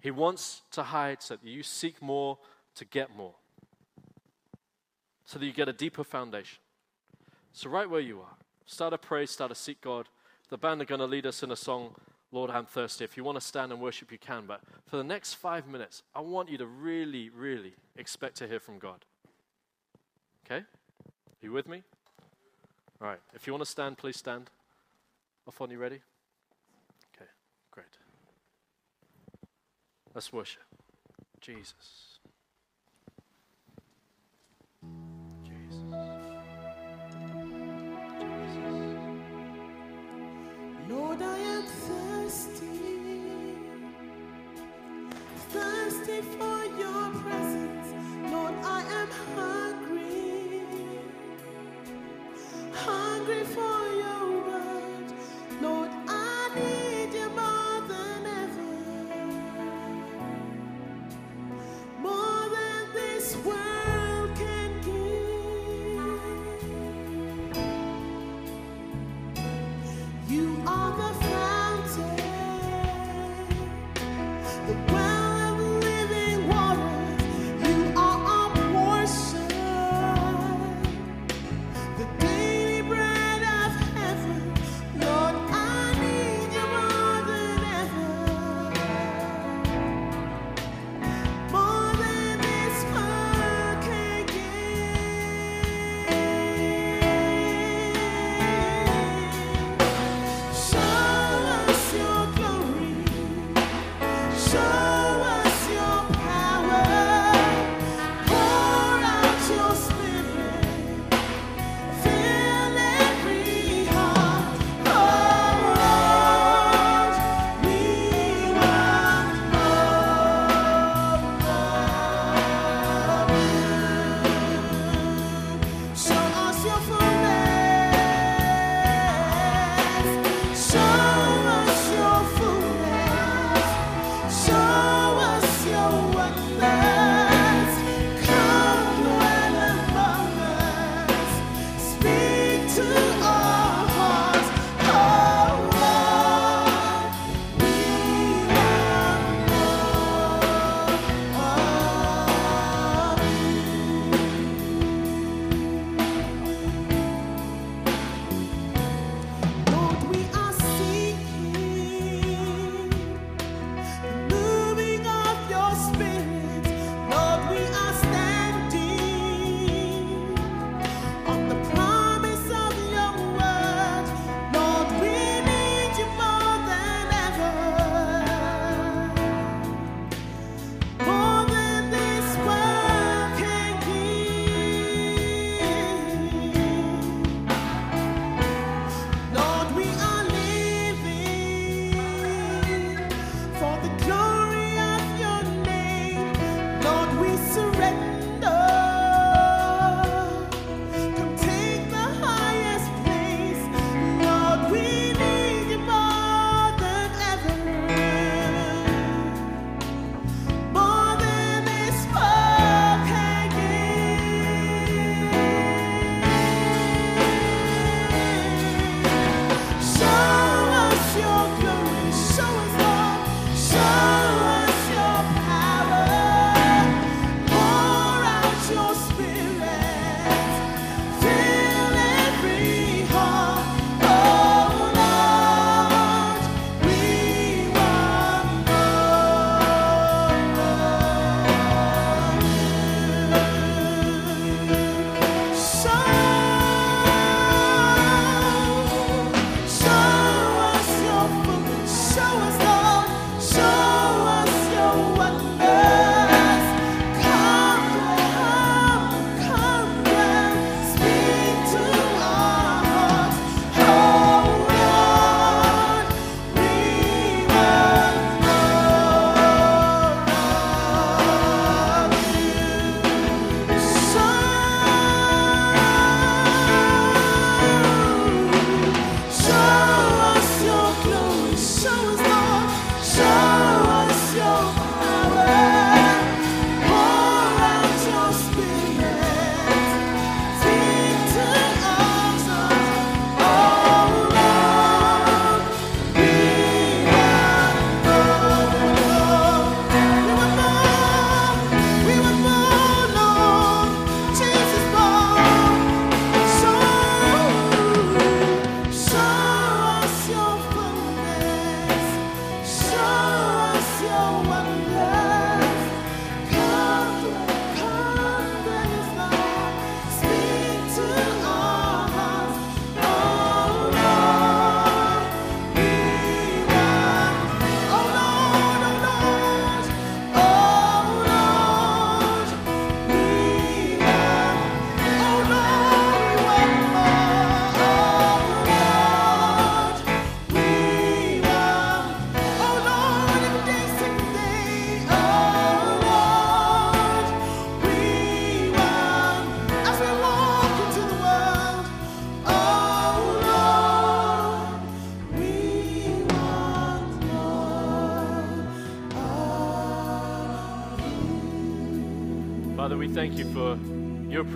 He 0.00 0.10
wants 0.10 0.62
to 0.72 0.82
hide 0.82 1.22
so 1.22 1.36
that 1.36 1.44
you 1.44 1.62
seek 1.62 2.02
more 2.02 2.38
to 2.74 2.84
get 2.84 3.16
more, 3.16 3.34
so 5.24 5.38
that 5.38 5.46
you 5.46 5.52
get 5.52 5.68
a 5.68 5.72
deeper 5.72 6.04
foundation. 6.04 6.58
So, 7.52 7.70
right 7.70 7.88
where 7.88 8.00
you 8.00 8.20
are, 8.20 8.36
start 8.66 8.92
to 8.92 8.98
pray, 8.98 9.26
start 9.26 9.50
to 9.50 9.54
seek 9.54 9.80
God. 9.80 10.08
The 10.50 10.58
band 10.58 10.82
are 10.82 10.84
going 10.84 11.00
to 11.00 11.06
lead 11.06 11.26
us 11.26 11.42
in 11.42 11.50
a 11.50 11.56
song 11.56 11.94
Lord, 12.32 12.50
I'm 12.50 12.66
thirsty. 12.66 13.04
If 13.04 13.16
you 13.16 13.24
want 13.24 13.36
to 13.36 13.44
stand 13.44 13.72
and 13.72 13.80
worship, 13.80 14.10
you 14.12 14.18
can. 14.18 14.46
But 14.46 14.60
for 14.86 14.96
the 14.96 15.04
next 15.04 15.34
five 15.34 15.66
minutes, 15.66 16.02
I 16.14 16.20
want 16.20 16.50
you 16.50 16.58
to 16.58 16.66
really, 16.66 17.30
really 17.30 17.74
expect 17.96 18.36
to 18.36 18.48
hear 18.48 18.60
from 18.60 18.78
God. 18.78 19.04
Okay? 20.44 20.58
Are 20.58 21.42
you 21.42 21.52
with 21.52 21.68
me? 21.68 21.82
All 23.00 23.08
right. 23.08 23.20
If 23.34 23.46
you 23.46 23.52
want 23.52 23.64
to 23.64 23.70
stand, 23.70 23.98
please 23.98 24.16
stand. 24.16 24.50
Off 25.46 25.60
you 25.70 25.78
ready? 25.78 26.00
Okay, 27.14 27.30
great. 27.70 27.86
Let's 30.12 30.32
worship. 30.32 30.62
Jesus. 31.40 32.18
Jesus. 35.44 35.84
Jesus. 38.34 38.96
Lord, 40.88 41.22
I 41.22 41.38
am 41.38 41.55
thirsty 45.52 46.20
for 46.38 46.64
your 46.82 47.10
presence. 47.22 47.88
Lord, 48.32 48.54
I 48.64 48.82
am 49.00 49.08
hungry, 49.36 49.75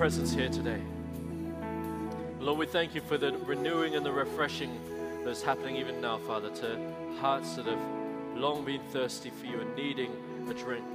presence 0.01 0.32
here 0.32 0.48
today. 0.48 0.80
Lord, 2.38 2.59
we 2.59 2.64
thank 2.64 2.94
you 2.94 3.03
for 3.03 3.18
the 3.18 3.32
renewing 3.36 3.96
and 3.96 4.07
the 4.07 4.11
refreshing 4.11 4.80
that's 5.26 5.42
happening 5.42 5.76
even 5.76 6.01
now, 6.01 6.16
Father, 6.16 6.48
to 6.48 6.78
hearts 7.20 7.57
that 7.57 7.66
have 7.66 7.78
long 8.34 8.64
been 8.64 8.80
thirsty 8.92 9.28
for 9.28 9.44
you 9.44 9.61
and 9.61 9.76
needing 9.76 10.11
a 10.48 10.55
drink. 10.55 10.86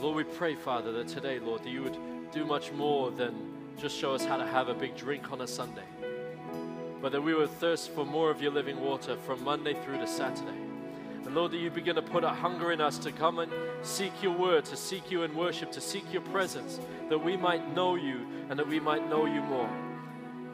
Lord, 0.00 0.16
we 0.16 0.24
pray, 0.24 0.56
Father, 0.56 0.90
that 0.90 1.06
today, 1.06 1.38
Lord, 1.38 1.62
that 1.62 1.70
you 1.70 1.84
would 1.84 1.96
do 2.32 2.44
much 2.44 2.72
more 2.72 3.12
than 3.12 3.32
just 3.78 3.96
show 3.96 4.12
us 4.12 4.24
how 4.24 4.38
to 4.38 4.44
have 4.44 4.66
a 4.66 4.74
big 4.74 4.96
drink 4.96 5.30
on 5.30 5.42
a 5.42 5.46
Sunday, 5.46 5.86
but 7.00 7.12
that 7.12 7.22
we 7.22 7.32
would 7.32 7.50
thirst 7.60 7.92
for 7.92 8.04
more 8.04 8.32
of 8.32 8.42
your 8.42 8.50
living 8.50 8.80
water 8.80 9.16
from 9.18 9.44
Monday 9.44 9.74
through 9.84 9.98
to 9.98 10.08
Saturday. 10.08 10.61
Lord, 11.34 11.52
that 11.52 11.58
you 11.58 11.70
begin 11.70 11.94
to 11.96 12.02
put 12.02 12.24
a 12.24 12.28
hunger 12.28 12.72
in 12.72 12.80
us 12.80 12.98
to 12.98 13.12
come 13.12 13.38
and 13.38 13.50
seek 13.82 14.12
your 14.22 14.32
word, 14.32 14.64
to 14.66 14.76
seek 14.76 15.10
you 15.10 15.22
in 15.22 15.34
worship, 15.34 15.72
to 15.72 15.80
seek 15.80 16.10
your 16.12 16.22
presence, 16.22 16.78
that 17.08 17.18
we 17.18 17.36
might 17.36 17.74
know 17.74 17.94
you 17.94 18.26
and 18.50 18.58
that 18.58 18.68
we 18.68 18.80
might 18.80 19.08
know 19.08 19.26
you 19.26 19.40
more. 19.42 19.70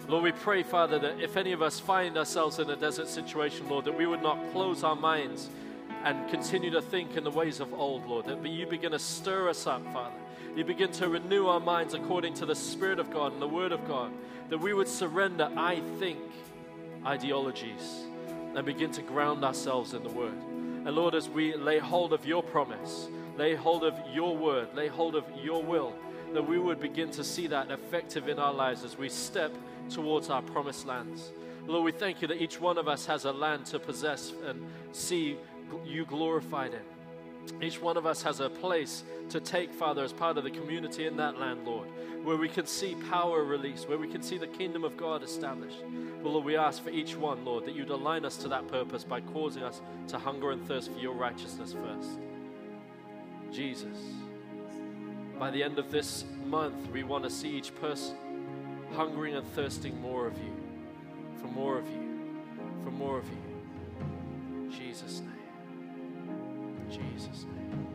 Lord, 0.07 0.25
we 0.25 0.33
pray, 0.33 0.63
Father, 0.63 0.99
that 1.01 1.21
if 1.21 1.37
any 1.37 1.53
of 1.53 1.61
us 1.61 1.79
find 1.79 2.17
ourselves 2.17 2.59
in 2.59 2.71
a 2.71 2.77
desert 2.77 3.09
situation, 3.09 3.69
Lord, 3.69 3.85
that 3.85 3.97
we 3.97 4.07
would 4.07 4.23
not 4.23 4.39
close 4.53 4.83
our 4.83 4.97
minds 4.97 5.51
and 6.05 6.29
continue 6.31 6.71
to 6.71 6.81
think 6.81 7.17
in 7.17 7.25
the 7.25 7.31
ways 7.31 7.61
of 7.61 7.75
old, 7.75 8.07
Lord, 8.07 8.27
that 8.27 8.47
you 8.47 8.67
begin 8.67 8.93
to 8.93 8.99
stir 8.99 9.49
us 9.49 9.67
up, 9.67 9.85
Father. 9.93 10.15
You 10.57 10.65
begin 10.65 10.91
to 10.93 11.09
renew 11.09 11.47
our 11.47 11.61
minds 11.61 11.95
according 11.95 12.35
to 12.35 12.47
the 12.47 12.55
Spirit 12.55 12.99
of 12.99 13.11
God 13.11 13.33
and 13.33 13.43
the 13.43 13.49
Word 13.49 13.73
of 13.73 13.87
God, 13.87 14.11
that 14.49 14.59
we 14.59 14.73
would 14.73 14.89
surrender, 14.89 15.51
I 15.57 15.81
think, 15.99 16.21
ideologies 17.05 18.05
and 18.55 18.65
begin 18.65 18.91
to 18.93 19.03
ground 19.03 19.45
ourselves 19.45 19.93
in 19.93 20.03
the 20.03 20.09
Word. 20.09 20.39
And 20.89 20.97
Lord, 20.97 21.15
as 21.15 21.29
we 21.29 21.55
lay 21.55 21.79
hold 21.79 22.15
of 22.15 22.25
your 22.25 22.43
promise, 22.43 23.09
lay 23.37 23.55
hold 23.55 23.85
of 23.85 23.95
your 24.11 24.35
Word, 24.35 24.69
lay 24.75 24.89
hold 24.89 25.17
of 25.17 25.25
your 25.39 25.63
will, 25.63 25.93
that 26.33 26.43
we 26.43 26.59
would 26.59 26.81
begin 26.81 27.11
to 27.11 27.23
see 27.23 27.47
that 27.49 27.71
effective 27.71 28.27
in 28.27 28.39
our 28.39 28.55
lives 28.55 28.85
as 28.85 28.97
we 28.97 29.11
step 29.11 29.55
towards 29.91 30.31
our 30.31 30.41
promised 30.41 30.87
lands. 30.87 31.31
Lord, 31.67 31.85
we 31.85 31.93
thank 31.93 32.23
you 32.23 32.29
that 32.29 32.41
each 32.41 32.59
one 32.59 32.79
of 32.79 32.89
us 32.89 33.05
has 33.05 33.27
a 33.27 33.33
land 33.33 33.67
to 33.67 33.79
possess 33.79 34.33
and 34.47 34.65
see 34.93 35.37
you 35.85 36.07
glorified 36.07 36.73
in. 36.73 36.98
Each 37.61 37.81
one 37.81 37.97
of 37.97 38.07
us 38.07 38.23
has 38.23 38.41
a 38.41 38.49
place 38.49 39.05
to 39.31 39.41
take, 39.41 39.73
Father, 39.73 40.05
as 40.05 40.13
part 40.13 40.39
of 40.39 40.45
the 40.45 40.51
community 40.51 41.07
in 41.07 41.17
that 41.17 41.39
land, 41.39 41.67
Lord, 41.67 41.89
where 42.23 42.37
we 42.37 42.49
can 42.49 42.67
see 42.67 42.95
power 43.11 43.45
released, 43.45 43.89
where 43.89 43.99
we 43.99 44.09
can 44.09 44.23
see 44.23 44.39
the 44.39 44.47
kingdom 44.47 44.85
of 44.85 44.97
God 44.97 45.23
established. 45.23 45.83
But 46.23 46.31
Lord, 46.31 46.45
we 46.45 46.57
ask 46.57 46.83
for 46.83 46.91
each 46.91 47.17
one, 47.17 47.45
Lord, 47.45 47.65
that 47.67 47.75
you'd 47.75 47.91
align 47.91 48.25
us 48.25 48.37
to 48.39 48.49
that 48.49 48.69
purpose 48.69 49.05
by 49.05 49.21
causing 49.21 49.63
us 49.63 49.81
to 50.09 50.19
hunger 50.19 50.51
and 50.53 50.67
thirst 50.67 50.93
for 50.93 50.99
your 50.99 51.15
righteousness 51.15 51.73
first. 51.73 52.19
Jesus, 53.53 53.99
by 55.39 55.51
the 55.51 55.63
end 55.63 55.79
of 55.79 55.91
this 55.91 56.25
month, 56.45 56.91
we 56.91 57.03
want 57.03 57.25
to 57.25 57.31
see 57.31 57.51
each 57.51 57.75
person 57.77 58.17
hungering 58.95 59.37
and 59.37 59.47
thirsting 59.49 60.01
more 60.01 60.27
of 60.27 60.37
you, 60.39 60.53
for 61.41 61.47
more 61.49 61.79
of 61.79 61.87
you, 61.89 62.19
for 62.85 62.91
more 62.91 63.19
of 63.19 63.25
you. 63.27 64.71
Jesus' 64.71 65.21
name. 65.21 65.38
Jesus' 66.91 67.45
name. 67.55 67.87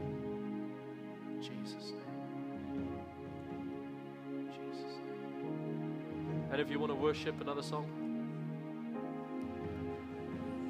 Jesus' 1.41 1.91
name. 1.91 2.89
Jesus' 4.51 4.97
name. 5.41 6.47
And 6.51 6.61
if 6.61 6.69
you 6.69 6.79
want 6.79 6.91
to 6.91 6.95
worship 6.95 7.41
another 7.41 7.63
song, 7.63 7.85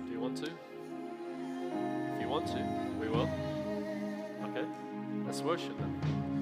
do 0.05 0.11
you 0.11 0.19
want 0.19 0.37
to? 0.37 0.45
If 0.45 2.21
you 2.21 2.29
want 2.29 2.47
to, 2.47 2.65
we 2.99 3.09
will. 3.09 3.29
Okay, 4.45 4.65
let's 5.25 5.41
worship 5.41 5.77
then. 5.77 6.32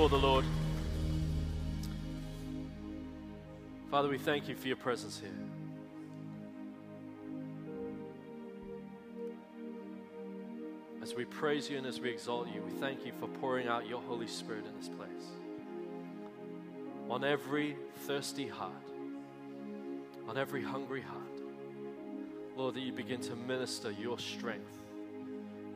Before 0.00 0.18
the 0.18 0.26
Lord. 0.26 0.46
Father, 3.90 4.08
we 4.08 4.16
thank 4.16 4.48
you 4.48 4.56
for 4.56 4.66
your 4.66 4.78
presence 4.78 5.20
here. 5.20 5.28
As 11.02 11.14
we 11.14 11.26
praise 11.26 11.68
you 11.68 11.76
and 11.76 11.86
as 11.86 12.00
we 12.00 12.08
exalt 12.08 12.48
you, 12.48 12.62
we 12.62 12.70
thank 12.80 13.04
you 13.04 13.12
for 13.20 13.26
pouring 13.26 13.68
out 13.68 13.86
your 13.86 14.00
Holy 14.00 14.26
Spirit 14.26 14.64
in 14.64 14.74
this 14.78 14.88
place. 14.88 15.26
On 17.10 17.22
every 17.22 17.76
thirsty 18.06 18.48
heart, 18.48 18.72
on 20.26 20.38
every 20.38 20.62
hungry 20.62 21.02
heart, 21.02 21.42
Lord, 22.56 22.74
that 22.74 22.80
you 22.80 22.92
begin 22.92 23.20
to 23.20 23.36
minister 23.36 23.90
your 23.90 24.18
strength, 24.18 24.78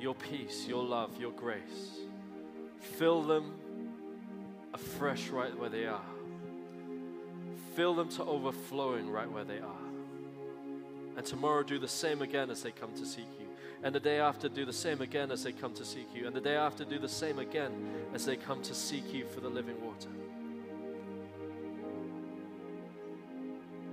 your 0.00 0.14
peace, 0.14 0.66
your 0.66 0.82
love, 0.82 1.10
your 1.20 1.32
grace. 1.32 1.98
Fill 2.80 3.22
them 3.22 3.52
afresh 4.74 5.28
right 5.28 5.56
where 5.58 5.70
they 5.70 5.86
are. 5.86 6.04
Fill 7.76 7.94
them 7.94 8.08
to 8.10 8.24
overflowing 8.24 9.08
right 9.08 9.30
where 9.30 9.44
they 9.44 9.60
are. 9.60 9.84
And 11.16 11.24
tomorrow 11.24 11.62
do 11.62 11.78
the 11.78 11.88
same 11.88 12.22
again 12.22 12.50
as 12.50 12.62
they 12.62 12.72
come 12.72 12.92
to 12.94 13.06
seek 13.06 13.28
you. 13.38 13.46
And 13.84 13.94
the 13.94 14.00
day 14.00 14.18
after 14.18 14.48
do 14.48 14.64
the 14.64 14.72
same 14.72 15.00
again 15.00 15.30
as 15.30 15.44
they 15.44 15.52
come 15.52 15.72
to 15.74 15.84
seek 15.84 16.08
you. 16.12 16.26
And 16.26 16.34
the 16.34 16.40
day 16.40 16.56
after 16.56 16.84
do 16.84 16.98
the 16.98 17.08
same 17.08 17.38
again 17.38 17.72
as 18.12 18.26
they 18.26 18.36
come 18.36 18.62
to 18.62 18.74
seek 18.74 19.14
you 19.14 19.26
for 19.26 19.40
the 19.40 19.48
living 19.48 19.80
water. 19.84 20.08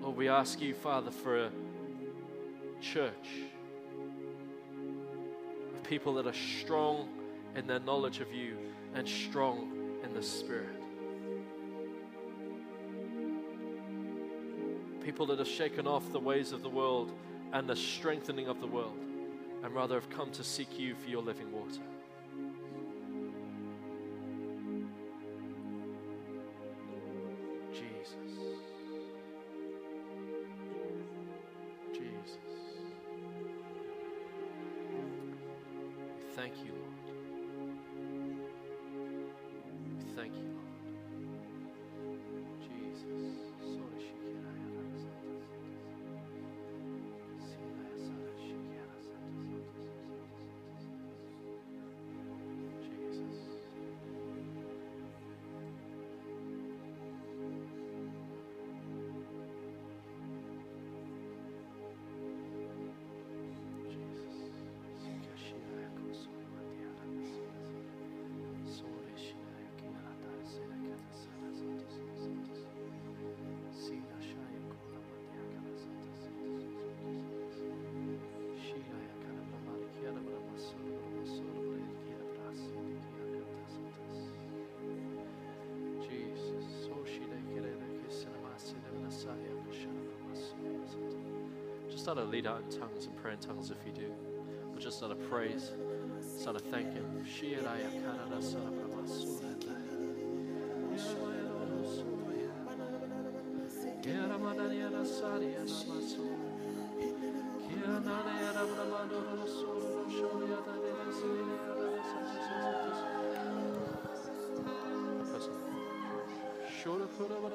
Lord, 0.01 0.17
we 0.17 0.29
ask 0.29 0.59
you, 0.59 0.73
Father, 0.73 1.11
for 1.11 1.45
a 1.45 1.51
church 2.81 3.13
of 5.75 5.83
people 5.83 6.15
that 6.15 6.25
are 6.25 6.33
strong 6.33 7.07
in 7.55 7.67
their 7.67 7.79
knowledge 7.79 8.19
of 8.19 8.33
you 8.33 8.57
and 8.95 9.07
strong 9.07 9.80
in 10.03 10.13
the 10.13 10.23
Spirit. 10.23 10.81
People 15.03 15.25
that 15.27 15.39
have 15.39 15.47
shaken 15.47 15.87
off 15.87 16.11
the 16.11 16.19
ways 16.19 16.51
of 16.51 16.61
the 16.61 16.69
world 16.69 17.11
and 17.53 17.67
the 17.67 17.75
strengthening 17.75 18.47
of 18.47 18.61
the 18.61 18.67
world 18.67 18.97
and 19.63 19.73
rather 19.73 19.95
have 19.95 20.09
come 20.09 20.31
to 20.31 20.43
seek 20.43 20.79
you 20.79 20.95
for 20.95 21.09
your 21.09 21.21
living 21.21 21.51
water. 21.51 21.81
Start 92.01 92.17
to 92.17 92.23
lead 92.23 92.47
out 92.47 92.63
in 92.63 92.79
tongues 92.79 93.05
and 93.05 93.15
pray 93.15 93.33
in 93.33 93.37
tongues 93.37 93.69
if 93.69 93.77
you 93.85 93.93
do. 93.93 94.11
But 94.73 94.81
just 94.81 94.97
start 94.97 95.11
to 95.11 95.25
praise. 95.27 95.71
Start 96.39 96.57
to 96.57 96.63
thank 96.63 96.91
Him. 96.93 97.23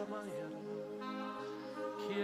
Brahma, 0.06 0.85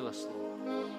Fill 0.00 0.08
us, 0.08 0.24
Lord. 0.24 0.90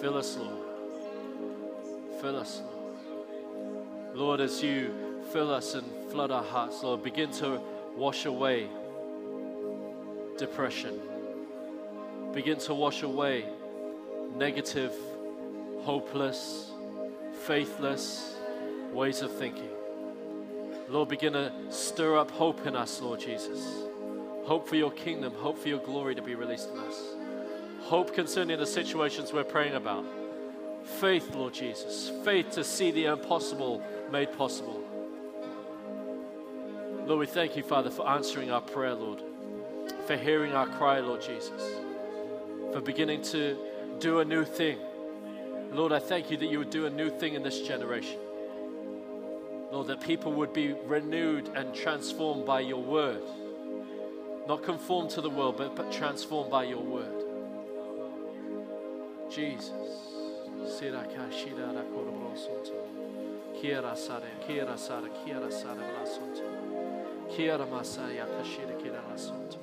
Fill 0.00 0.16
us, 0.16 0.36
Lord. 0.36 2.20
Fill 2.20 2.36
us, 2.36 2.62
Lord. 2.64 4.16
Lord, 4.16 4.40
as 4.40 4.62
you 4.62 4.94
fill 5.32 5.52
us 5.52 5.74
and 5.74 5.84
flood 6.12 6.30
our 6.30 6.44
hearts, 6.44 6.84
Lord, 6.84 7.02
begin 7.02 7.32
to 7.32 7.60
wash 7.96 8.26
away 8.26 8.68
depression. 10.38 11.00
Begin 12.32 12.56
to 12.58 12.74
wash 12.74 13.02
away 13.02 13.46
negative, 14.36 14.92
hopeless, 15.82 16.70
faithless 17.48 18.36
ways 18.92 19.22
of 19.22 19.36
thinking. 19.36 19.70
Lord, 20.88 21.08
begin 21.08 21.32
to 21.32 21.52
stir 21.70 22.16
up 22.16 22.30
hope 22.30 22.64
in 22.64 22.76
us, 22.76 23.00
Lord 23.00 23.18
Jesus. 23.18 23.66
Hope 24.44 24.68
for 24.68 24.76
your 24.76 24.92
kingdom, 24.92 25.32
hope 25.34 25.58
for 25.58 25.68
your 25.68 25.80
glory 25.80 26.14
to 26.14 26.22
be 26.22 26.36
released 26.36 26.70
in 26.70 26.78
us. 26.78 27.13
Hope 27.84 28.14
concerning 28.14 28.58
the 28.58 28.66
situations 28.66 29.30
we're 29.30 29.44
praying 29.44 29.74
about. 29.74 30.06
Faith, 30.84 31.34
Lord 31.34 31.52
Jesus. 31.52 32.10
Faith 32.24 32.50
to 32.52 32.64
see 32.64 32.90
the 32.90 33.04
impossible 33.06 33.82
made 34.10 34.32
possible. 34.38 34.82
Lord, 37.04 37.20
we 37.20 37.26
thank 37.26 37.56
you, 37.58 37.62
Father, 37.62 37.90
for 37.90 38.08
answering 38.08 38.50
our 38.50 38.62
prayer, 38.62 38.94
Lord, 38.94 39.22
for 40.06 40.16
hearing 40.16 40.54
our 40.54 40.66
cry, 40.66 41.00
Lord 41.00 41.20
Jesus, 41.20 41.62
for 42.72 42.80
beginning 42.80 43.20
to 43.24 43.58
do 43.98 44.20
a 44.20 44.24
new 44.24 44.46
thing. 44.46 44.78
Lord, 45.70 45.92
I 45.92 45.98
thank 45.98 46.30
you 46.30 46.38
that 46.38 46.46
you 46.46 46.58
would 46.60 46.70
do 46.70 46.86
a 46.86 46.90
new 46.90 47.10
thing 47.10 47.34
in 47.34 47.42
this 47.42 47.60
generation. 47.60 48.18
Lord, 49.70 49.88
that 49.88 50.00
people 50.00 50.32
would 50.32 50.54
be 50.54 50.72
renewed 50.86 51.48
and 51.54 51.74
transformed 51.74 52.46
by 52.46 52.60
your 52.60 52.82
word. 52.82 53.22
Not 54.48 54.62
conformed 54.62 55.10
to 55.10 55.20
the 55.20 55.30
world, 55.30 55.58
but, 55.58 55.76
but 55.76 55.92
transformed 55.92 56.50
by 56.50 56.64
your 56.64 56.82
word. 56.82 57.13
Jesus. 59.34 59.72
Kira 63.60 63.96
sare, 63.96 64.30
kira 64.46 64.76
sare, 64.76 65.10
kira 65.24 65.50
sare. 65.50 65.82
Kira 67.34 67.66
masaya, 67.66 68.26
kashira, 68.26 68.74
lasonto. 69.10 69.58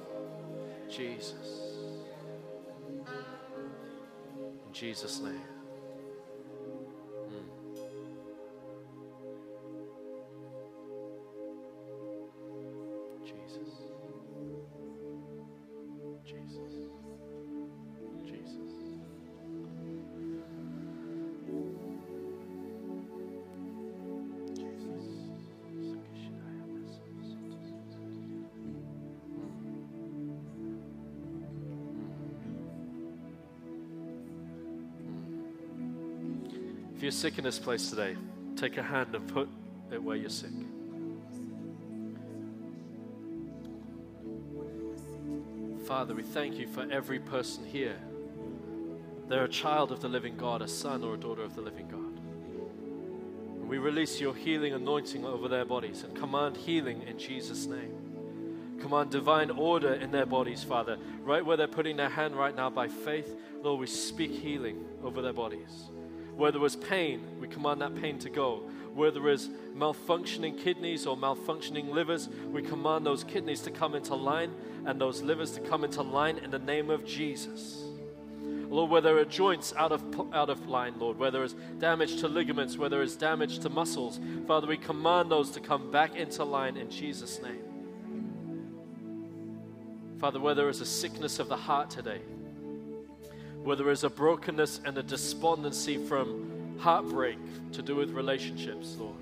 Jesus. 0.89 1.77
In 4.67 4.73
Jesus' 4.73 5.21
name. 5.21 5.50
Sick 37.21 37.37
in 37.37 37.43
this 37.43 37.59
place 37.59 37.91
today, 37.91 38.17
take 38.55 38.77
a 38.77 38.81
hand 38.81 39.13
and 39.13 39.27
put 39.27 39.47
it 39.91 40.01
where 40.01 40.15
you're 40.15 40.27
sick. 40.27 40.49
Father, 45.85 46.15
we 46.15 46.23
thank 46.23 46.57
you 46.57 46.67
for 46.67 46.91
every 46.91 47.19
person 47.19 47.63
here. 47.63 47.99
They're 49.27 49.43
a 49.43 49.49
child 49.49 49.91
of 49.91 50.01
the 50.01 50.09
living 50.09 50.35
God, 50.35 50.63
a 50.63 50.67
son 50.67 51.03
or 51.03 51.13
a 51.13 51.17
daughter 51.17 51.43
of 51.43 51.53
the 51.53 51.61
living 51.61 51.87
God. 51.89 51.99
And 53.59 53.69
we 53.69 53.77
release 53.77 54.19
your 54.19 54.33
healing 54.33 54.73
anointing 54.73 55.23
over 55.23 55.47
their 55.47 55.63
bodies 55.65 56.03
and 56.03 56.15
command 56.15 56.57
healing 56.57 57.03
in 57.03 57.19
Jesus' 57.19 57.67
name. 57.67 58.79
Command 58.79 59.11
divine 59.11 59.51
order 59.51 59.93
in 59.93 60.09
their 60.09 60.25
bodies, 60.25 60.63
Father. 60.63 60.97
Right 61.21 61.45
where 61.45 61.55
they're 61.55 61.67
putting 61.67 61.97
their 61.97 62.09
hand 62.09 62.35
right 62.35 62.55
now 62.55 62.71
by 62.71 62.87
faith, 62.87 63.35
Lord, 63.61 63.79
we 63.79 63.85
speak 63.85 64.31
healing 64.31 64.83
over 65.03 65.21
their 65.21 65.33
bodies. 65.33 65.91
Where 66.35 66.51
there 66.51 66.61
was 66.61 66.75
pain, 66.75 67.21
we 67.39 67.47
command 67.47 67.81
that 67.81 67.95
pain 67.95 68.17
to 68.19 68.29
go. 68.29 68.69
Where 68.93 69.11
there 69.11 69.29
is 69.29 69.49
malfunctioning 69.75 70.61
kidneys 70.61 71.05
or 71.05 71.15
malfunctioning 71.15 71.89
livers, 71.89 72.29
we 72.51 72.61
command 72.61 73.05
those 73.05 73.23
kidneys 73.23 73.61
to 73.61 73.71
come 73.71 73.95
into 73.95 74.15
line 74.15 74.51
and 74.85 74.99
those 74.99 75.21
livers 75.21 75.51
to 75.51 75.61
come 75.61 75.83
into 75.83 76.01
line 76.01 76.37
in 76.37 76.51
the 76.51 76.59
name 76.59 76.89
of 76.89 77.05
Jesus. 77.05 77.83
Lord, 78.71 78.89
where 78.89 79.01
there 79.01 79.17
are 79.17 79.25
joints 79.25 79.73
out 79.77 79.91
of, 79.91 80.03
out 80.33 80.49
of 80.49 80.67
line, 80.67 80.93
Lord, 80.97 81.17
where 81.19 81.29
there 81.29 81.43
is 81.43 81.55
damage 81.79 82.21
to 82.21 82.29
ligaments, 82.29 82.77
where 82.77 82.89
there 82.89 83.01
is 83.01 83.17
damage 83.17 83.59
to 83.59 83.69
muscles, 83.69 84.19
Father, 84.47 84.65
we 84.65 84.77
command 84.77 85.29
those 85.29 85.51
to 85.51 85.59
come 85.59 85.91
back 85.91 86.15
into 86.15 86.45
line 86.45 86.77
in 86.77 86.89
Jesus' 86.89 87.41
name. 87.41 87.59
Father, 90.19 90.39
where 90.39 90.55
there 90.55 90.69
is 90.69 90.79
a 90.79 90.85
sickness 90.85 91.39
of 91.39 91.49
the 91.49 91.57
heart 91.57 91.89
today, 91.89 92.21
where 93.63 93.75
there 93.75 93.89
is 93.89 94.03
a 94.03 94.09
brokenness 94.09 94.81
and 94.85 94.97
a 94.97 95.03
despondency 95.03 95.97
from 95.97 96.77
heartbreak 96.79 97.37
to 97.73 97.81
do 97.81 97.95
with 97.95 98.11
relationships, 98.11 98.95
Lord. 98.97 99.15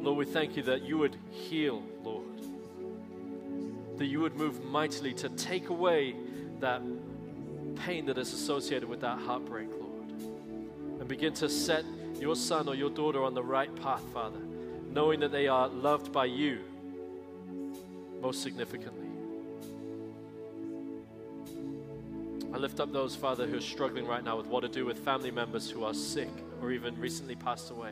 Lord, 0.00 0.18
we 0.18 0.24
thank 0.24 0.56
you 0.56 0.62
that 0.64 0.82
you 0.82 0.98
would 0.98 1.16
heal, 1.30 1.82
Lord. 2.02 2.24
That 3.98 4.06
you 4.06 4.20
would 4.20 4.36
move 4.36 4.64
mightily 4.64 5.12
to 5.14 5.28
take 5.30 5.68
away 5.68 6.14
that 6.60 6.80
pain 7.76 8.06
that 8.06 8.16
is 8.16 8.32
associated 8.32 8.88
with 8.88 9.00
that 9.00 9.18
heartbreak, 9.18 9.68
Lord. 9.70 10.10
And 11.00 11.08
begin 11.08 11.34
to 11.34 11.48
set 11.48 11.84
your 12.18 12.36
son 12.36 12.68
or 12.68 12.74
your 12.74 12.90
daughter 12.90 13.22
on 13.22 13.34
the 13.34 13.42
right 13.42 13.74
path, 13.82 14.02
Father, 14.14 14.40
knowing 14.90 15.20
that 15.20 15.32
they 15.32 15.48
are 15.48 15.68
loved 15.68 16.12
by 16.12 16.24
you 16.24 16.60
most 18.22 18.42
significantly. 18.42 19.05
I 22.56 22.58
lift 22.58 22.80
up 22.80 22.90
those, 22.90 23.14
Father, 23.14 23.46
who 23.46 23.58
are 23.58 23.60
struggling 23.60 24.06
right 24.06 24.24
now 24.24 24.38
with 24.38 24.46
what 24.46 24.60
to 24.60 24.68
do 24.68 24.86
with 24.86 24.98
family 25.00 25.30
members 25.30 25.68
who 25.70 25.84
are 25.84 25.92
sick 25.92 26.30
or 26.62 26.72
even 26.72 26.98
recently 26.98 27.34
passed 27.36 27.70
away. 27.70 27.90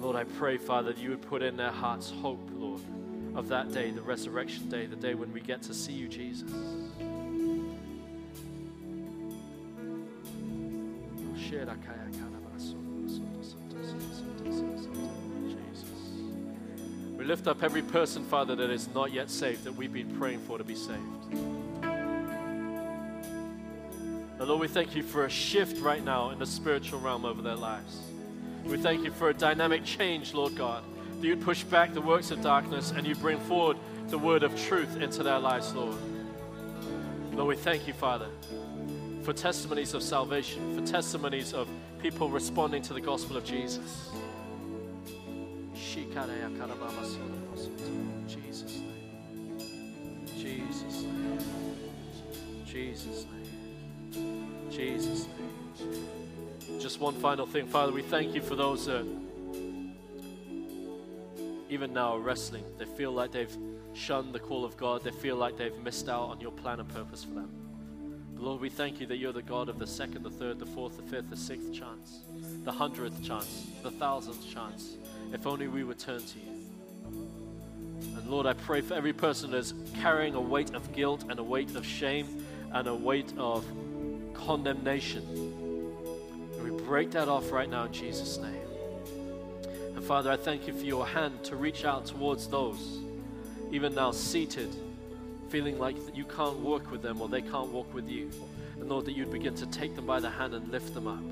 Lord, 0.00 0.16
I 0.16 0.24
pray, 0.24 0.56
Father, 0.58 0.92
that 0.92 1.00
you 1.00 1.10
would 1.10 1.22
put 1.22 1.42
in 1.42 1.56
their 1.56 1.70
hearts 1.70 2.10
hope, 2.10 2.40
Lord, 2.56 2.80
of 3.36 3.46
that 3.50 3.72
day, 3.72 3.92
the 3.92 4.00
resurrection 4.00 4.68
day, 4.68 4.86
the 4.86 4.96
day 4.96 5.14
when 5.14 5.32
we 5.32 5.40
get 5.40 5.62
to 5.62 5.74
see 5.74 5.92
you, 5.92 6.08
Jesus. 6.08 6.50
Jesus. 15.52 15.84
We 17.16 17.24
lift 17.24 17.46
up 17.46 17.62
every 17.62 17.82
person, 17.82 18.24
Father, 18.24 18.56
that 18.56 18.70
is 18.70 18.88
not 18.92 19.12
yet 19.12 19.30
saved, 19.30 19.62
that 19.62 19.76
we've 19.76 19.92
been 19.92 20.18
praying 20.18 20.40
for 20.40 20.58
to 20.58 20.64
be 20.64 20.74
saved. 20.74 21.15
And 24.46 24.52
Lord, 24.52 24.60
we 24.60 24.68
thank 24.68 24.94
you 24.94 25.02
for 25.02 25.24
a 25.24 25.28
shift 25.28 25.82
right 25.82 26.04
now 26.04 26.30
in 26.30 26.38
the 26.38 26.46
spiritual 26.46 27.00
realm 27.00 27.24
over 27.24 27.42
their 27.42 27.56
lives. 27.56 27.98
We 28.64 28.76
thank 28.76 29.02
you 29.02 29.10
for 29.10 29.28
a 29.28 29.34
dynamic 29.34 29.84
change, 29.84 30.34
Lord 30.34 30.54
God, 30.54 30.84
that 31.20 31.26
you'd 31.26 31.40
push 31.40 31.64
back 31.64 31.92
the 31.92 32.00
works 32.00 32.30
of 32.30 32.42
darkness 32.42 32.92
and 32.92 33.04
you 33.04 33.16
bring 33.16 33.40
forward 33.40 33.76
the 34.06 34.18
word 34.18 34.44
of 34.44 34.56
truth 34.56 35.00
into 35.00 35.24
their 35.24 35.40
lives, 35.40 35.74
Lord. 35.74 35.96
Lord, 37.32 37.48
we 37.48 37.56
thank 37.56 37.88
you, 37.88 37.92
Father, 37.92 38.28
for 39.24 39.32
testimonies 39.32 39.94
of 39.94 40.02
salvation, 40.04 40.78
for 40.78 40.86
testimonies 40.86 41.52
of 41.52 41.68
people 42.00 42.30
responding 42.30 42.82
to 42.82 42.94
the 42.94 43.00
gospel 43.00 43.36
of 43.36 43.44
Jesus. 43.44 44.12
Jesus' 48.28 48.78
name. 48.78 49.58
Jesus' 50.38 51.02
name. 51.02 51.38
Jesus' 52.64 53.24
name. 53.24 53.45
Jesus' 54.70 55.26
name. 55.38 56.80
Just 56.80 57.00
one 57.00 57.14
final 57.14 57.46
thing, 57.46 57.66
Father, 57.66 57.92
we 57.92 58.02
thank 58.02 58.34
you 58.34 58.42
for 58.42 58.54
those 58.54 58.86
that 58.86 59.06
even 61.68 61.92
now 61.92 62.14
are 62.14 62.20
wrestling. 62.20 62.64
They 62.78 62.84
feel 62.84 63.12
like 63.12 63.32
they've 63.32 63.56
shunned 63.94 64.34
the 64.34 64.38
call 64.38 64.64
of 64.64 64.76
God, 64.76 65.02
they 65.02 65.10
feel 65.10 65.36
like 65.36 65.56
they've 65.56 65.76
missed 65.78 66.08
out 66.08 66.28
on 66.28 66.40
your 66.40 66.52
plan 66.52 66.80
and 66.80 66.88
purpose 66.88 67.24
for 67.24 67.34
them. 67.34 67.50
But 68.34 68.44
Lord, 68.44 68.60
we 68.60 68.68
thank 68.68 69.00
you 69.00 69.06
that 69.06 69.16
you're 69.16 69.32
the 69.32 69.42
God 69.42 69.68
of 69.68 69.78
the 69.78 69.86
second, 69.86 70.22
the 70.22 70.30
third, 70.30 70.58
the 70.58 70.66
fourth, 70.66 70.96
the 70.96 71.02
fifth, 71.02 71.30
the 71.30 71.36
sixth 71.36 71.72
chance, 71.72 72.20
the 72.64 72.72
hundredth 72.72 73.24
chance, 73.24 73.66
the 73.82 73.90
thousandth 73.90 74.46
chance. 74.52 74.96
If 75.32 75.46
only 75.46 75.68
we 75.68 75.84
would 75.84 75.98
turn 75.98 76.20
to 76.20 76.38
you. 76.38 76.56
And 78.16 78.28
Lord, 78.28 78.46
I 78.46 78.52
pray 78.52 78.82
for 78.82 78.94
every 78.94 79.14
person 79.14 79.50
that 79.52 79.58
is 79.58 79.74
carrying 80.00 80.34
a 80.34 80.40
weight 80.40 80.74
of 80.74 80.92
guilt 80.92 81.24
and 81.30 81.38
a 81.38 81.42
weight 81.42 81.74
of 81.74 81.86
shame 81.86 82.44
and 82.72 82.86
a 82.86 82.94
weight 82.94 83.32
of 83.38 83.64
condemnation. 84.46 85.22
And 86.54 86.62
we 86.62 86.70
break 86.84 87.10
that 87.10 87.28
off 87.28 87.50
right 87.52 87.68
now 87.68 87.84
in 87.84 87.92
Jesus' 87.92 88.38
name. 88.38 88.54
And 89.94 90.04
Father, 90.04 90.30
I 90.30 90.36
thank 90.36 90.66
you 90.66 90.72
for 90.72 90.84
your 90.84 91.06
hand 91.06 91.44
to 91.44 91.56
reach 91.56 91.84
out 91.84 92.06
towards 92.06 92.46
those, 92.46 92.98
even 93.72 93.94
now 93.94 94.12
seated 94.12 94.74
feeling 95.48 95.78
like 95.78 95.96
you 96.14 96.24
can't 96.24 96.58
walk 96.58 96.90
with 96.90 97.02
them 97.02 97.20
or 97.20 97.28
they 97.28 97.40
can't 97.42 97.68
walk 97.68 97.92
with 97.94 98.08
you. 98.08 98.30
And 98.80 98.88
Lord, 98.88 99.04
that 99.06 99.12
you'd 99.12 99.30
begin 99.30 99.54
to 99.56 99.66
take 99.66 99.94
them 99.94 100.06
by 100.06 100.20
the 100.20 100.30
hand 100.30 100.54
and 100.54 100.68
lift 100.70 100.92
them 100.94 101.06
up. 101.06 101.22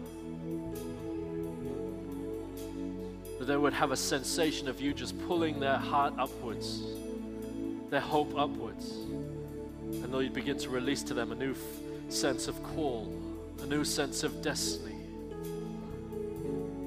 That 3.38 3.46
they 3.46 3.56
would 3.56 3.72
have 3.72 3.90
a 3.90 3.96
sensation 3.96 4.68
of 4.68 4.80
you 4.80 4.94
just 4.94 5.18
pulling 5.26 5.60
their 5.60 5.76
heart 5.76 6.14
upwards, 6.18 6.82
their 7.90 8.00
hope 8.00 8.36
upwards. 8.36 8.92
And 8.92 10.10
Lord, 10.10 10.24
you'd 10.24 10.34
begin 10.34 10.58
to 10.58 10.70
release 10.70 11.02
to 11.04 11.14
them 11.14 11.32
a 11.32 11.34
new 11.34 11.54
sense 12.14 12.48
of 12.48 12.62
call, 12.62 13.12
a 13.62 13.66
new 13.66 13.84
sense 13.84 14.22
of 14.22 14.40
destiny. 14.40 14.94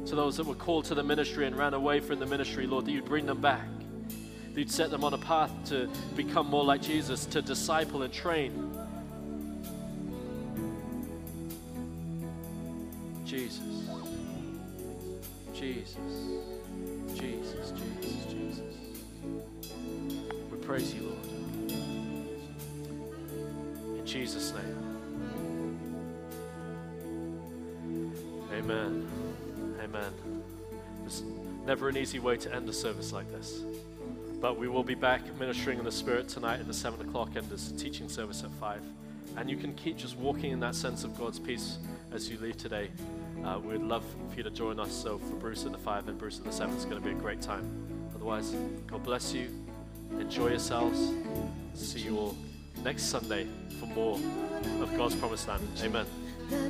To 0.05 0.15
those 0.15 0.37
that 0.37 0.45
were 0.45 0.55
called 0.55 0.85
to 0.85 0.95
the 0.95 1.03
ministry 1.03 1.45
and 1.45 1.55
ran 1.57 1.73
away 1.73 1.99
from 1.99 2.19
the 2.19 2.25
ministry, 2.25 2.65
Lord, 2.65 2.85
that 2.85 2.91
you'd 2.91 3.05
bring 3.05 3.25
them 3.25 3.41
back. 3.41 3.67
That 4.53 4.59
you'd 4.59 4.71
set 4.71 4.89
them 4.89 5.03
on 5.03 5.13
a 5.13 5.17
path 5.17 5.51
to 5.65 5.89
become 6.15 6.47
more 6.47 6.63
like 6.63 6.81
Jesus, 6.81 7.25
to 7.25 7.41
disciple 7.41 8.03
and 8.03 8.13
train. 8.13 8.71
Jesus. 13.25 13.59
Jesus. 15.53 15.97
Jesus, 17.13 17.73
Jesus, 17.75 18.25
Jesus. 18.31 18.61
We 20.51 20.57
praise 20.59 20.93
you, 20.93 21.01
Lord. 21.01 21.71
In 23.99 24.05
Jesus' 24.05 24.53
name. 24.53 24.86
Amen. 28.69 29.07
Amen. 29.81 30.11
There's 30.99 31.23
never 31.65 31.87
an 31.87 31.95
easy 31.95 32.19
way 32.19 32.35
to 32.35 32.53
end 32.53 32.67
a 32.67 32.73
service 32.73 33.13
like 33.13 33.31
this. 33.31 33.61
But 34.41 34.59
we 34.59 34.67
will 34.67 34.83
be 34.83 34.93
back 34.93 35.21
ministering 35.39 35.79
in 35.79 35.85
the 35.85 35.91
Spirit 35.91 36.27
tonight 36.27 36.59
at 36.59 36.67
the 36.67 36.73
7 36.73 36.99
o'clock 37.07 37.29
and 37.37 37.47
there's 37.47 37.71
a 37.71 37.77
teaching 37.77 38.09
service 38.09 38.43
at 38.43 38.51
5. 38.59 38.81
And 39.37 39.49
you 39.49 39.55
can 39.55 39.73
keep 39.75 39.95
just 39.95 40.17
walking 40.17 40.51
in 40.51 40.59
that 40.59 40.75
sense 40.75 41.05
of 41.05 41.17
God's 41.17 41.39
peace 41.39 41.77
as 42.11 42.29
you 42.29 42.37
leave 42.39 42.57
today. 42.57 42.89
Uh, 43.41 43.57
we'd 43.63 43.79
love 43.79 44.03
for 44.29 44.35
you 44.35 44.43
to 44.43 44.51
join 44.51 44.81
us. 44.81 44.91
So 44.91 45.17
for 45.17 45.35
Bruce 45.35 45.65
at 45.65 45.71
the 45.71 45.77
5 45.77 46.09
and 46.09 46.17
Bruce 46.17 46.39
at 46.39 46.43
the 46.43 46.51
7, 46.51 46.75
it's 46.75 46.83
going 46.83 47.01
to 47.01 47.09
be 47.09 47.11
a 47.11 47.19
great 47.21 47.41
time. 47.41 47.71
Otherwise, 48.15 48.53
God 48.85 49.01
bless 49.01 49.31
you. 49.31 49.47
Enjoy 50.19 50.49
yourselves. 50.49 51.13
See 51.73 52.01
you 52.01 52.17
all 52.17 52.35
next 52.83 53.03
Sunday 53.03 53.47
for 53.79 53.85
more 53.85 54.19
of 54.81 54.93
God's 54.97 55.15
promised 55.15 55.47
land. 55.47 55.65
Amen. 55.81 56.05